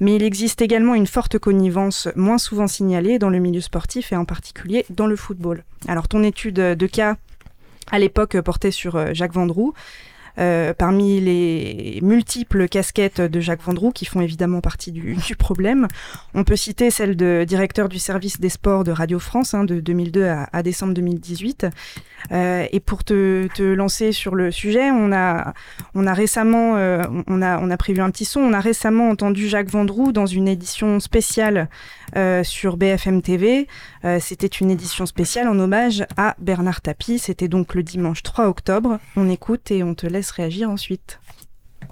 Mais 0.00 0.16
il 0.16 0.22
existe 0.24 0.60
également 0.60 0.94
une 0.94 1.06
forte 1.06 1.38
connivence 1.38 2.08
moins 2.16 2.38
souvent 2.38 2.66
signalée 2.66 3.18
dans 3.20 3.30
le 3.30 3.38
milieu 3.38 3.60
sportif 3.60 4.12
et 4.12 4.16
en 4.16 4.24
particulier 4.24 4.84
dans 4.90 5.06
le 5.06 5.14
football. 5.14 5.62
Alors 5.86 6.08
ton 6.08 6.24
étude 6.24 6.56
de 6.56 6.86
cas 6.86 7.16
à 7.90 7.98
l'époque 7.98 8.40
portait 8.40 8.70
sur 8.70 8.96
euh, 8.96 9.14
Jacques 9.14 9.34
Vendroux. 9.34 9.74
Euh, 10.38 10.72
parmi 10.72 11.20
les 11.20 11.98
multiples 12.00 12.66
casquettes 12.66 13.20
de 13.20 13.40
Jacques 13.40 13.62
Vendroux, 13.62 13.90
qui 13.90 14.06
font 14.06 14.22
évidemment 14.22 14.62
partie 14.62 14.90
du, 14.90 15.14
problème, 15.38 15.88
on 16.32 16.42
peut 16.42 16.56
citer 16.56 16.90
celle 16.90 17.16
de 17.16 17.44
directeur 17.46 17.90
du 17.90 17.98
service 17.98 18.40
des 18.40 18.48
sports 18.48 18.84
de 18.84 18.92
Radio 18.92 19.18
France 19.18 19.52
hein, 19.52 19.64
de 19.64 19.80
2002 19.80 20.26
à, 20.50 20.62
décembre 20.62 20.94
2018. 20.94 21.66
Euh, 22.30 22.66
et 22.70 22.80
pour 22.80 23.04
te, 23.04 23.48
te 23.48 23.62
lancer 23.62 24.12
sur 24.12 24.34
le 24.34 24.50
sujet, 24.50 24.90
on 24.90 25.12
a, 25.12 25.52
on 25.94 26.06
a 26.06 26.14
récemment, 26.14 26.76
euh, 26.76 27.02
on 27.26 27.42
a, 27.42 27.58
on 27.58 27.70
a 27.70 27.76
prévu 27.76 28.00
un 28.00 28.10
petit 28.10 28.24
son. 28.24 28.40
On 28.40 28.52
a 28.52 28.60
récemment 28.60 29.10
entendu 29.10 29.48
Jacques 29.48 29.70
Vendroux 29.70 30.12
dans 30.12 30.26
une 30.26 30.48
édition 30.48 31.00
spéciale 31.00 31.68
euh, 32.16 32.44
sur 32.44 32.76
BFM 32.76 33.22
TV. 33.22 33.66
Euh, 34.04 34.18
C'était 34.20 34.46
une 34.46 34.70
édition 34.70 35.06
spéciale 35.06 35.48
en 35.48 35.58
hommage 35.58 36.04
à 36.16 36.34
Bernard 36.38 36.80
Tapie. 36.80 37.18
C'était 37.18 37.48
donc 37.48 37.74
le 37.74 37.82
dimanche 37.82 38.22
3 38.22 38.46
octobre. 38.48 38.98
On 39.16 39.28
écoute 39.28 39.70
et 39.70 39.82
on 39.82 39.94
te 39.94 40.06
laisse 40.06 40.30
réagir 40.30 40.70
ensuite. 40.70 41.20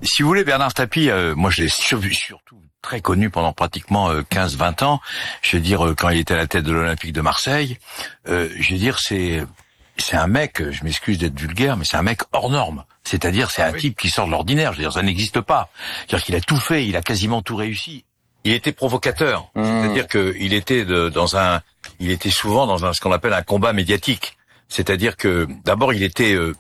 Si 0.03 0.23
vous 0.23 0.29
voulez, 0.29 0.45
Bernard 0.45 0.75
Tapie, 0.75 1.11
euh, 1.11 1.35
moi 1.35 1.51
je 1.51 1.63
l'ai 1.63 1.69
sur- 1.69 2.03
surtout 2.13 2.57
très 2.83 3.01
connu 3.01 3.29
pendant 3.29 3.53
pratiquement 3.53 4.11
euh, 4.11 4.23
15-20 4.23 4.83
ans. 4.85 5.01
Je 5.43 5.57
veux 5.57 5.63
dire, 5.63 5.87
euh, 5.87 5.95
quand 5.95 6.09
il 6.09 6.19
était 6.19 6.35
à 6.35 6.39
la 6.39 6.47
tête 6.47 6.65
de 6.65 6.73
l'Olympique 6.73 7.13
de 7.13 7.21
Marseille, 7.21 7.79
euh, 8.29 8.49
je 8.59 8.73
veux 8.73 8.79
dire, 8.79 8.99
c'est 8.99 9.45
c'est 9.99 10.17
un 10.17 10.29
mec, 10.29 10.63
euh, 10.63 10.73
je 10.73 10.83
m'excuse 10.83 11.19
d'être 11.19 11.39
vulgaire, 11.39 11.77
mais 11.77 11.85
c'est 11.85 11.99
un 11.99 12.03
mec 12.03 12.21
hors 12.33 12.49
norme. 12.49 12.85
C'est-à-dire, 13.05 13.51
c'est 13.51 13.61
un 13.63 13.73
type 13.75 13.99
qui 13.99 14.09
sort 14.09 14.25
de 14.27 14.31
l'ordinaire. 14.31 14.73
Je 14.73 14.79
veux 14.79 14.85
dire, 14.85 14.93
ça 14.95 15.03
n'existe 15.03 15.43
pas. 15.43 15.69
C'est-à-dire 16.07 16.25
qu'il 16.25 16.35
a 16.37 16.41
tout 16.41 16.57
fait, 16.57 16.87
il 16.87 16.97
a 16.97 17.03
quasiment 17.03 17.43
tout 17.43 17.57
réussi. 17.57 18.05
Il 18.45 18.53
était 18.53 18.73
provocateur. 18.73 19.51
C'est-à-dire 19.55 20.09
qu'il 20.09 20.55
était 20.55 20.85
de- 20.85 21.09
dans 21.09 21.37
un, 21.37 21.61
il 21.99 22.11
était 22.11 22.31
souvent 22.31 22.67
dans 22.67 22.85
un, 22.87 22.93
ce 22.93 23.01
qu'on 23.01 23.13
appelle 23.13 23.35
un 23.35 23.43
combat 23.43 23.73
médiatique. 23.73 24.37
C'est-à-dire 24.69 25.17
que 25.17 25.47
d'abord, 25.65 25.93
il 25.93 26.03
était 26.03 26.33
euh, 26.35 26.55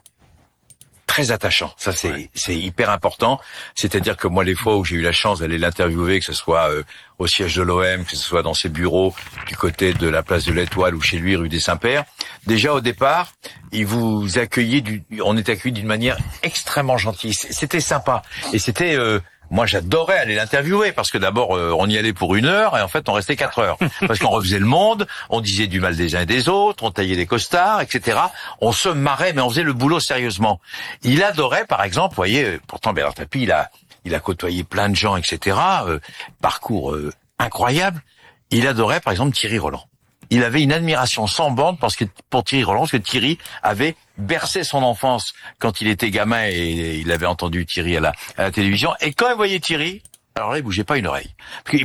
très 1.06 1.30
attachant. 1.32 1.72
Ça, 1.76 1.92
c'est 1.92 2.30
c'est 2.34 2.56
hyper 2.56 2.90
important. 2.90 3.40
C'est-à-dire 3.74 4.16
que 4.16 4.28
moi, 4.28 4.44
les 4.44 4.54
fois 4.54 4.76
où 4.76 4.84
j'ai 4.84 4.96
eu 4.96 5.00
la 5.02 5.12
chance 5.12 5.40
d'aller 5.40 5.58
l'interviewer, 5.58 6.18
que 6.20 6.24
ce 6.24 6.32
soit 6.32 6.70
euh, 6.70 6.82
au 7.18 7.26
siège 7.26 7.56
de 7.56 7.62
l'OM, 7.62 8.04
que 8.04 8.10
ce 8.10 8.16
soit 8.16 8.42
dans 8.42 8.54
ses 8.54 8.68
bureaux 8.68 9.14
du 9.48 9.56
côté 9.56 9.92
de 9.94 10.08
la 10.08 10.22
place 10.22 10.44
de 10.44 10.52
l'Étoile 10.52 10.94
ou 10.94 11.00
chez 11.00 11.18
lui, 11.18 11.34
rue 11.36 11.48
des 11.48 11.60
Saints-Pères, 11.60 12.04
déjà 12.46 12.72
au 12.74 12.80
départ, 12.80 13.32
il 13.72 13.86
vous 13.86 14.38
accueillait, 14.38 14.82
du, 14.82 15.02
on 15.24 15.36
était 15.36 15.52
accueillis 15.52 15.72
d'une 15.74 15.86
manière 15.86 16.16
extrêmement 16.42 16.96
gentille. 16.98 17.34
C'était 17.34 17.80
sympa 17.80 18.22
et 18.52 18.58
c'était 18.58 18.94
euh, 18.96 19.18
moi, 19.50 19.66
j'adorais 19.66 20.18
aller 20.18 20.36
l'interviewer 20.36 20.92
parce 20.92 21.10
que 21.10 21.18
d'abord, 21.18 21.56
euh, 21.56 21.74
on 21.76 21.88
y 21.88 21.98
allait 21.98 22.12
pour 22.12 22.36
une 22.36 22.46
heure 22.46 22.78
et 22.78 22.80
en 22.80 22.88
fait, 22.88 23.08
on 23.08 23.12
restait 23.12 23.36
quatre 23.36 23.58
heures 23.58 23.78
parce 24.06 24.20
qu'on 24.20 24.30
refaisait 24.30 24.60
le 24.60 24.66
monde, 24.66 25.06
on 25.28 25.40
disait 25.40 25.66
du 25.66 25.80
mal 25.80 25.96
des 25.96 26.14
uns 26.14 26.20
et 26.20 26.26
des 26.26 26.48
autres, 26.48 26.84
on 26.84 26.92
taillait 26.92 27.16
les 27.16 27.26
costards, 27.26 27.80
etc. 27.80 28.18
On 28.60 28.70
se 28.70 28.88
marrait, 28.88 29.32
mais 29.32 29.42
on 29.42 29.50
faisait 29.50 29.64
le 29.64 29.72
boulot 29.72 29.98
sérieusement. 29.98 30.60
Il 31.02 31.22
adorait, 31.24 31.66
par 31.66 31.82
exemple, 31.82 32.10
vous 32.10 32.16
voyez, 32.16 32.44
euh, 32.44 32.60
pourtant 32.68 32.92
Bernard 32.92 33.14
Tapie, 33.14 33.42
il 33.42 33.52
a, 33.52 33.70
il 34.04 34.14
a 34.14 34.20
côtoyé 34.20 34.62
plein 34.62 34.88
de 34.88 34.96
gens, 34.96 35.16
etc. 35.16 35.56
euh, 35.86 35.98
parcours 36.40 36.92
euh, 36.92 37.12
incroyable. 37.38 38.02
Il 38.50 38.66
adorait, 38.68 39.00
par 39.00 39.12
exemple, 39.12 39.34
Thierry 39.34 39.58
Roland. 39.58 39.89
Il 40.30 40.44
avait 40.44 40.62
une 40.62 40.72
admiration 40.72 41.26
sans 41.26 41.50
bande 41.50 41.78
parce 41.78 41.96
que 41.96 42.04
pour 42.30 42.44
Thierry 42.44 42.64
Roland, 42.64 42.80
parce 42.80 42.92
que 42.92 42.96
Thierry 42.98 43.38
avait 43.62 43.96
bercé 44.16 44.62
son 44.64 44.82
enfance 44.82 45.34
quand 45.58 45.80
il 45.80 45.88
était 45.88 46.10
gamin 46.10 46.46
et 46.48 46.98
il 47.04 47.10
avait 47.10 47.26
entendu 47.26 47.66
Thierry 47.66 47.96
à 47.96 48.00
la, 48.00 48.12
à 48.36 48.44
la 48.44 48.50
télévision. 48.52 48.92
Et 49.00 49.12
quand 49.12 49.28
il 49.28 49.36
voyait 49.36 49.58
Thierry, 49.58 50.02
alors 50.36 50.52
là, 50.52 50.58
il 50.58 50.62
bougeait 50.62 50.84
pas 50.84 50.96
une 50.98 51.08
oreille. 51.08 51.34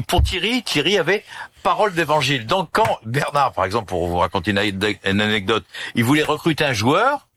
Pour 0.07 0.21
Thierry, 0.21 0.61
Thierry 0.61 0.97
avait 0.99 1.23
parole 1.63 1.93
d'évangile. 1.95 2.45
Donc 2.45 2.69
quand 2.71 2.99
Bernard, 3.03 3.51
par 3.53 3.65
exemple, 3.65 3.87
pour 3.87 4.07
vous 4.07 4.17
raconter 4.17 4.51
une 4.51 4.59
anecdote- 4.59 4.97
une 5.03 5.21
anecdote, 5.21 5.65
il 5.95 6.03
voulait 6.03 6.23
recruter 6.23 6.63
un 6.63 6.73
joueur, 6.73 7.27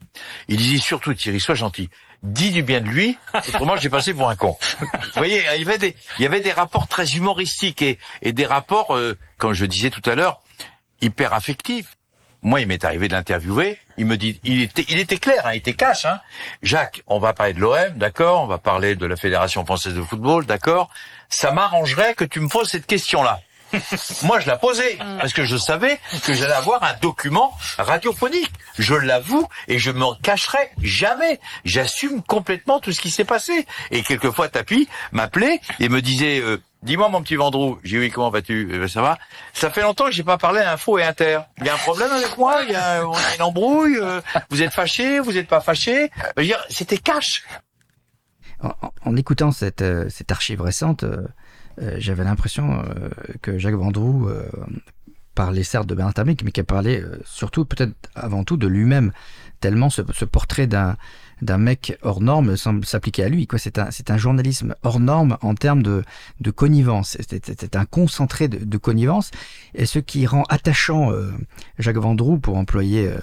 il 0.48 0.58
disait 0.58 0.76
surtout 0.78 1.14
Thierry, 1.14 1.40
sois 1.40 1.54
gentil. 1.54 1.88
Dis 2.22 2.50
du 2.50 2.62
bien 2.62 2.80
de 2.80 2.88
lui, 2.88 3.16
autrement 3.32 3.76
j'ai 3.76 3.88
passé 3.88 4.12
pour 4.12 4.28
un 4.28 4.36
con. 4.36 4.58
Vous 4.80 4.86
voyez, 5.16 5.42
il 5.54 5.62
y 5.62 5.64
avait 5.64 5.78
des, 5.78 5.96
il 6.18 6.22
y 6.22 6.26
avait 6.26 6.40
des 6.40 6.52
rapports 6.52 6.88
très 6.88 7.14
humoristiques 7.14 7.80
et, 7.80 7.98
et 8.22 8.32
des 8.32 8.44
rapports, 8.44 8.96
euh, 8.96 9.16
comme 9.38 9.52
je 9.54 9.64
disais 9.64 9.90
tout 9.90 10.02
à 10.04 10.16
l'heure, 10.16 10.40
hyper 11.00 11.32
affectifs. 11.34 11.96
Moi, 12.42 12.60
il 12.60 12.68
m'est 12.68 12.84
arrivé 12.84 13.08
de 13.08 13.14
l'interviewer. 13.14 13.78
Il 13.96 14.06
me 14.06 14.16
dit, 14.16 14.38
il 14.44 14.62
était, 14.62 14.84
il 14.88 14.98
était 15.00 15.18
clair, 15.18 15.44
hein, 15.44 15.54
il 15.54 15.56
était 15.58 15.72
cash. 15.74 16.04
Hein. 16.04 16.20
Jacques, 16.62 17.02
on 17.08 17.18
va 17.18 17.32
parler 17.32 17.52
de 17.52 17.58
l'OM, 17.60 17.90
d'accord. 17.96 18.42
On 18.42 18.46
va 18.46 18.58
parler 18.58 18.94
de 18.94 19.06
la 19.06 19.16
Fédération 19.16 19.64
française 19.66 19.94
de 19.94 20.02
football, 20.02 20.46
d'accord. 20.46 20.88
Ça 21.28 21.50
m'arrangerait 21.50 22.14
que 22.14 22.24
tu 22.24 22.38
me 22.38 22.48
poses 22.48 22.68
cette 22.68 22.86
question-là. 22.86 23.40
Moi, 24.22 24.38
je 24.40 24.46
la 24.46 24.56
posais 24.56 24.96
parce 25.18 25.32
que 25.34 25.44
je 25.44 25.56
savais 25.56 26.00
que 26.24 26.32
j'allais 26.32 26.54
avoir 26.54 26.82
un 26.84 26.94
document 27.02 27.52
radiophonique. 27.76 28.50
Je 28.78 28.94
l'avoue 28.94 29.46
et 29.66 29.78
je 29.78 29.90
m'en 29.90 30.14
cacherai 30.14 30.70
jamais. 30.80 31.38
J'assume 31.64 32.22
complètement 32.22 32.80
tout 32.80 32.92
ce 32.92 33.00
qui 33.00 33.10
s'est 33.10 33.24
passé. 33.26 33.66
Et 33.90 34.02
quelquefois, 34.02 34.48
Tapi 34.48 34.88
m'appelait 35.12 35.60
et 35.80 35.88
me 35.88 36.00
disait. 36.00 36.40
euh, 36.40 36.62
Dis-moi 36.82 37.08
mon 37.08 37.22
petit 37.22 37.34
Vendroux, 37.34 37.78
j'ai 37.82 38.00
dit 38.00 38.10
comment 38.10 38.30
vas-tu? 38.30 38.68
Eh 38.72 38.78
ben, 38.78 38.88
Ça 38.88 39.02
va. 39.02 39.18
Ça 39.52 39.70
fait 39.70 39.82
longtemps 39.82 40.06
que 40.06 40.12
j'ai 40.12 40.22
pas 40.22 40.38
parlé 40.38 40.60
à 40.60 40.74
Info 40.74 40.96
et 40.98 41.02
Inter. 41.02 41.40
Il 41.58 41.66
y 41.66 41.68
a 41.68 41.74
un 41.74 41.78
problème 41.78 42.10
avec 42.10 42.38
moi? 42.38 42.60
Il 42.62 42.70
y 42.70 42.76
a, 42.76 43.06
on 43.06 43.14
une 43.34 43.42
embrouille 43.42 43.98
euh, 44.00 44.20
Vous 44.50 44.62
êtes 44.62 44.72
fâché 44.72 45.18
Vous 45.18 45.36
êtes 45.36 45.48
pas 45.48 45.60
fâché 45.60 46.10
C'était 46.68 46.98
cash. 46.98 47.44
En, 49.04 49.16
écoutant 49.16 49.52
cette, 49.52 49.82
euh, 49.82 50.08
cette 50.08 50.30
archive 50.32 50.60
récente, 50.60 51.04
euh, 51.04 51.26
j'avais 51.98 52.24
l'impression 52.24 52.82
que 53.40 53.58
Jacques 53.58 53.74
Vendroux 53.74 54.28
parlait 55.36 55.62
certes 55.62 55.86
de 55.86 55.94
Bernard 55.94 56.14
mais 56.26 56.34
qui 56.34 56.60
a 56.60 56.64
parlé 56.64 57.04
surtout, 57.24 57.64
peut-être 57.64 57.94
avant 58.16 58.42
tout, 58.42 58.56
de 58.56 58.66
lui-même, 58.66 59.12
tellement 59.60 59.88
ce 59.88 60.02
portrait 60.24 60.66
d'un 60.66 60.96
d'un 61.42 61.58
mec 61.58 61.98
hors 62.02 62.20
norme 62.20 62.56
semble 62.56 62.84
s'appliquer 62.84 63.24
à 63.24 63.28
lui. 63.28 63.46
Quoi. 63.46 63.58
C'est, 63.58 63.78
un, 63.78 63.90
c'est 63.90 64.10
un 64.10 64.16
journalisme 64.16 64.74
hors 64.82 65.00
norme 65.00 65.38
en 65.42 65.54
termes 65.54 65.82
de, 65.82 66.02
de 66.40 66.50
connivence. 66.50 67.16
C'est, 67.28 67.76
un 67.76 67.84
concentré 67.84 68.48
de, 68.48 68.64
de, 68.64 68.78
connivence. 68.78 69.30
Et 69.74 69.86
ce 69.86 69.98
qui 69.98 70.26
rend 70.26 70.44
attachant 70.48 71.12
euh, 71.12 71.32
Jacques 71.78 71.96
Vendroux, 71.96 72.38
pour 72.38 72.56
employer 72.56 73.08
euh, 73.08 73.18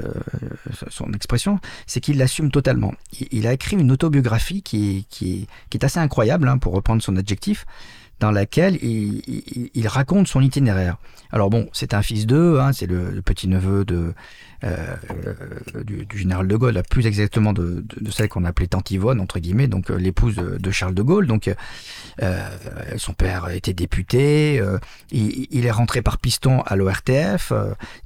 son 0.90 1.12
expression, 1.14 1.60
c'est 1.88 2.00
qu'il 2.00 2.18
l'assume 2.18 2.52
totalement. 2.52 2.94
Il, 3.32 3.48
a 3.48 3.54
écrit 3.54 3.78
une 3.78 3.92
autobiographie 3.92 4.62
qui, 4.62 5.06
qui, 5.10 5.48
qui 5.70 5.78
est 5.78 5.86
assez 5.86 6.00
incroyable, 6.00 6.48
hein, 6.48 6.58
pour 6.58 6.74
reprendre 6.74 7.02
son 7.02 7.16
adjectif 7.18 7.66
dans 8.20 8.32
laquelle 8.32 8.78
il, 8.82 9.70
il, 9.74 9.88
raconte 9.88 10.28
son 10.28 10.42
itinéraire. 10.42 10.98
Alors 11.32 11.50
bon, 11.50 11.68
c'est 11.74 11.94
un 11.94 12.02
fils 12.02 12.26
d'eux, 12.26 12.62
hein, 12.62 12.72
c'est 12.72 12.86
le, 12.86 13.12
le 13.12 13.22
petit-neveu 13.22 13.84
de, 13.84 14.14
euh, 14.64 14.96
du, 15.84 16.18
général 16.18 16.48
de 16.48 16.56
Gaulle, 16.56 16.82
plus 16.90 17.06
exactement 17.08 17.54
de, 17.54 17.84
celle 18.10 18.30
qu'on 18.30 18.46
appelait 18.46 18.68
Tante 18.68 18.90
Yvonne, 18.92 19.20
entre 19.20 19.40
guillemets, 19.40 19.68
donc 19.68 19.92
euh, 19.92 19.96
l'épouse 19.98 20.36
de, 20.36 20.72
Charles 20.72 20.94
de 20.94 21.02
Gaulle. 21.02 21.28
Donc, 21.28 21.54
euh, 22.22 22.50
son 22.98 23.14
père 23.14 23.50
était 23.50 23.74
député, 23.74 24.62
il, 25.12 25.66
est 25.66 25.72
rentré 25.72 26.02
par 26.02 26.18
piston 26.18 26.62
à 26.62 26.76
l'ORTF, 26.76 27.54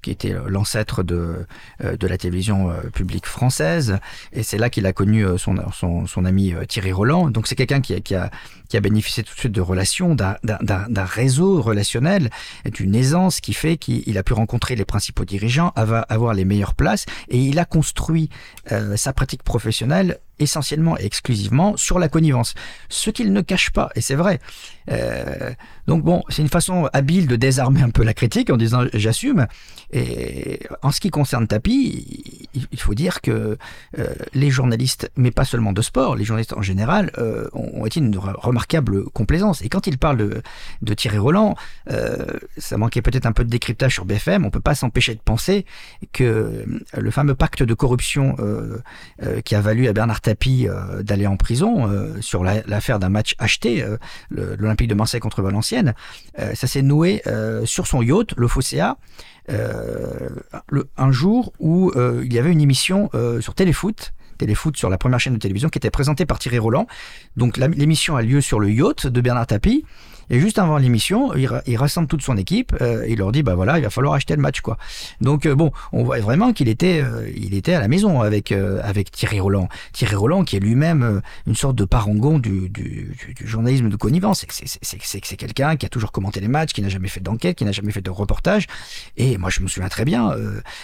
qui 0.01 0.11
était 0.11 0.35
l'ancêtre 0.47 1.03
de, 1.03 1.45
de 1.81 2.07
la 2.07 2.17
télévision 2.17 2.73
publique 2.93 3.25
française, 3.25 3.99
et 4.33 4.43
c'est 4.43 4.57
là 4.57 4.69
qu'il 4.69 4.85
a 4.85 4.93
connu 4.93 5.25
son, 5.37 5.55
son, 5.71 6.25
ami 6.25 6.53
Thierry 6.67 6.91
Roland. 6.91 7.29
Donc, 7.29 7.47
c'est 7.47 7.55
quelqu'un 7.55 7.81
qui, 7.81 7.93
a, 7.93 8.29
qui 8.69 8.77
a 8.77 8.79
bénéficié 8.81 9.23
tout 9.23 9.33
de 9.33 9.39
suite 9.39 9.51
de 9.51 9.61
relations, 9.61 10.15
d'un 10.15 11.05
réseau 11.05 11.61
relationnel, 11.61 12.29
d'une 12.65 12.95
aisance 12.95 13.41
qui 13.41 13.53
fait 13.53 13.77
qu'il 13.77 14.17
a 14.17 14.23
pu 14.23 14.33
rencontrer 14.33 14.75
les 14.75 14.85
principaux 14.85 15.25
dirigeants, 15.25 15.71
avoir 15.75 16.33
les 16.39 16.45
meilleures 16.45 16.73
places, 16.73 17.05
et 17.27 17.37
il 17.37 17.59
a 17.59 17.65
construit 17.65 18.29
euh, 18.71 18.97
sa 18.97 19.13
pratique 19.13 19.43
professionnelle 19.43 20.19
essentiellement 20.39 20.97
et 20.97 21.05
exclusivement 21.05 21.77
sur 21.77 21.99
la 21.99 22.09
connivence. 22.09 22.53
Ce 22.89 23.09
qu'il 23.09 23.33
ne 23.33 23.41
cache 23.41 23.71
pas, 23.71 23.89
et 23.95 24.01
c'est 24.01 24.15
vrai. 24.15 24.39
Euh, 24.91 25.51
donc 25.87 26.03
bon, 26.03 26.23
c'est 26.29 26.41
une 26.41 26.49
façon 26.49 26.89
habile 26.93 27.27
de 27.27 27.35
désarmer 27.35 27.81
un 27.81 27.89
peu 27.89 28.03
la 28.03 28.13
critique 28.13 28.49
en 28.49 28.57
disant 28.57 28.83
j'assume. 28.93 29.47
Et 29.91 30.59
en 30.83 30.91
ce 30.91 30.99
qui 30.99 31.09
concerne 31.09 31.47
Tapi, 31.47 32.47
il 32.53 32.79
faut 32.79 32.93
dire 32.93 33.21
que 33.21 33.57
euh, 33.97 34.07
les 34.33 34.51
journalistes, 34.51 35.11
mais 35.15 35.31
pas 35.31 35.45
seulement 35.45 35.73
de 35.73 35.81
sport, 35.81 36.15
les 36.15 36.23
journalistes 36.23 36.53
en 36.53 36.61
général, 36.61 37.11
euh, 37.17 37.47
ont 37.53 37.85
été 37.85 37.99
une 37.99 38.15
remarquable 38.17 39.05
complaisance. 39.09 39.63
Et 39.63 39.69
quand 39.69 39.87
il 39.87 39.97
parle 39.97 40.41
de, 40.81 40.93
Thierry 40.93 41.17
Roland, 41.17 41.55
ça 42.57 42.77
manquait 42.77 43.01
peut-être 43.01 43.25
un 43.25 43.31
peu 43.31 43.43
de 43.43 43.49
décryptage 43.49 43.93
sur 43.93 44.05
BFM, 44.05 44.45
on 44.45 44.49
peut 44.49 44.59
pas 44.59 44.75
s'empêcher 44.75 45.15
de 45.15 45.19
penser 45.19 45.65
que 46.13 46.65
le 46.95 47.11
fameux 47.11 47.35
pacte 47.35 47.63
de 47.63 47.73
corruption 47.73 48.35
qui 49.45 49.55
a 49.55 49.61
valu 49.61 49.87
à 49.87 49.93
Bernard 49.93 50.21
tapis 50.29 50.67
euh, 50.67 51.01
d'aller 51.01 51.25
en 51.25 51.37
prison 51.37 51.89
euh, 51.89 52.21
sur 52.21 52.43
l'affaire 52.43 52.99
d'un 52.99 53.09
match 53.09 53.33
acheté, 53.39 53.81
euh, 53.81 53.97
l'Olympique 54.29 54.87
de 54.87 54.93
Marseille 54.93 55.19
contre 55.19 55.41
Valenciennes. 55.41 55.95
ça 56.53 56.67
s'est 56.67 56.83
noué 56.83 57.23
sur 57.65 57.87
son 57.87 58.01
yacht, 58.01 58.33
le 58.37 58.47
Fosséa, 58.47 58.97
un 59.49 61.11
jour 61.11 61.53
où 61.59 61.91
il 61.97 62.31
y 62.31 62.39
avait 62.39 62.51
une 62.51 62.61
émission 62.61 63.09
sur 63.41 63.55
Téléfoot 63.55 64.13
Téléfoot 64.37 64.77
sur 64.77 64.89
la 64.89 64.97
première 64.97 65.19
chaîne 65.19 65.33
de 65.33 65.39
télévision 65.39 65.69
qui 65.69 65.77
était 65.77 65.91
présentée 65.91 66.25
par 66.25 66.39
Thierry 66.39 66.59
Roland. 66.59 66.87
Donc 67.35 67.57
l'émission 67.57 68.15
a 68.15 68.21
lieu 68.21 68.39
sur 68.41 68.59
le 68.59 68.71
yacht 68.71 69.07
de 69.07 69.21
Bernard 69.21 69.47
Tapie. 69.47 69.83
Et 70.29 70.39
juste 70.39 70.59
avant 70.59 70.77
l'émission, 70.77 71.33
il, 71.35 71.77
rassemble 71.77 72.07
toute 72.07 72.21
son 72.21 72.37
équipe 72.37 72.75
euh, 72.81 73.05
il 73.07 73.17
leur 73.17 73.31
dit 73.31 73.43
bah 73.43 73.55
voilà, 73.55 73.77
il 73.77 73.83
va 73.83 73.89
falloir 73.89 74.13
acheter 74.13 74.35
le 74.35 74.41
match 74.41 74.61
quoi. 74.61 74.77
Donc 75.21 75.45
euh, 75.45 75.55
bon, 75.55 75.71
on 75.91 76.03
voit 76.03 76.19
vraiment 76.19 76.53
qu'il 76.53 76.67
était 76.67 77.01
euh, 77.03 77.29
il 77.35 77.53
était 77.53 77.73
à 77.73 77.79
la 77.79 77.87
maison 77.87 78.21
avec 78.21 78.51
avec 78.51 79.11
Thierry 79.11 79.39
Roland. 79.39 79.69
Thierry 79.93 80.15
Roland 80.15 80.43
qui 80.43 80.55
est 80.55 80.59
lui-même 80.59 81.21
une 81.47 81.55
sorte 81.55 81.75
de 81.75 81.85
parangon 81.85 82.39
du, 82.39 82.69
du, 82.69 83.15
du, 83.35 83.47
journalisme 83.47 83.89
de 83.89 83.95
connivence. 83.95 84.45
C'est 84.49 84.67
c'est 84.81 84.99
c'est 85.01 85.37
quelqu'un 85.37 85.75
qui 85.75 85.85
a 85.85 85.89
toujours 85.89 86.11
commenté 86.11 86.39
les 86.39 86.47
matchs, 86.47 86.73
qui 86.73 86.81
n'a 86.81 86.89
jamais 86.89 87.07
fait 87.07 87.21
d'enquête, 87.21 87.57
qui 87.57 87.65
n'a 87.65 87.71
jamais 87.71 87.91
fait 87.91 88.01
de 88.01 88.09
reportage. 88.09 88.67
Et 89.17 89.37
moi 89.37 89.49
je 89.49 89.61
me 89.61 89.67
souviens 89.67 89.89
très 89.89 90.05
bien 90.05 90.35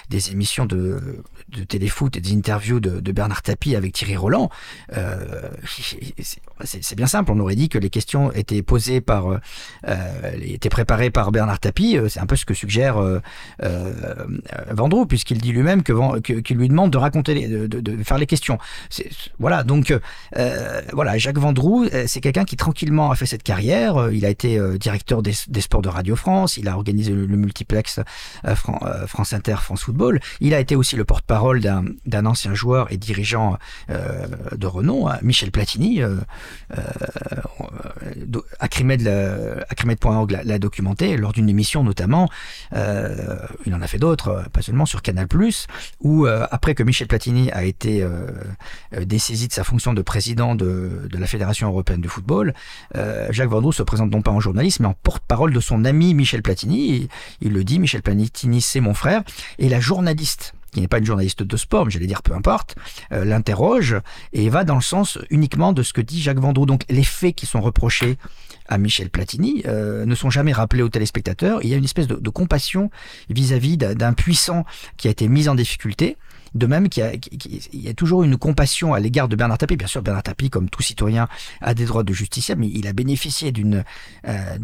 des 0.09 0.31
émissions 0.31 0.65
de 0.65 1.23
de 1.49 1.63
téléfoot 1.63 2.15
et 2.17 2.21
des 2.21 2.33
interviews 2.33 2.79
de, 2.79 2.99
de 2.99 3.11
Bernard 3.11 3.41
Tapie 3.43 3.75
avec 3.75 3.93
Thierry 3.93 4.17
Roland. 4.17 4.49
c'est 6.63 6.95
bien 6.95 7.07
simple, 7.07 7.31
on 7.31 7.39
aurait 7.39 7.55
dit 7.55 7.69
que 7.69 7.77
les 7.77 7.89
questions 7.89 8.31
étaient 8.31 8.61
posées 8.61 9.01
par 9.01 9.34
euh, 9.34 9.34
était 10.41 10.69
préparé 10.69 11.09
par 11.09 11.31
Bernard 11.31 11.59
Tapie. 11.59 11.97
Euh, 11.97 12.09
c'est 12.09 12.19
un 12.19 12.25
peu 12.25 12.35
ce 12.35 12.45
que 12.45 12.53
suggère 12.53 12.97
euh, 12.97 13.21
Vendroux, 14.71 15.05
puisqu'il 15.05 15.39
dit 15.39 15.51
lui-même 15.51 15.83
que, 15.83 16.19
qu'il 16.19 16.57
lui 16.57 16.69
demande 16.69 16.91
de 16.91 16.97
raconter, 16.97 17.47
de, 17.47 18.03
faire 18.03 18.17
les 18.17 18.25
questions. 18.25 18.57
Voilà, 19.39 19.63
donc 19.63 19.93
voilà, 20.93 21.17
Jacques 21.17 21.37
Vendroux, 21.37 21.87
c'est 22.07 22.21
quelqu'un 22.21 22.45
qui 22.45 22.55
tranquillement 22.55 23.11
a 23.11 23.15
fait 23.15 23.25
cette 23.25 23.43
carrière. 23.43 24.09
Il 24.11 24.25
a 24.25 24.29
été 24.29 24.59
directeur 24.77 25.21
des, 25.21 25.33
sports 25.33 25.81
de 25.81 25.89
Radio 25.89 26.15
France. 26.15 26.57
Il 26.57 26.67
a 26.67 26.75
organisé 26.75 27.11
le, 27.11 27.27
multiplex 27.27 27.99
France 28.55 29.33
Inter, 29.33 29.55
France 29.61 29.83
Football. 29.83 30.19
Il 30.39 30.53
a 30.53 30.59
été 30.59 30.75
aussi 30.75 30.95
le 30.95 31.05
porte-parole 31.05 31.61
d'un 31.61 32.25
ancien 32.25 32.53
joueur 32.53 32.91
et 32.91 32.97
dirigeant 32.97 33.57
de 33.89 34.67
renom, 34.67 35.07
hein, 35.07 35.17
Michel 35.21 35.51
Platini, 35.51 36.01
euh, 36.01 36.15
de 38.15 38.43
euh, 39.25 39.61
Acrimed.org 39.69 40.39
l'a 40.43 40.59
documenté 40.59 41.17
lors 41.17 41.33
d'une 41.33 41.49
émission 41.49 41.83
notamment. 41.83 42.29
Euh, 42.73 43.37
il 43.65 43.73
en 43.73 43.81
a 43.81 43.87
fait 43.87 43.97
d'autres, 43.97 44.29
euh, 44.29 44.43
pas 44.43 44.61
seulement 44.61 44.85
sur 44.85 45.01
Canal+, 45.01 45.27
où 46.01 46.25
après 46.27 46.75
que 46.75 46.83
Michel 46.83 47.07
Platini 47.07 47.51
a 47.51 47.63
été 47.63 48.05
dessaisi 49.01 49.47
de 49.47 49.53
sa 49.53 49.63
fonction 49.63 49.93
de 49.93 50.01
président 50.01 50.55
de, 50.55 51.07
la 51.11 51.27
Fédération 51.27 51.67
européenne 51.67 52.01
de 52.01 52.07
football, 52.07 52.53
Jacques 53.29 53.49
Vendroux 53.49 53.71
se 53.71 53.83
présente 53.83 54.11
non 54.11 54.21
pas 54.21 54.31
en 54.31 54.39
journaliste, 54.39 54.79
mais 54.79 54.87
en 54.87 54.93
porte-parole 54.93 55.53
de 55.53 55.59
son 55.59 55.85
ami 55.85 56.13
Michel 56.13 56.41
Platini. 56.41 57.09
il 57.41 57.53
le 57.53 57.63
dit, 57.63 57.79
Michel 57.79 58.01
Platini, 58.01 58.61
c'est 58.61 58.81
mon 58.81 58.93
frère. 58.93 59.23
Et 59.57 59.69
la 59.69 59.79
journaliste 59.79 60.53
qui 60.71 60.81
n'est 60.81 60.87
pas 60.87 60.97
une 60.97 61.05
journaliste 61.05 61.41
de 61.41 61.57
sport, 61.57 61.85
mais 61.85 61.91
j'allais 61.91 62.07
dire 62.07 62.21
peu 62.21 62.33
importe, 62.33 62.75
l'interroge 63.11 63.95
et 64.33 64.49
va 64.49 64.63
dans 64.63 64.75
le 64.75 64.81
sens 64.81 65.17
uniquement 65.29 65.71
de 65.71 65.83
ce 65.83 65.93
que 65.93 66.01
dit 66.01 66.21
Jacques 66.21 66.39
Vendroux. 66.39 66.65
Donc 66.65 66.83
les 66.89 67.03
faits 67.03 67.35
qui 67.35 67.45
sont 67.45 67.61
reprochés 67.61 68.17
à 68.67 68.77
Michel 68.77 69.09
Platini 69.09 69.63
euh, 69.65 70.05
ne 70.05 70.15
sont 70.15 70.29
jamais 70.29 70.53
rappelés 70.53 70.83
aux 70.83 70.89
téléspectateurs. 70.89 71.59
Il 71.63 71.69
y 71.69 71.73
a 71.73 71.77
une 71.77 71.83
espèce 71.83 72.07
de, 72.07 72.29
compassion 72.29 72.89
vis-à-vis 73.29 73.77
d'un 73.77 74.13
puissant 74.13 74.65
qui 74.97 75.07
a 75.07 75.11
été 75.11 75.27
mis 75.27 75.47
en 75.47 75.55
difficulté 75.55 76.17
de 76.55 76.65
même 76.67 76.87
qu'il 76.89 77.19
y, 77.73 77.89
a 77.89 77.93
toujours 77.93 78.23
une 78.23 78.37
compassion 78.37 78.93
à 78.93 78.99
l'égard 78.99 79.27
de 79.27 79.35
Bernard 79.35 79.57
Tapie. 79.57 79.75
Bien 79.75 79.87
sûr, 79.87 80.01
Bernard 80.01 80.23
Tapie, 80.23 80.49
comme 80.49 80.69
tout 80.69 80.81
citoyen, 80.81 81.27
a 81.61 81.73
des 81.73 81.85
droits 81.85 82.03
de 82.03 82.13
justiciable, 82.13 82.61
mais 82.61 82.69
il 82.73 82.87
a 82.87 82.93
bénéficié 82.93 83.51
d'une 83.51 83.83
euh, 84.27 84.57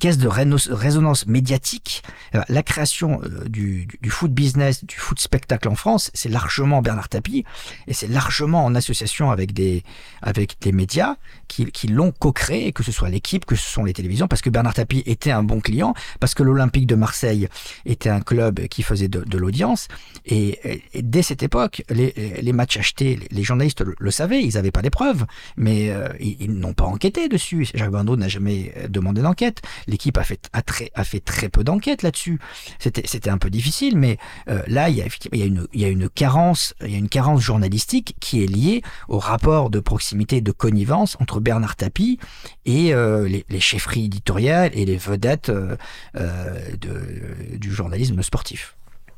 caisse 0.00 0.18
de 0.18 0.28
résonance 0.28 1.26
médiatique. 1.26 2.02
Euh, 2.34 2.42
la 2.48 2.62
création 2.64 3.20
euh, 3.22 3.48
du, 3.48 3.86
du, 4.02 4.10
foot 4.10 4.32
business, 4.32 4.84
du 4.84 4.96
foot 4.96 5.20
spectacle 5.20 5.68
en 5.68 5.76
France, 5.76 6.10
c'est 6.12 6.28
largement 6.28 6.82
Bernard 6.82 7.08
Tapie, 7.08 7.44
et 7.86 7.94
c'est 7.94 8.08
largement 8.08 8.64
en 8.64 8.74
association 8.74 9.30
avec 9.30 9.52
des 9.52 9.84
avec 10.22 10.56
médias 10.66 11.16
qui, 11.46 11.66
qui 11.66 11.86
l'ont 11.86 12.10
co-créé, 12.10 12.72
que 12.72 12.82
ce 12.82 12.90
soit 12.90 13.08
l'équipe, 13.08 13.44
que 13.44 13.54
ce 13.54 13.70
sont 13.70 13.84
les 13.84 13.92
télévisions, 13.92 14.26
parce 14.26 14.42
que 14.42 14.50
Bernard 14.50 14.74
Tapie 14.74 15.04
était 15.06 15.30
un 15.30 15.44
bon 15.44 15.60
client, 15.60 15.94
parce 16.18 16.34
que 16.34 16.42
l'Olympique 16.42 16.86
de 16.86 16.96
Marseille 16.96 17.48
était 17.84 18.08
un 18.08 18.20
club 18.20 18.66
qui 18.66 18.82
faisait 18.82 19.08
de, 19.08 19.22
de 19.22 19.38
l'audience, 19.38 19.86
et, 20.24 20.58
dès 21.02 21.22
cette 21.22 21.42
époque, 21.42 21.82
les, 21.90 22.52
matchs 22.52 22.76
achetés, 22.78 23.18
les, 23.30 23.42
journalistes 23.42 23.82
le, 23.98 24.10
savaient, 24.10 24.42
ils 24.42 24.54
n'avaient 24.54 24.70
pas 24.70 24.82
les 24.82 24.90
preuves, 24.90 25.26
mais 25.56 25.90
euh, 25.90 26.08
ils, 26.20 26.52
n'ont 26.52 26.72
pas 26.72 26.84
enquêté 26.84 27.28
dessus. 27.28 27.68
Jacques 27.74 27.90
Bandeau 27.90 28.16
n'a 28.16 28.28
jamais 28.28 28.72
euh, 28.76 28.88
demandé 28.88 29.22
d'enquête. 29.22 29.62
L'équipe 29.86 30.16
a 30.18 30.24
fait, 30.24 30.40
très, 31.24 31.48
peu 31.48 31.64
d'enquêtes 31.64 32.02
là-dessus. 32.02 32.38
C'était 32.78 33.30
un 33.30 33.38
peu 33.38 33.50
difficile, 33.50 33.96
mais 33.96 34.18
euh, 34.48 34.62
là, 34.66 34.88
il 34.88 34.96
y, 34.96 35.02
a, 35.02 35.86
une, 35.86 36.08
carence, 36.08 36.74
journalistique 37.38 38.16
qui 38.20 38.42
est 38.42 38.46
liée 38.46 38.82
au 39.08 39.18
rapport 39.18 39.70
de 39.70 39.80
proximité, 39.80 40.40
de 40.40 40.52
connivence 40.52 41.16
entre 41.20 41.40
Bernard 41.40 41.76
Tapie 41.76 42.18
et 42.64 42.92
les, 42.92 43.44
les, 43.48 43.60
chefferies 43.60 44.06
éditoriales 44.06 44.70
et 44.74 44.84
les 44.84 44.96
vedettes 44.96 45.50
de, 45.50 45.76
du 47.56 47.72
journalisme 47.72 48.22
sportif. 48.22 48.76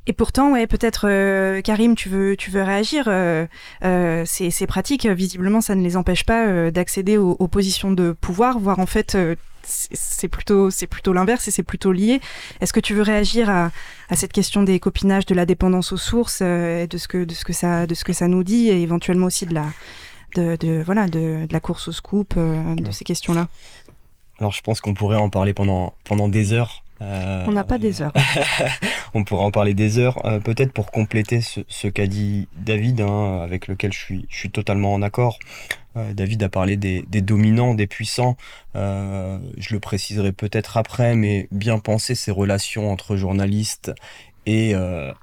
Et 0.08 0.14
pourtant, 0.14 0.52
ouais, 0.52 0.66
peut-être 0.66 1.06
euh, 1.06 1.60
Karim, 1.60 1.94
tu 1.94 2.08
veux, 2.08 2.34
tu 2.34 2.50
veux 2.50 2.62
réagir. 2.62 3.04
Euh, 3.08 3.46
euh, 3.84 4.24
ces, 4.24 4.50
ces, 4.50 4.66
pratiques, 4.66 5.06
visiblement, 5.06 5.60
ça 5.60 5.74
ne 5.74 5.82
les 5.82 5.98
empêche 5.98 6.24
pas 6.24 6.46
euh, 6.46 6.70
d'accéder 6.70 7.18
aux, 7.18 7.36
aux, 7.38 7.46
positions 7.46 7.92
de 7.92 8.12
pouvoir, 8.12 8.58
voire 8.58 8.78
en 8.78 8.86
fait, 8.86 9.14
euh, 9.14 9.36
c'est 9.64 10.28
plutôt, 10.28 10.70
c'est 10.70 10.86
plutôt 10.86 11.12
l'inverse 11.12 11.46
et 11.46 11.50
c'est 11.50 11.62
plutôt 11.62 11.92
lié. 11.92 12.22
Est-ce 12.62 12.72
que 12.72 12.80
tu 12.80 12.94
veux 12.94 13.02
réagir 13.02 13.50
à, 13.50 13.70
à, 14.08 14.16
cette 14.16 14.32
question 14.32 14.62
des 14.62 14.80
copinages, 14.80 15.26
de 15.26 15.34
la 15.34 15.44
dépendance 15.44 15.92
aux 15.92 15.98
sources, 15.98 16.40
et 16.40 16.86
de 16.88 16.96
ce 16.96 17.06
que, 17.06 17.24
de 17.24 17.34
ce 17.34 17.44
que 17.44 17.52
ça, 17.52 17.86
de 17.86 17.94
ce 17.94 18.04
que 18.04 18.14
ça 18.14 18.28
nous 18.28 18.42
dit, 18.42 18.70
et 18.70 18.80
éventuellement 18.80 19.26
aussi 19.26 19.44
de 19.44 19.52
la, 19.52 19.66
de, 20.36 20.56
de 20.56 20.82
voilà, 20.82 21.06
de, 21.08 21.44
de, 21.44 21.52
la 21.52 21.60
course 21.60 21.88
au 21.88 21.92
scoop, 21.92 22.34
de 22.34 22.90
ces 22.92 23.04
questions-là? 23.04 23.48
Alors, 24.38 24.52
je 24.52 24.62
pense 24.62 24.80
qu'on 24.80 24.94
pourrait 24.94 25.18
en 25.18 25.28
parler 25.28 25.52
pendant 25.52 25.92
pendant 26.04 26.30
des 26.30 26.54
heures. 26.54 26.82
On 27.00 27.52
n'a 27.52 27.64
pas 27.64 27.78
des 27.78 28.02
heures. 28.02 28.12
on 29.14 29.24
pourra 29.24 29.44
en 29.44 29.50
parler 29.50 29.74
des 29.74 29.98
heures. 29.98 30.20
Peut-être 30.44 30.72
pour 30.72 30.90
compléter 30.90 31.40
ce, 31.40 31.88
qu'a 31.88 32.06
dit 32.06 32.48
David, 32.56 33.00
hein, 33.00 33.40
avec 33.42 33.68
lequel 33.68 33.92
je 33.92 33.98
suis, 33.98 34.26
je 34.28 34.36
suis 34.36 34.50
totalement 34.50 34.94
en 34.94 35.02
accord. 35.02 35.38
David 36.14 36.42
a 36.44 36.48
parlé 36.48 36.76
des, 36.76 37.02
dominants, 37.22 37.74
des 37.74 37.86
puissants. 37.86 38.36
je 38.74 39.72
le 39.74 39.80
préciserai 39.80 40.32
peut-être 40.32 40.76
après, 40.76 41.14
mais 41.14 41.48
bien 41.52 41.78
penser 41.78 42.14
ces 42.14 42.30
relations 42.30 42.90
entre 42.90 43.16
journalistes 43.16 43.92
et 44.46 44.74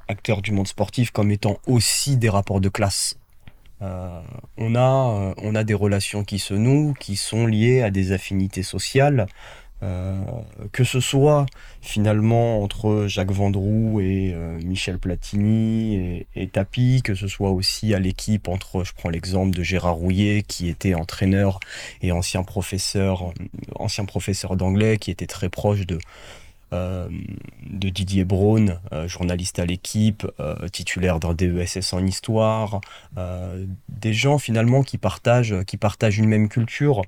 acteurs 0.07 0.41
du 0.41 0.51
monde 0.51 0.67
sportif 0.67 1.11
comme 1.11 1.31
étant 1.31 1.57
aussi 1.67 2.17
des 2.17 2.29
rapports 2.29 2.61
de 2.61 2.69
classe. 2.69 3.17
Euh, 3.81 4.21
on, 4.57 4.75
a, 4.75 4.79
euh, 4.79 5.33
on 5.37 5.53
a 5.53 5.63
des 5.63 5.73
relations 5.73 6.23
qui 6.23 6.39
se 6.39 6.53
nouent, 6.53 6.93
qui 6.93 7.17
sont 7.17 7.45
liées 7.45 7.81
à 7.81 7.91
des 7.91 8.13
affinités 8.13 8.63
sociales, 8.63 9.27
euh, 9.83 10.23
que 10.71 10.83
ce 10.83 10.99
soit 10.99 11.45
finalement 11.81 12.61
entre 12.63 13.05
Jacques 13.07 13.31
Vendroux 13.31 13.99
et 13.99 14.33
Michel 14.63 14.97
Platini 14.97 15.95
et, 15.95 16.27
et, 16.35 16.47
Tapi, 16.47 17.01
que 17.03 17.15
ce 17.15 17.27
soit 17.27 17.51
aussi 17.51 17.93
à 17.93 17.99
l'équipe 17.99 18.47
entre, 18.47 18.83
je 18.83 18.93
prends 18.93 19.09
l'exemple 19.09 19.55
de 19.55 19.63
Gérard 19.63 19.95
Rouillet 19.95 20.43
qui 20.47 20.69
était 20.69 20.95
entraîneur 20.95 21.59
et 22.01 22.11
ancien 22.11 22.43
professeur, 22.43 23.33
ancien 23.75 24.05
professeur 24.05 24.55
d'anglais, 24.55 24.97
qui 24.97 25.11
était 25.11 25.27
très 25.27 25.49
proche 25.49 25.85
de, 25.85 25.99
euh, 26.73 27.07
de 27.69 27.89
Didier 27.89 28.23
Braun, 28.23 28.79
euh, 28.91 29.07
journaliste 29.07 29.59
à 29.59 29.65
l'équipe, 29.65 30.25
euh, 30.39 30.67
titulaire 30.69 31.19
d'un 31.19 31.33
DESS 31.33 31.93
en 31.93 32.05
histoire, 32.05 32.81
des 33.89 34.13
gens 34.13 34.37
finalement 34.37 34.83
qui 34.83 34.97
partagent, 34.97 35.55
qui 35.65 35.77
partagent 35.77 36.17
une 36.17 36.27
même 36.27 36.47
culture. 36.47 37.01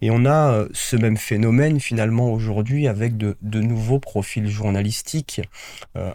Et 0.00 0.10
on 0.10 0.24
a 0.24 0.64
ce 0.72 0.96
même 0.96 1.16
phénomène 1.16 1.80
finalement 1.80 2.32
aujourd'hui 2.32 2.88
avec 2.88 3.16
de, 3.16 3.36
nouveaux 3.42 3.98
profils 3.98 4.48
journalistiques 4.48 5.40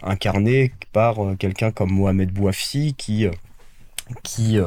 incarnés 0.02 0.72
par 0.92 1.16
quelqu'un 1.38 1.70
comme 1.72 1.90
Mohamed 1.90 2.30
Bouafi 2.32 2.94
qui 2.94 3.26
qui, 4.24 4.58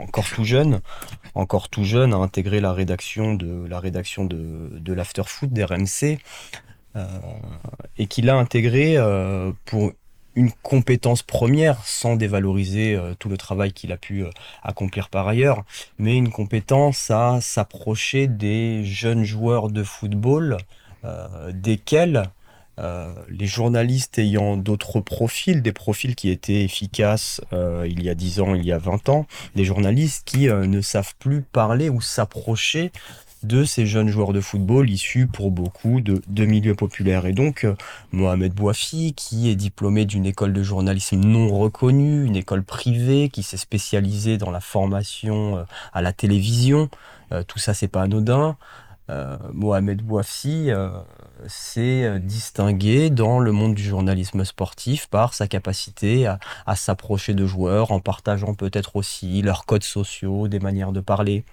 encore 0.00 0.28
tout 0.28 0.44
jeune, 0.44 0.80
encore 1.34 1.68
tout 1.68 1.84
jeune, 1.84 2.12
a 2.12 2.16
intégré 2.16 2.60
la 2.60 2.72
rédaction 2.72 3.34
de 3.34 3.66
la 3.68 3.78
rédaction 3.78 4.24
de, 4.24 4.70
de 4.72 4.92
l'After 4.92 5.22
Foot 5.26 5.52
d'RMC, 5.52 6.18
et 7.98 8.06
qu'il 8.06 8.28
a 8.30 8.36
intégré 8.36 8.96
euh, 8.96 9.52
pour 9.64 9.92
une 10.34 10.52
compétence 10.62 11.22
première 11.22 11.82
sans 11.86 12.14
dévaloriser 12.16 12.94
euh, 12.94 13.14
tout 13.18 13.28
le 13.28 13.38
travail 13.38 13.72
qu'il 13.72 13.90
a 13.92 13.96
pu 13.96 14.24
accomplir 14.62 15.08
par 15.08 15.26
ailleurs, 15.28 15.64
mais 15.98 16.16
une 16.16 16.30
compétence 16.30 17.10
à 17.10 17.40
s'approcher 17.40 18.26
des 18.26 18.84
jeunes 18.84 19.24
joueurs 19.24 19.70
de 19.70 19.82
football 19.82 20.58
desquels 21.52 22.24
les 23.28 23.46
journalistes 23.46 24.18
ayant 24.18 24.56
d'autres 24.56 24.98
profils, 24.98 25.62
des 25.62 25.72
profils 25.72 26.16
qui 26.16 26.30
étaient 26.30 26.64
efficaces 26.64 27.40
il 27.52 28.02
y 28.02 28.10
a 28.10 28.16
10 28.16 28.40
ans, 28.40 28.54
il 28.56 28.66
y 28.66 28.72
a 28.72 28.78
20 28.78 29.08
ans, 29.08 29.26
des 29.54 29.64
journalistes 29.64 30.26
qui 30.26 30.48
ne 30.48 30.80
savent 30.80 31.14
plus 31.20 31.42
parler 31.42 31.90
ou 31.90 32.00
s'approcher 32.00 32.90
de 33.46 33.64
ces 33.64 33.86
jeunes 33.86 34.08
joueurs 34.08 34.32
de 34.32 34.40
football 34.40 34.90
issus 34.90 35.26
pour 35.26 35.50
beaucoup 35.50 36.00
de, 36.00 36.44
milieux 36.44 36.74
populaires. 36.74 37.26
Et 37.26 37.32
donc, 37.32 37.64
euh, 37.64 37.74
Mohamed 38.12 38.52
Bouafi, 38.52 39.14
qui 39.14 39.48
est 39.48 39.54
diplômé 39.54 40.04
d'une 40.04 40.26
école 40.26 40.52
de 40.52 40.62
journalisme 40.62 41.16
non 41.16 41.56
reconnue, 41.56 42.24
une 42.24 42.36
école 42.36 42.62
privée, 42.62 43.28
qui 43.28 43.42
s'est 43.42 43.56
spécialisée 43.56 44.38
dans 44.38 44.50
la 44.50 44.60
formation 44.60 45.58
euh, 45.58 45.62
à 45.92 46.02
la 46.02 46.12
télévision, 46.12 46.88
euh, 47.32 47.42
tout 47.42 47.58
ça, 47.58 47.74
c'est 47.74 47.88
pas 47.88 48.02
anodin. 48.02 48.56
Mohamed 49.52 50.02
Bouafi 50.02 50.70
s'est 51.46 52.18
distingué 52.18 53.08
dans 53.08 53.38
le 53.38 53.52
monde 53.52 53.76
du 53.76 53.84
journalisme 53.84 54.44
sportif 54.44 55.06
par 55.06 55.32
sa 55.32 55.46
capacité 55.46 56.26
à, 56.26 56.40
à 56.66 56.74
s'approcher 56.74 57.32
de 57.32 57.46
joueurs 57.46 57.92
en 57.92 58.00
partageant 58.00 58.54
peut-être 58.54 58.96
aussi 58.96 59.42
leurs 59.42 59.64
codes 59.64 59.84
sociaux, 59.84 60.48
des 60.48 60.58
manières 60.58 60.90
de 60.90 60.98
parler, 60.98 61.44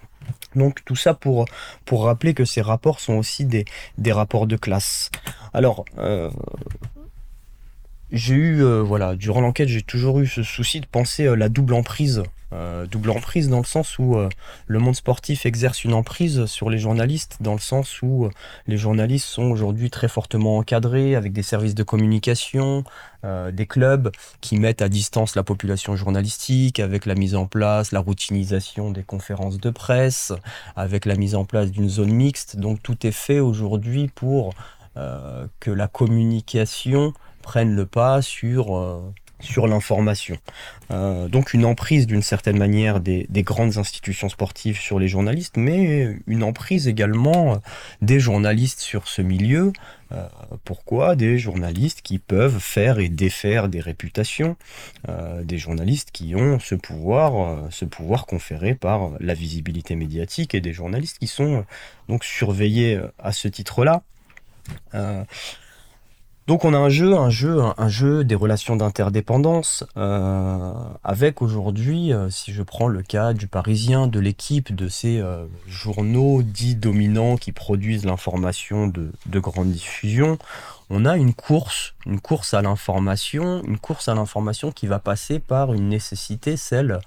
donc 0.55 0.83
tout 0.85 0.95
ça 0.95 1.13
pour, 1.13 1.45
pour 1.85 2.05
rappeler 2.05 2.33
que 2.33 2.45
ces 2.45 2.61
rapports 2.61 2.99
sont 2.99 3.13
aussi 3.13 3.45
des, 3.45 3.65
des 3.97 4.11
rapports 4.11 4.47
de 4.47 4.55
classe. 4.55 5.09
Alors, 5.53 5.85
euh, 5.97 6.29
j'ai 8.11 8.35
eu, 8.35 8.63
euh, 8.63 8.81
voilà, 8.81 9.15
durant 9.15 9.41
l'enquête, 9.41 9.69
j'ai 9.69 9.81
toujours 9.81 10.19
eu 10.19 10.27
ce 10.27 10.43
souci 10.43 10.79
de 10.81 10.85
penser 10.85 11.25
euh, 11.25 11.35
la 11.35 11.49
double 11.49 11.73
emprise 11.73 12.23
euh, 12.53 12.85
double 12.85 13.09
emprise 13.09 13.49
dans 13.49 13.57
le 13.57 13.65
sens 13.65 13.97
où 13.97 14.15
euh, 14.15 14.29
le 14.67 14.77
monde 14.77 14.95
sportif 14.95 15.45
exerce 15.45 15.83
une 15.83 15.93
emprise 15.93 16.45
sur 16.45 16.69
les 16.69 16.77
journalistes, 16.77 17.37
dans 17.39 17.53
le 17.53 17.59
sens 17.59 18.01
où 18.03 18.25
euh, 18.25 18.29
les 18.67 18.77
journalistes 18.77 19.25
sont 19.25 19.49
aujourd'hui 19.49 19.89
très 19.89 20.07
fortement 20.07 20.57
encadrés 20.57 21.15
avec 21.15 21.33
des 21.33 21.41
services 21.41 21.75
de 21.75 21.83
communication, 21.83 22.83
des 23.53 23.67
clubs 23.67 24.11
qui 24.41 24.57
mettent 24.57 24.81
à 24.81 24.89
distance 24.89 25.37
la 25.37 25.43
population 25.43 25.95
journalistique 25.95 26.81
avec 26.81 27.05
la 27.05 27.15
mise 27.15 27.35
en 27.35 27.45
place, 27.45 27.93
la 27.93 28.01
routinisation 28.01 28.91
des 28.91 29.03
conférences 29.03 29.59
de 29.59 29.69
presse, 29.69 30.33
avec 30.75 31.05
la 31.05 31.15
mise 31.15 31.33
en 31.33 31.45
place 31.45 31.71
d'une 31.71 31.87
zone 31.87 32.11
mixte. 32.11 32.57
Donc 32.57 32.83
tout 32.83 33.07
est 33.07 33.13
fait 33.13 33.39
aujourd'hui 33.39 34.09
pour 34.13 34.53
que 34.95 35.71
la 35.71 35.87
communication 35.87 37.13
prenne 37.41 37.73
le 37.73 37.85
pas 37.85 38.21
sur 38.21 39.13
sur 39.43 39.67
l'information. 39.67 40.37
Euh, 40.91 41.27
donc 41.27 41.53
une 41.53 41.65
emprise 41.65 42.07
d'une 42.07 42.21
certaine 42.21 42.57
manière 42.57 42.99
des, 42.99 43.27
grandes 43.43 43.77
institutions 43.77 44.29
sportives 44.29 44.79
sur 44.79 44.99
les 44.99 45.07
journalistes, 45.07 45.57
mais 45.57 46.17
une 46.27 46.43
emprise 46.43 46.87
également 46.87 47.61
des 48.01 48.19
journalistes 48.19 48.79
sur 48.79 49.07
ce 49.07 49.21
milieu. 49.21 49.73
Euh, 50.11 50.27
pourquoi 50.63 51.15
Des 51.15 51.37
journalistes 51.37 52.01
qui 52.01 52.19
peuvent 52.19 52.59
faire 52.59 52.99
et 52.99 53.09
défaire 53.09 53.67
des 53.67 53.81
réputations, 53.81 54.55
euh, 55.09 55.43
des 55.43 55.57
journalistes 55.57 56.11
qui 56.11 56.35
ont 56.35 56.59
ce 56.59 56.75
pouvoir, 56.75 57.71
ce 57.71 57.85
pouvoir 57.85 58.25
conféré 58.25 58.75
par 58.75 59.11
la 59.19 59.33
visibilité 59.33 59.95
médiatique 59.95 60.55
et 60.55 60.61
des 60.61 60.73
journalistes 60.73 61.19
qui 61.19 61.27
sont 61.27 61.65
donc 62.07 62.23
surveillés 62.23 62.99
à 63.19 63.31
ce 63.31 63.47
titre-là. 63.47 64.03
Donc 66.45 66.65
on 66.65 66.73
a 66.73 66.77
un 66.77 66.89
jeu, 66.89 67.15
un 67.15 67.29
jeu, 67.29 67.61
un, 67.77 67.87
jeu 67.87 68.25
des 68.25 68.35
relations 68.35 68.75
d'interdépendance, 68.75 69.85
euh, 69.95 70.73
avec 71.01 71.41
aujourd'hui, 71.41 72.11
euh, 72.11 72.29
si 72.29 72.51
je 72.51 72.61
prends 72.63 72.89
le 72.89 73.01
cas 73.01 73.31
du 73.31 73.47
Parisien, 73.47 74.07
de 74.07 74.19
l'équipe, 74.19 74.75
de 74.75 74.89
ces 74.89 75.19
euh, 75.19 75.45
journaux 75.67 76.43
dits 76.43 76.75
dominants 76.75 77.37
qui 77.37 77.53
produisent 77.53 78.03
l'information 78.03 78.87
de, 78.87 79.13
de 79.25 79.39
grande 79.39 79.71
diffusion, 79.71 80.37
on 80.89 81.05
a 81.05 81.15
une 81.15 81.33
course, 81.33 81.93
une 82.05 82.19
course 82.19 82.53
à 82.53 82.61
l'information, 82.61 83.63
une 83.63 83.77
course 83.77 84.09
à 84.09 84.13
l'information 84.13 84.73
qui 84.73 84.85
va 84.85 84.99
passer 84.99 85.39
par 85.39 85.73
une 85.73 85.87
nécessité, 85.87 86.57
celle, 86.57 86.99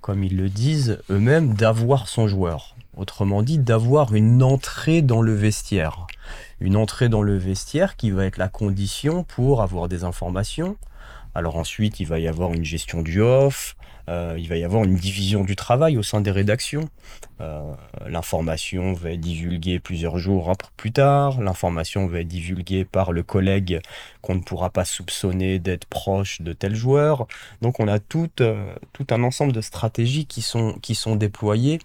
comme 0.00 0.24
ils 0.24 0.36
le 0.36 0.48
disent 0.48 0.98
eux-mêmes, 1.10 1.54
d'avoir 1.54 2.08
son 2.08 2.26
joueur. 2.26 2.74
Autrement 2.96 3.44
dit, 3.44 3.58
d'avoir 3.58 4.14
une 4.14 4.42
entrée 4.42 5.00
dans 5.00 5.22
le 5.22 5.32
vestiaire 5.32 6.08
une 6.60 6.76
entrée 6.76 7.08
dans 7.08 7.22
le 7.22 7.36
vestiaire 7.36 7.96
qui 7.96 8.10
va 8.10 8.26
être 8.26 8.36
la 8.36 8.48
condition 8.48 9.24
pour 9.24 9.62
avoir 9.62 9.88
des 9.88 10.04
informations. 10.04 10.76
Alors 11.34 11.56
ensuite, 11.56 12.00
il 12.00 12.06
va 12.06 12.18
y 12.18 12.26
avoir 12.26 12.52
une 12.52 12.64
gestion 12.64 13.02
du 13.02 13.20
off, 13.20 13.76
euh, 14.08 14.34
il 14.36 14.48
va 14.48 14.56
y 14.56 14.64
avoir 14.64 14.82
une 14.82 14.96
division 14.96 15.44
du 15.44 15.54
travail 15.54 15.96
au 15.96 16.02
sein 16.02 16.20
des 16.20 16.32
rédactions. 16.32 16.88
Euh, 17.40 17.72
l'information 18.06 18.92
va 18.94 19.12
être 19.12 19.20
divulguée 19.20 19.78
plusieurs 19.78 20.18
jours 20.18 20.52
plus 20.76 20.90
tard, 20.90 21.40
l'information 21.40 22.08
va 22.08 22.20
être 22.20 22.28
divulguée 22.28 22.84
par 22.84 23.12
le 23.12 23.22
collègue 23.22 23.80
qu'on 24.22 24.34
ne 24.34 24.40
pourra 24.40 24.70
pas 24.70 24.84
soupçonner 24.84 25.60
d'être 25.60 25.84
proche 25.84 26.40
de 26.42 26.52
tel 26.52 26.74
joueur. 26.74 27.28
Donc 27.62 27.78
on 27.78 27.86
a 27.86 28.00
tout, 28.00 28.30
euh, 28.40 28.74
un 29.10 29.22
ensemble 29.22 29.52
de 29.52 29.60
stratégies 29.60 30.26
qui 30.26 30.42
sont 30.42 31.16
déployées 31.16 31.78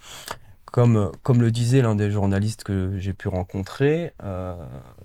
comme, 0.75 1.41
le 1.41 1.51
disait 1.51 1.81
l'un 1.81 1.95
des 1.95 2.11
journalistes 2.11 2.65
que 2.65 2.99
j'ai 2.99 3.13
pu 3.13 3.29
rencontrer, 3.29 4.11
euh, 4.25 4.57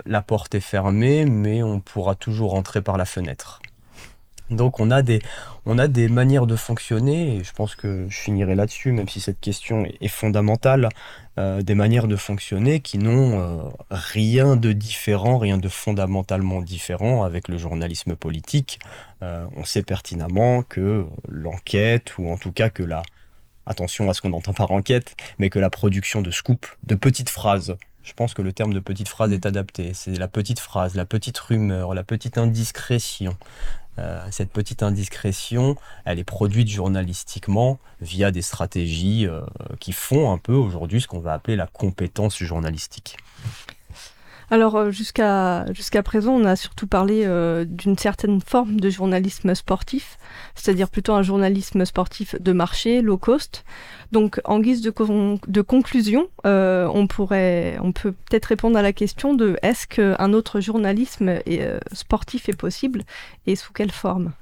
la 0.04 0.20
porte 0.20 0.52
est 0.56 0.60
fermée, 0.60 1.26
mais 1.26 1.62
on 1.62 1.78
pourra 1.78 2.16
toujours 2.16 2.54
entrer 2.54 2.82
par 2.82 2.98
la 2.98 3.04
fenêtre. 3.04 3.62
Donc 4.50 4.80
on 4.80 4.90
a 4.90 5.02
des, 5.02 5.20
a 5.66 5.86
des 5.86 6.08
manières 6.08 6.48
de 6.48 6.56
fonctionner, 6.56 7.36
et 7.36 7.44
je 7.44 7.52
pense 7.52 7.76
que 7.76 8.06
je 8.08 8.18
finirai 8.18 8.56
là-dessus, 8.56 8.90
même 8.90 9.08
si 9.08 9.20
cette 9.20 9.38
question 9.38 9.86
est, 10.00 10.08
fondamentale, 10.08 10.88
euh, 11.38 11.62
des 11.62 11.76
manières 11.76 12.08
de 12.08 12.16
fonctionner 12.16 12.80
qui 12.80 12.98
n'ont 12.98 13.38
euh, 13.38 13.62
rien 13.92 14.56
de 14.56 14.72
différent, 14.72 15.38
rien 15.38 15.56
de 15.56 15.68
fondamentalement 15.68 16.62
différent 16.62 17.22
avec 17.22 17.46
le 17.46 17.58
journalisme 17.58 18.16
politique. 18.16 18.80
on 19.22 19.64
sait 19.64 19.84
pertinemment 19.84 20.62
que 20.64 21.06
l'enquête, 21.28 22.18
ou 22.18 22.28
en 22.28 22.38
tout 22.38 22.50
cas 22.50 22.70
que 22.70 22.82
la, 22.82 23.02
attention 23.70 24.10
à 24.10 24.14
ce 24.14 24.20
qu'on 24.20 24.32
entend 24.32 24.52
par 24.52 24.70
enquête, 24.72 25.16
mais 25.38 25.48
que 25.48 25.58
la 25.58 25.70
production 25.70 26.20
de 26.20 26.30
scoop, 26.30 26.66
de 26.84 26.94
petites 26.94 27.30
phrases, 27.30 27.76
je 28.02 28.12
pense 28.12 28.34
que 28.34 28.42
le 28.42 28.52
terme 28.52 28.74
de 28.74 28.80
petite 28.80 29.08
phrase 29.08 29.32
est 29.32 29.46
adapté. 29.46 29.92
C'est 29.94 30.18
la 30.18 30.28
petite 30.28 30.58
phrase, 30.58 30.94
la 30.94 31.04
petite 31.04 31.38
rumeur, 31.38 31.94
la 31.94 32.02
petite 32.02 32.38
indiscrétion. 32.38 33.36
Euh, 33.98 34.26
cette 34.30 34.50
petite 34.50 34.82
indiscrétion, 34.82 35.76
elle 36.04 36.18
est 36.18 36.24
produite 36.24 36.68
journalistiquement 36.68 37.78
via 38.00 38.30
des 38.30 38.42
stratégies 38.42 39.26
euh, 39.26 39.42
qui 39.78 39.92
font 39.92 40.32
un 40.32 40.38
peu 40.38 40.54
aujourd'hui 40.54 41.00
ce 41.00 41.06
qu'on 41.06 41.20
va 41.20 41.34
appeler 41.34 41.56
la 41.56 41.66
compétence 41.66 42.42
journalistique. 42.42 43.16
Alors 44.52 44.74
euh, 44.74 44.90
jusqu'à 44.90 45.72
jusqu'à 45.72 46.02
présent, 46.02 46.32
on 46.32 46.44
a 46.44 46.56
surtout 46.56 46.88
parlé 46.88 47.22
euh, 47.24 47.64
d'une 47.64 47.96
certaine 47.96 48.40
forme 48.40 48.80
de 48.80 48.90
journalisme 48.90 49.54
sportif, 49.54 50.18
c'est-à-dire 50.56 50.90
plutôt 50.90 51.14
un 51.14 51.22
journalisme 51.22 51.84
sportif 51.84 52.34
de 52.40 52.52
marché, 52.52 53.00
low 53.00 53.16
cost. 53.16 53.64
Donc 54.10 54.40
en 54.44 54.58
guise 54.58 54.82
de, 54.82 54.92
de 55.46 55.62
conclusion, 55.62 56.28
euh, 56.46 56.90
on 56.92 57.06
pourrait, 57.06 57.78
on 57.80 57.92
peut 57.92 58.10
peut-être 58.10 58.46
répondre 58.46 58.76
à 58.76 58.82
la 58.82 58.92
question 58.92 59.34
de 59.34 59.56
est-ce 59.62 59.86
qu'un 59.86 60.32
autre 60.32 60.58
journalisme 60.58 61.38
sportif 61.92 62.48
est 62.48 62.56
possible 62.56 63.04
et 63.46 63.54
sous 63.54 63.72
quelle 63.72 63.92
forme? 63.92 64.32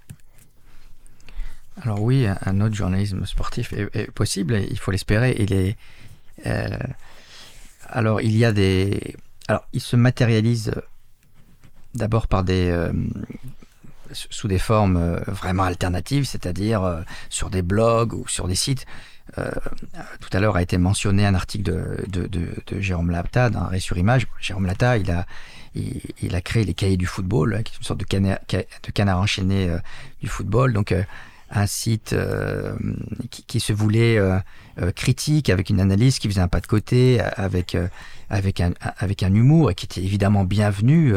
Alors 1.82 2.00
oui, 2.00 2.26
un 2.46 2.60
autre 2.62 2.74
journalisme 2.74 3.26
sportif 3.26 3.74
est, 3.74 4.10
possible, 4.10 4.58
il 4.70 4.78
faut 4.78 4.90
l'espérer. 4.90 5.36
Il 5.38 5.74
alors 7.90 8.20
il 8.20 8.36
y 8.36 8.44
a 8.44 8.52
des 8.52 9.16
alors, 9.48 9.66
il 9.72 9.80
se 9.80 9.96
matérialise 9.96 10.72
euh, 10.76 10.80
d'abord 11.94 12.28
par 12.28 12.44
des 12.44 12.68
euh, 12.68 12.92
sous 14.12 14.48
des 14.48 14.58
formes 14.58 14.96
euh, 14.96 15.18
vraiment 15.26 15.64
alternatives, 15.64 16.24
c'est-à-dire 16.24 17.04
sur 17.30 17.50
des 17.50 17.62
blogs 17.62 18.12
ou 18.12 18.28
sur 18.28 18.46
des 18.46 18.54
sites. 18.54 18.86
tout 19.36 20.30
à 20.32 20.40
l'heure 20.40 20.56
a 20.56 20.62
été 20.62 20.78
mentionné 20.78 21.26
un 21.26 21.34
article 21.34 21.62
de, 22.08 22.80
Jérôme 22.80 23.10
Lata 23.10 23.50
d'un 23.50 23.64
Ré 23.64 23.80
sur 23.80 23.98
Image. 23.98 24.26
Jérôme 24.40 24.66
Lata, 24.66 24.96
il 24.96 25.10
a, 25.10 25.26
il, 25.74 26.34
a 26.34 26.40
créé 26.40 26.64
les 26.64 26.72
cahiers 26.72 26.96
du 26.96 27.06
football, 27.06 27.54
hein, 27.54 27.62
qui 27.62 27.74
est 27.74 27.76
une 27.76 27.84
sorte 27.84 28.00
de 28.00 28.90
canard, 28.92 29.18
enchaîné 29.20 29.70
du 30.22 30.28
football. 30.28 30.72
Donc, 30.72 30.94
un 31.50 31.66
site 31.66 32.16
qui, 33.30 33.42
qui, 33.44 33.60
se 33.60 33.74
voulait 33.74 34.18
critique, 34.96 35.50
avec 35.50 35.68
une 35.68 35.80
analyse 35.80 36.18
qui 36.18 36.28
faisait 36.28 36.40
un 36.40 36.48
pas 36.48 36.60
de 36.60 36.66
côté, 36.66 37.20
avec 37.20 37.76
avec 38.30 38.60
un, 38.60 38.72
avec 38.98 39.22
un 39.22 39.34
humour 39.34 39.72
qui 39.74 39.86
était 39.86 40.02
évidemment 40.02 40.44
bienvenu. 40.44 41.14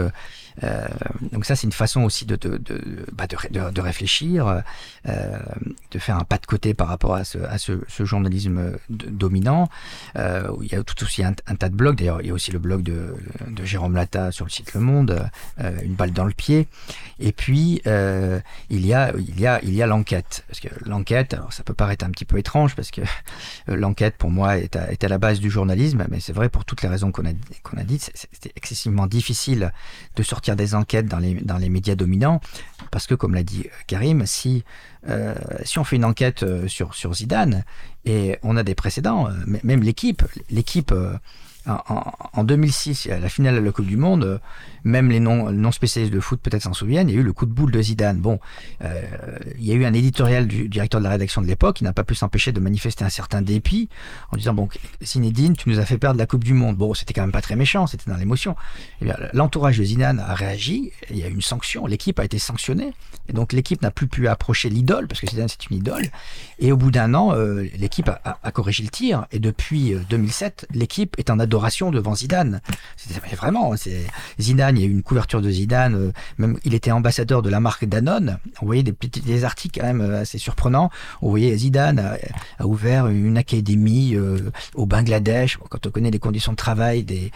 Euh, 0.64 0.88
donc 1.32 1.46
ça, 1.46 1.56
c'est 1.56 1.66
une 1.66 1.74
façon 1.74 2.02
aussi 2.02 2.26
de, 2.26 2.36
de, 2.36 2.58
de, 2.58 3.06
bah 3.14 3.26
réfléchir, 3.78 4.62
euh, 5.08 5.40
de 5.92 6.00
faire 6.00 6.18
un 6.18 6.24
pas 6.24 6.38
de 6.38 6.46
côté 6.46 6.74
par 6.74 6.88
rapport 6.88 7.16
à 7.16 7.24
ce, 7.24 7.80
journalisme 8.00 8.74
dominant. 8.90 9.70
Euh, 10.16 10.50
il 10.62 10.72
y 10.72 10.76
a 10.76 10.84
tout 10.84 11.04
aussi 11.04 11.24
un, 11.24 11.34
tas 11.34 11.70
de 11.70 11.76
blogs. 11.76 11.98
D'ailleurs, 11.98 12.22
il 12.22 12.28
y 12.28 12.30
a 12.32 12.34
aussi 12.34 12.52
le 12.52 12.60
blog 12.60 12.84
de, 12.84 13.16
Jérôme 13.64 13.96
Lata 13.96 14.32
sur 14.32 14.46
le 14.46 14.52
site 14.52 14.74
Le 14.74 14.82
Monde, 14.82 15.30
une 15.84 15.94
balle 15.94 16.12
dans 16.12 16.26
le 16.26 16.34
pied. 16.34 16.68
Et 17.20 17.32
puis 17.32 17.82
il 17.86 18.86
y 18.86 18.94
a 18.94 19.14
il 19.18 19.40
y 19.40 19.48
a 19.48 19.60
il 19.64 19.74
y 19.74 19.82
a 19.82 19.88
l'enquête. 19.88 20.44
Parce 20.48 20.60
que 20.60 20.70
l'enquête, 20.86 21.36
ça 21.50 21.64
peut 21.64 21.74
paraître 21.74 22.06
un 22.06 22.10
petit 22.10 22.26
peu 22.26 22.38
étrange 22.38 22.76
parce 22.76 22.92
que 22.92 23.02
l'enquête 23.68 24.16
pour 24.18 24.30
moi 24.30 24.58
est 24.58 24.76
à, 24.76 24.92
est 24.92 25.04
à 25.04 25.08
la 25.08 25.18
base 25.18 25.40
du 25.40 25.50
journalisme, 25.50 26.06
mais 26.10 26.20
c'est 26.20 26.34
vrai 26.34 26.50
pour 26.50 26.66
toutes 26.66 26.82
les 26.82 26.90
raisons 26.90 27.12
qu'on 27.12 27.26
a 27.26 27.34
qu'on 27.64 27.78
a 27.78 27.84
dites. 27.84 28.12
C'était 28.14 28.52
excessivement 28.56 29.08
difficile 29.08 29.72
de 30.16 30.24
sortir 30.24 30.51
des 30.56 30.76
enquêtes 30.76 31.08
dans 31.08 31.20
les, 31.20 31.36
dans 31.36 31.58
les 31.58 31.70
médias 31.70 31.96
dominants, 31.96 32.42
parce 32.92 33.08
que 33.08 33.16
comme 33.16 33.34
l'a 33.34 33.44
dit 33.44 33.68
Karim, 33.88 34.26
si, 34.26 34.64
euh, 35.08 35.36
si 35.64 35.80
on 35.80 35.84
fait 35.84 35.96
une 35.96 36.06
enquête 36.06 36.44
euh, 36.44 36.68
sur, 36.68 36.94
sur 36.94 37.14
Zidane, 37.14 37.64
et 38.06 38.38
on 38.44 38.58
a 38.58 38.64
des 38.64 38.76
précédents, 38.76 39.28
euh, 39.28 39.60
même 39.64 39.84
l'équipe, 39.84 40.24
l'équipe 40.50 40.94
en, 41.68 42.44
2006, 42.44 43.10
à 43.12 43.20
la 43.20 43.30
finale 43.30 43.56
de 43.56 43.60
la 43.60 43.72
Coupe 43.72 43.86
du 43.86 43.98
Monde, 43.98 44.40
même 44.84 45.12
les 45.12 45.20
non, 45.20 45.52
non 45.52 45.72
spécialistes 45.72 46.14
de 46.14 46.20
foot 46.20 46.40
peut-être 46.42 46.64
s'en 46.64 46.74
souviennent, 46.74 47.10
il 47.10 47.16
y 47.16 47.18
a 47.18 47.22
eu 47.22 47.24
le 47.24 47.34
coup 47.34 47.46
de 47.46 47.52
boule 47.52 47.72
de 47.72 47.82
Zidane. 47.82 48.20
Bon, 48.20 48.40
euh, 48.84 49.02
il 49.60 49.66
y 49.66 49.72
a 49.72 49.76
eu 49.76 49.86
un 49.86 49.94
éditorial 49.94 50.48
du 50.48 50.70
directeur 50.70 51.00
de 51.00 51.04
la 51.04 51.12
rédaction 51.12 51.42
de 51.42 51.48
l'époque 51.48 51.78
qui 51.78 51.84
n'a 51.84 51.94
pas 51.94 52.04
pu 52.04 52.16
s'empêcher 52.16 52.52
de 52.52 52.60
manifester 52.60 53.04
un 53.04 53.10
certain 53.10 53.42
dépit 53.42 53.90
en 54.32 54.38
disant 54.38 54.54
bon, 54.54 54.70
Zinedine, 55.04 55.56
tu 55.56 55.70
nous 55.70 55.80
as 55.80 55.86
fait 55.86 55.98
perdre 55.98 56.18
la 56.18 56.26
Coupe 56.26 56.44
du 56.44 56.54
Monde. 56.54 56.78
Bon, 56.78 56.94
c'était 56.94 57.14
quand 57.14 57.22
même 57.22 57.32
pas 57.32 57.42
très 57.42 57.56
méchant, 57.56 57.86
c'était 57.88 58.10
dans 58.10 58.18
l'émotion. 58.18 58.56
Eh 59.02 59.12
l'entourage 59.34 59.78
de 59.78 59.84
Zidane 59.84 60.20
a 60.20 60.34
réagi, 60.34 60.92
il 61.10 61.18
y 61.18 61.24
a 61.24 61.28
eu 61.28 61.34
une 61.34 61.42
sanction, 61.42 61.86
l'équipe 61.86 62.20
a 62.20 62.26
été 62.26 62.40
sanctionnée, 62.40 62.94
et 63.30 63.34
donc 63.34 63.54
l'équipe 63.54 63.82
n'a 63.82 63.92
plus 63.92 64.08
pu 64.08 64.28
approcher 64.28 64.70
l'idole 64.70 65.08
parce 65.08 65.22
que 65.22 65.28
Zidane 65.28 65.48
c'est 65.48 65.70
une 65.70 65.78
idole. 65.78 66.08
Et 66.60 66.72
au 66.72 66.78
bout 66.78 66.92
d'un 66.92 67.14
an, 67.14 67.36
euh, 67.36 67.68
l'équipe 67.78 68.10
a, 68.10 68.52
corrigé 68.52 68.84
le 68.84 68.90
tir, 68.90 69.26
et 69.32 69.40
depuis 69.40 69.96
2007, 70.10 70.68
euh, 70.70 70.78
l'équipe 70.78 71.16
est 71.18 71.30
en 71.30 71.40
devant 71.92 72.16
Zidane. 72.16 72.62
Vraiment, 73.36 73.76
c'est 73.76 74.06
Zidane 74.40 74.78
il 74.78 74.82
y 74.82 74.86
a 74.86 74.88
eu 74.88 74.92
une 74.92 75.04
couverture 75.04 75.42
de 75.42 75.50
Zidane, 75.50 75.96
euh, 75.96 76.12
même 76.38 76.58
il 76.64 76.74
était 76.74 76.92
ambassadeur 76.92 77.42
de 77.42 77.50
la 77.50 77.60
marque 77.60 77.86
Danone. 77.86 78.38
On 78.62 78.66
voyait 78.66 78.84
des 78.84 79.44
articles 79.44 79.80
quand 79.80 79.86
même 79.86 80.02
euh, 80.02 80.22
assez 80.22 80.38
surprenants. 80.38 80.90
On 81.22 81.30
voyait 81.30 81.56
Zidane 81.58 82.00
a, 82.00 82.66
ouvert 82.66 83.08
une 83.08 83.38
académie 83.38 84.16
euh, 84.16 84.52
au 84.76 84.86
Bangladesh. 84.86 85.58
quand 85.70 85.86
on 85.86 85.90
connaît 85.90 86.12
les 86.12 86.20
conditions 86.20 86.52
de 86.52 86.58
travail 86.58 87.04
des, 87.04 87.32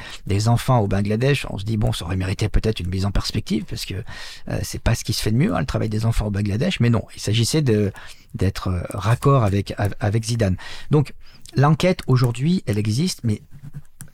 enfants 0.48 0.80
au 0.80 0.88
Bangladesh, 0.88 1.48
on 1.50 1.58
se 1.58 1.66
dit 1.66 1.78
bon, 1.78 1.92
ça 1.92 2.06
aurait 2.06 2.18
mérité 2.18 2.50
peut-être 2.50 2.80
une 2.80 2.90
mise 2.90 3.06
en 3.06 3.12
perspective 3.12 3.64
parce 3.68 3.86
que 3.86 3.96
c'est 4.62 4.82
pas 4.82 4.94
ce 4.94 5.04
qui 5.04 5.14
se 5.14 5.22
fait 5.22 5.32
de 5.32 5.38
mieux, 5.38 5.56
hein, 5.56 5.60
le 5.60 5.66
travail 5.66 5.90
des 5.90 6.06
enfants 6.06 6.28
au 6.28 6.30
Bangladesh. 6.32 6.80
Mais 6.80 6.90
non, 6.90 7.04
il 7.16 7.22
s'agissait 7.22 7.62
de 7.62 7.92
d'être 8.36 8.70
raccord 8.90 9.44
avec 9.44 9.74
avec 10.00 10.26
Zidane. 10.26 10.58
Donc 10.92 11.14
l'enquête 11.56 12.02
aujourd'hui, 12.08 12.64
elle 12.68 12.78
existe, 12.78 13.22
mais 13.24 13.42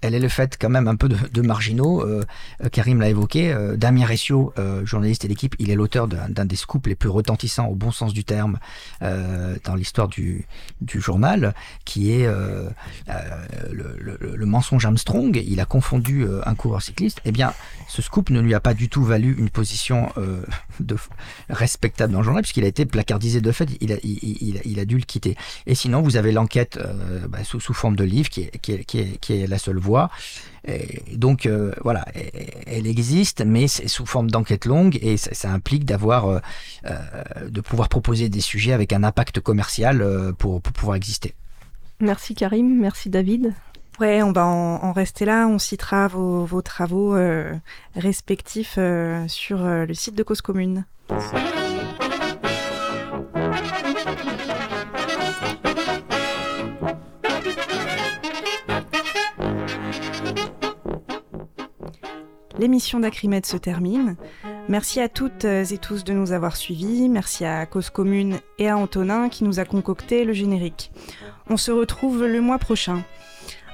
elle 0.01 0.15
est 0.15 0.19
le 0.19 0.29
fait 0.29 0.57
quand 0.59 0.69
même 0.69 0.87
un 0.87 0.95
peu 0.95 1.09
de, 1.09 1.41
marginaux. 1.41 2.01
Euh, 2.01 2.23
Karim 2.71 2.99
l'a 2.99 3.09
évoqué. 3.09 3.53
Euh, 3.53 3.77
Damien 3.77 4.05
Ressio, 4.05 4.53
euh, 4.57 4.85
journaliste 4.85 5.25
et 5.25 5.27
l'équipe, 5.27 5.55
il 5.59 5.69
est 5.69 5.75
l'auteur 5.75 6.07
d'un 6.07 6.45
des 6.45 6.55
scoops 6.55 6.87
les 6.87 6.95
plus 6.95 7.09
retentissants 7.09 7.67
au 7.67 7.75
bon 7.75 7.91
sens 7.91 8.13
du 8.13 8.23
terme 8.23 8.57
dans 9.01 9.75
l'histoire 9.75 10.07
du, 10.07 10.47
journal, 10.81 11.53
qui 11.85 12.11
est 12.11 12.27
le, 13.71 14.45
mensonge 14.45 14.85
Armstrong. 14.85 15.41
Il 15.45 15.59
a 15.59 15.65
confondu 15.65 16.25
un 16.45 16.55
coureur 16.55 16.81
cycliste. 16.81 17.21
Eh 17.25 17.31
bien, 17.31 17.53
ce 17.87 18.01
scoop 18.01 18.29
ne 18.29 18.39
lui 18.39 18.53
a 18.53 18.59
pas 18.59 18.73
du 18.73 18.89
tout 18.89 19.03
valu 19.03 19.35
une 19.37 19.49
position 19.49 20.09
respectable 21.49 22.13
dans 22.13 22.19
le 22.19 22.25
journal, 22.25 22.41
puisqu'il 22.41 22.63
a 22.63 22.67
été 22.67 22.85
placardisé 22.85 23.41
de 23.41 23.51
fait. 23.51 23.69
Il 23.79 23.91
a, 24.79 24.85
dû 24.85 24.97
le 24.97 25.03
quitter. 25.03 25.35
Et 25.67 25.75
sinon, 25.75 26.01
vous 26.01 26.17
avez 26.17 26.31
l'enquête 26.31 26.79
bah, 27.29 27.43
sous, 27.43 27.73
forme 27.73 27.95
de 27.95 28.03
livre, 28.03 28.29
qui 28.29 28.41
est 28.43 29.47
la 29.47 29.57
seule 29.57 29.77
voie 29.77 29.90
et 30.67 31.17
donc 31.17 31.45
euh, 31.45 31.73
voilà, 31.81 32.05
elle 32.67 32.85
existe, 32.85 33.43
mais 33.43 33.67
c'est 33.67 33.87
sous 33.87 34.05
forme 34.05 34.29
d'enquête 34.29 34.65
longue 34.65 34.97
et 35.01 35.17
ça, 35.17 35.51
implique 35.51 35.85
d'avoir, 35.85 36.27
euh, 36.27 36.39
euh, 36.85 36.99
de 37.49 37.61
pouvoir 37.61 37.89
proposer 37.89 38.29
des 38.29 38.41
sujets 38.41 38.73
avec 38.73 38.93
un 38.93 39.03
impact 39.03 39.39
commercial 39.39 40.33
pour, 40.37 40.61
pouvoir 40.61 40.95
exister. 40.95 41.33
Merci 41.99 42.35
Karim, 42.35 42.79
merci 42.79 43.09
David. 43.09 43.53
Ouais, 43.99 44.23
on 44.23 44.31
va 44.31 44.45
en, 44.45 44.91
rester 44.93 45.25
là. 45.25 45.47
On 45.47 45.59
citera 45.59 46.07
vos, 46.07 46.45
vos 46.45 46.61
travaux 46.61 47.15
respectifs 47.95 48.79
sur 49.27 49.57
le 49.57 49.93
site 49.93 50.15
de 50.15 50.23
Cause 50.23 50.41
Commune. 50.41 50.85
L'émission 62.62 62.99
d'Acrimed 62.99 63.43
se 63.43 63.57
termine. 63.57 64.16
Merci 64.70 65.01
à 65.01 65.09
toutes 65.09 65.45
et 65.45 65.78
tous 65.82 66.03
de 66.03 66.14
nous 66.14 66.32
avoir 66.32 66.55
suivis. 66.55 67.09
Merci 67.09 67.43
à 67.43 67.66
Cause 67.66 67.89
Commune 67.89 68.38
et 68.59 68.70
à 68.70 68.78
Antonin 68.78 69.30
qui 69.30 69.43
nous 69.43 69.59
a 69.59 69.66
concocté 69.66 70.26
le 70.26 70.34
générique. 70.34 70.91
On 71.49 71.57
se 71.57 71.72
retrouve 71.72 72.24
le 72.24 72.39
mois 72.39 72.59
prochain. 72.59 73.03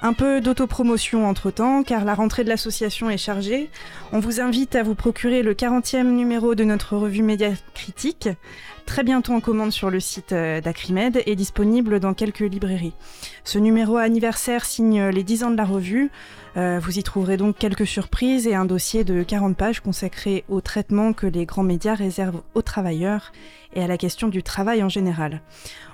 Un 0.02 0.14
peu 0.14 0.40
d'autopromotion 0.40 1.28
entre-temps, 1.28 1.84
car 1.84 2.06
la 2.06 2.14
rentrée 2.14 2.44
de 2.46 2.50
l'association 2.50 3.10
est 3.10 3.18
chargée. 3.18 3.70
On 4.14 4.20
vous 4.20 4.40
invite 4.40 4.76
à 4.76 4.84
vous 4.84 4.96
procurer 4.96 5.42
le 5.42 5.54
40e 5.54 6.04
numéro 6.04 6.56
de 6.56 6.64
notre 6.64 6.96
revue 6.96 7.24
Média 7.24 7.50
Critique, 7.74 8.30
très 8.88 9.04
bientôt 9.04 9.34
en 9.34 9.42
commande 9.42 9.72
sur 9.72 9.92
le 9.92 10.00
site 10.00 10.32
euh, 10.32 10.62
d'Acrimed 10.62 11.22
et 11.26 11.36
disponible 11.36 12.00
dans 12.00 12.16
quelques 12.16 12.40
librairies. 12.40 12.94
Ce 13.44 13.60
numéro 13.60 13.98
anniversaire 13.98 14.66
signe 14.66 15.10
les 15.10 15.24
10 15.24 15.44
ans 15.44 15.52
de 15.52 15.58
la 15.58 15.66
revue. 15.66 16.10
Euh, 16.56 16.80
vous 16.82 16.98
y 16.98 17.04
trouverez 17.04 17.38
donc 17.38 17.58
quelques 17.58 17.86
surprises 17.86 18.48
et 18.48 18.56
un 18.56 18.66
dossier 18.66 19.04
de 19.04 19.22
40 19.22 19.56
pages 19.56 19.82
consacré 19.82 20.46
au 20.50 20.62
traitement 20.62 21.14
que 21.14 21.28
les 21.28 21.46
grands 21.46 21.64
médias 21.64 21.94
réservent 21.94 22.42
aux 22.56 22.64
travailleurs 22.64 23.32
et 23.76 23.84
à 23.84 23.88
la 23.88 23.98
question 23.98 24.30
du 24.30 24.42
travail 24.42 24.82
en 24.82 24.90
général. 24.90 25.42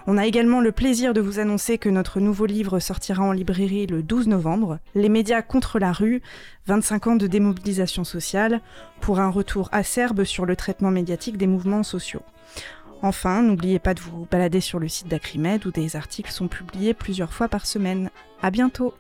On 0.06 0.18
a 0.18 0.26
également 0.26 0.62
le 0.62 0.72
plaisir 0.72 1.14
de 1.14 1.20
vous 1.20 1.40
annoncer 1.40 1.78
que 1.78 1.90
notre 1.90 2.20
nouveau 2.20 2.46
livre 2.46 2.80
sortira 2.80 3.24
en 3.24 3.32
librairie 3.32 3.88
le 3.88 4.04
12 4.04 4.28
novembre, 4.28 4.80
Les 4.96 5.10
médias 5.10 5.42
contre 5.42 5.80
la 5.80 5.92
rue, 5.92 6.22
25 6.68 7.08
ans 7.08 7.16
de 7.16 7.28
démobilisation 7.28 8.04
sociale, 8.04 8.62
pour 9.02 9.20
un 9.20 9.30
retour 9.30 9.68
acerbe 9.72 10.24
sur 10.24 10.46
le 10.46 10.56
traitement 10.56 10.92
médiatique 10.92 11.38
des 11.38 11.48
mouvements 11.48 11.84
sociaux. 11.84 12.22
Enfin, 13.04 13.42
n'oubliez 13.42 13.80
pas 13.80 13.94
de 13.94 14.00
vous 14.00 14.26
balader 14.32 14.62
sur 14.62 14.80
le 14.80 14.88
site 14.88 15.10
d'Acrimed 15.10 15.66
où 15.66 15.72
des 15.72 15.98
articles 15.98 16.32
sont 16.32 16.48
publiés 16.48 16.94
plusieurs 16.94 17.34
fois 17.34 17.50
par 17.50 17.66
semaine. 17.66 18.10
À 18.42 18.50
bientôt! 18.50 18.94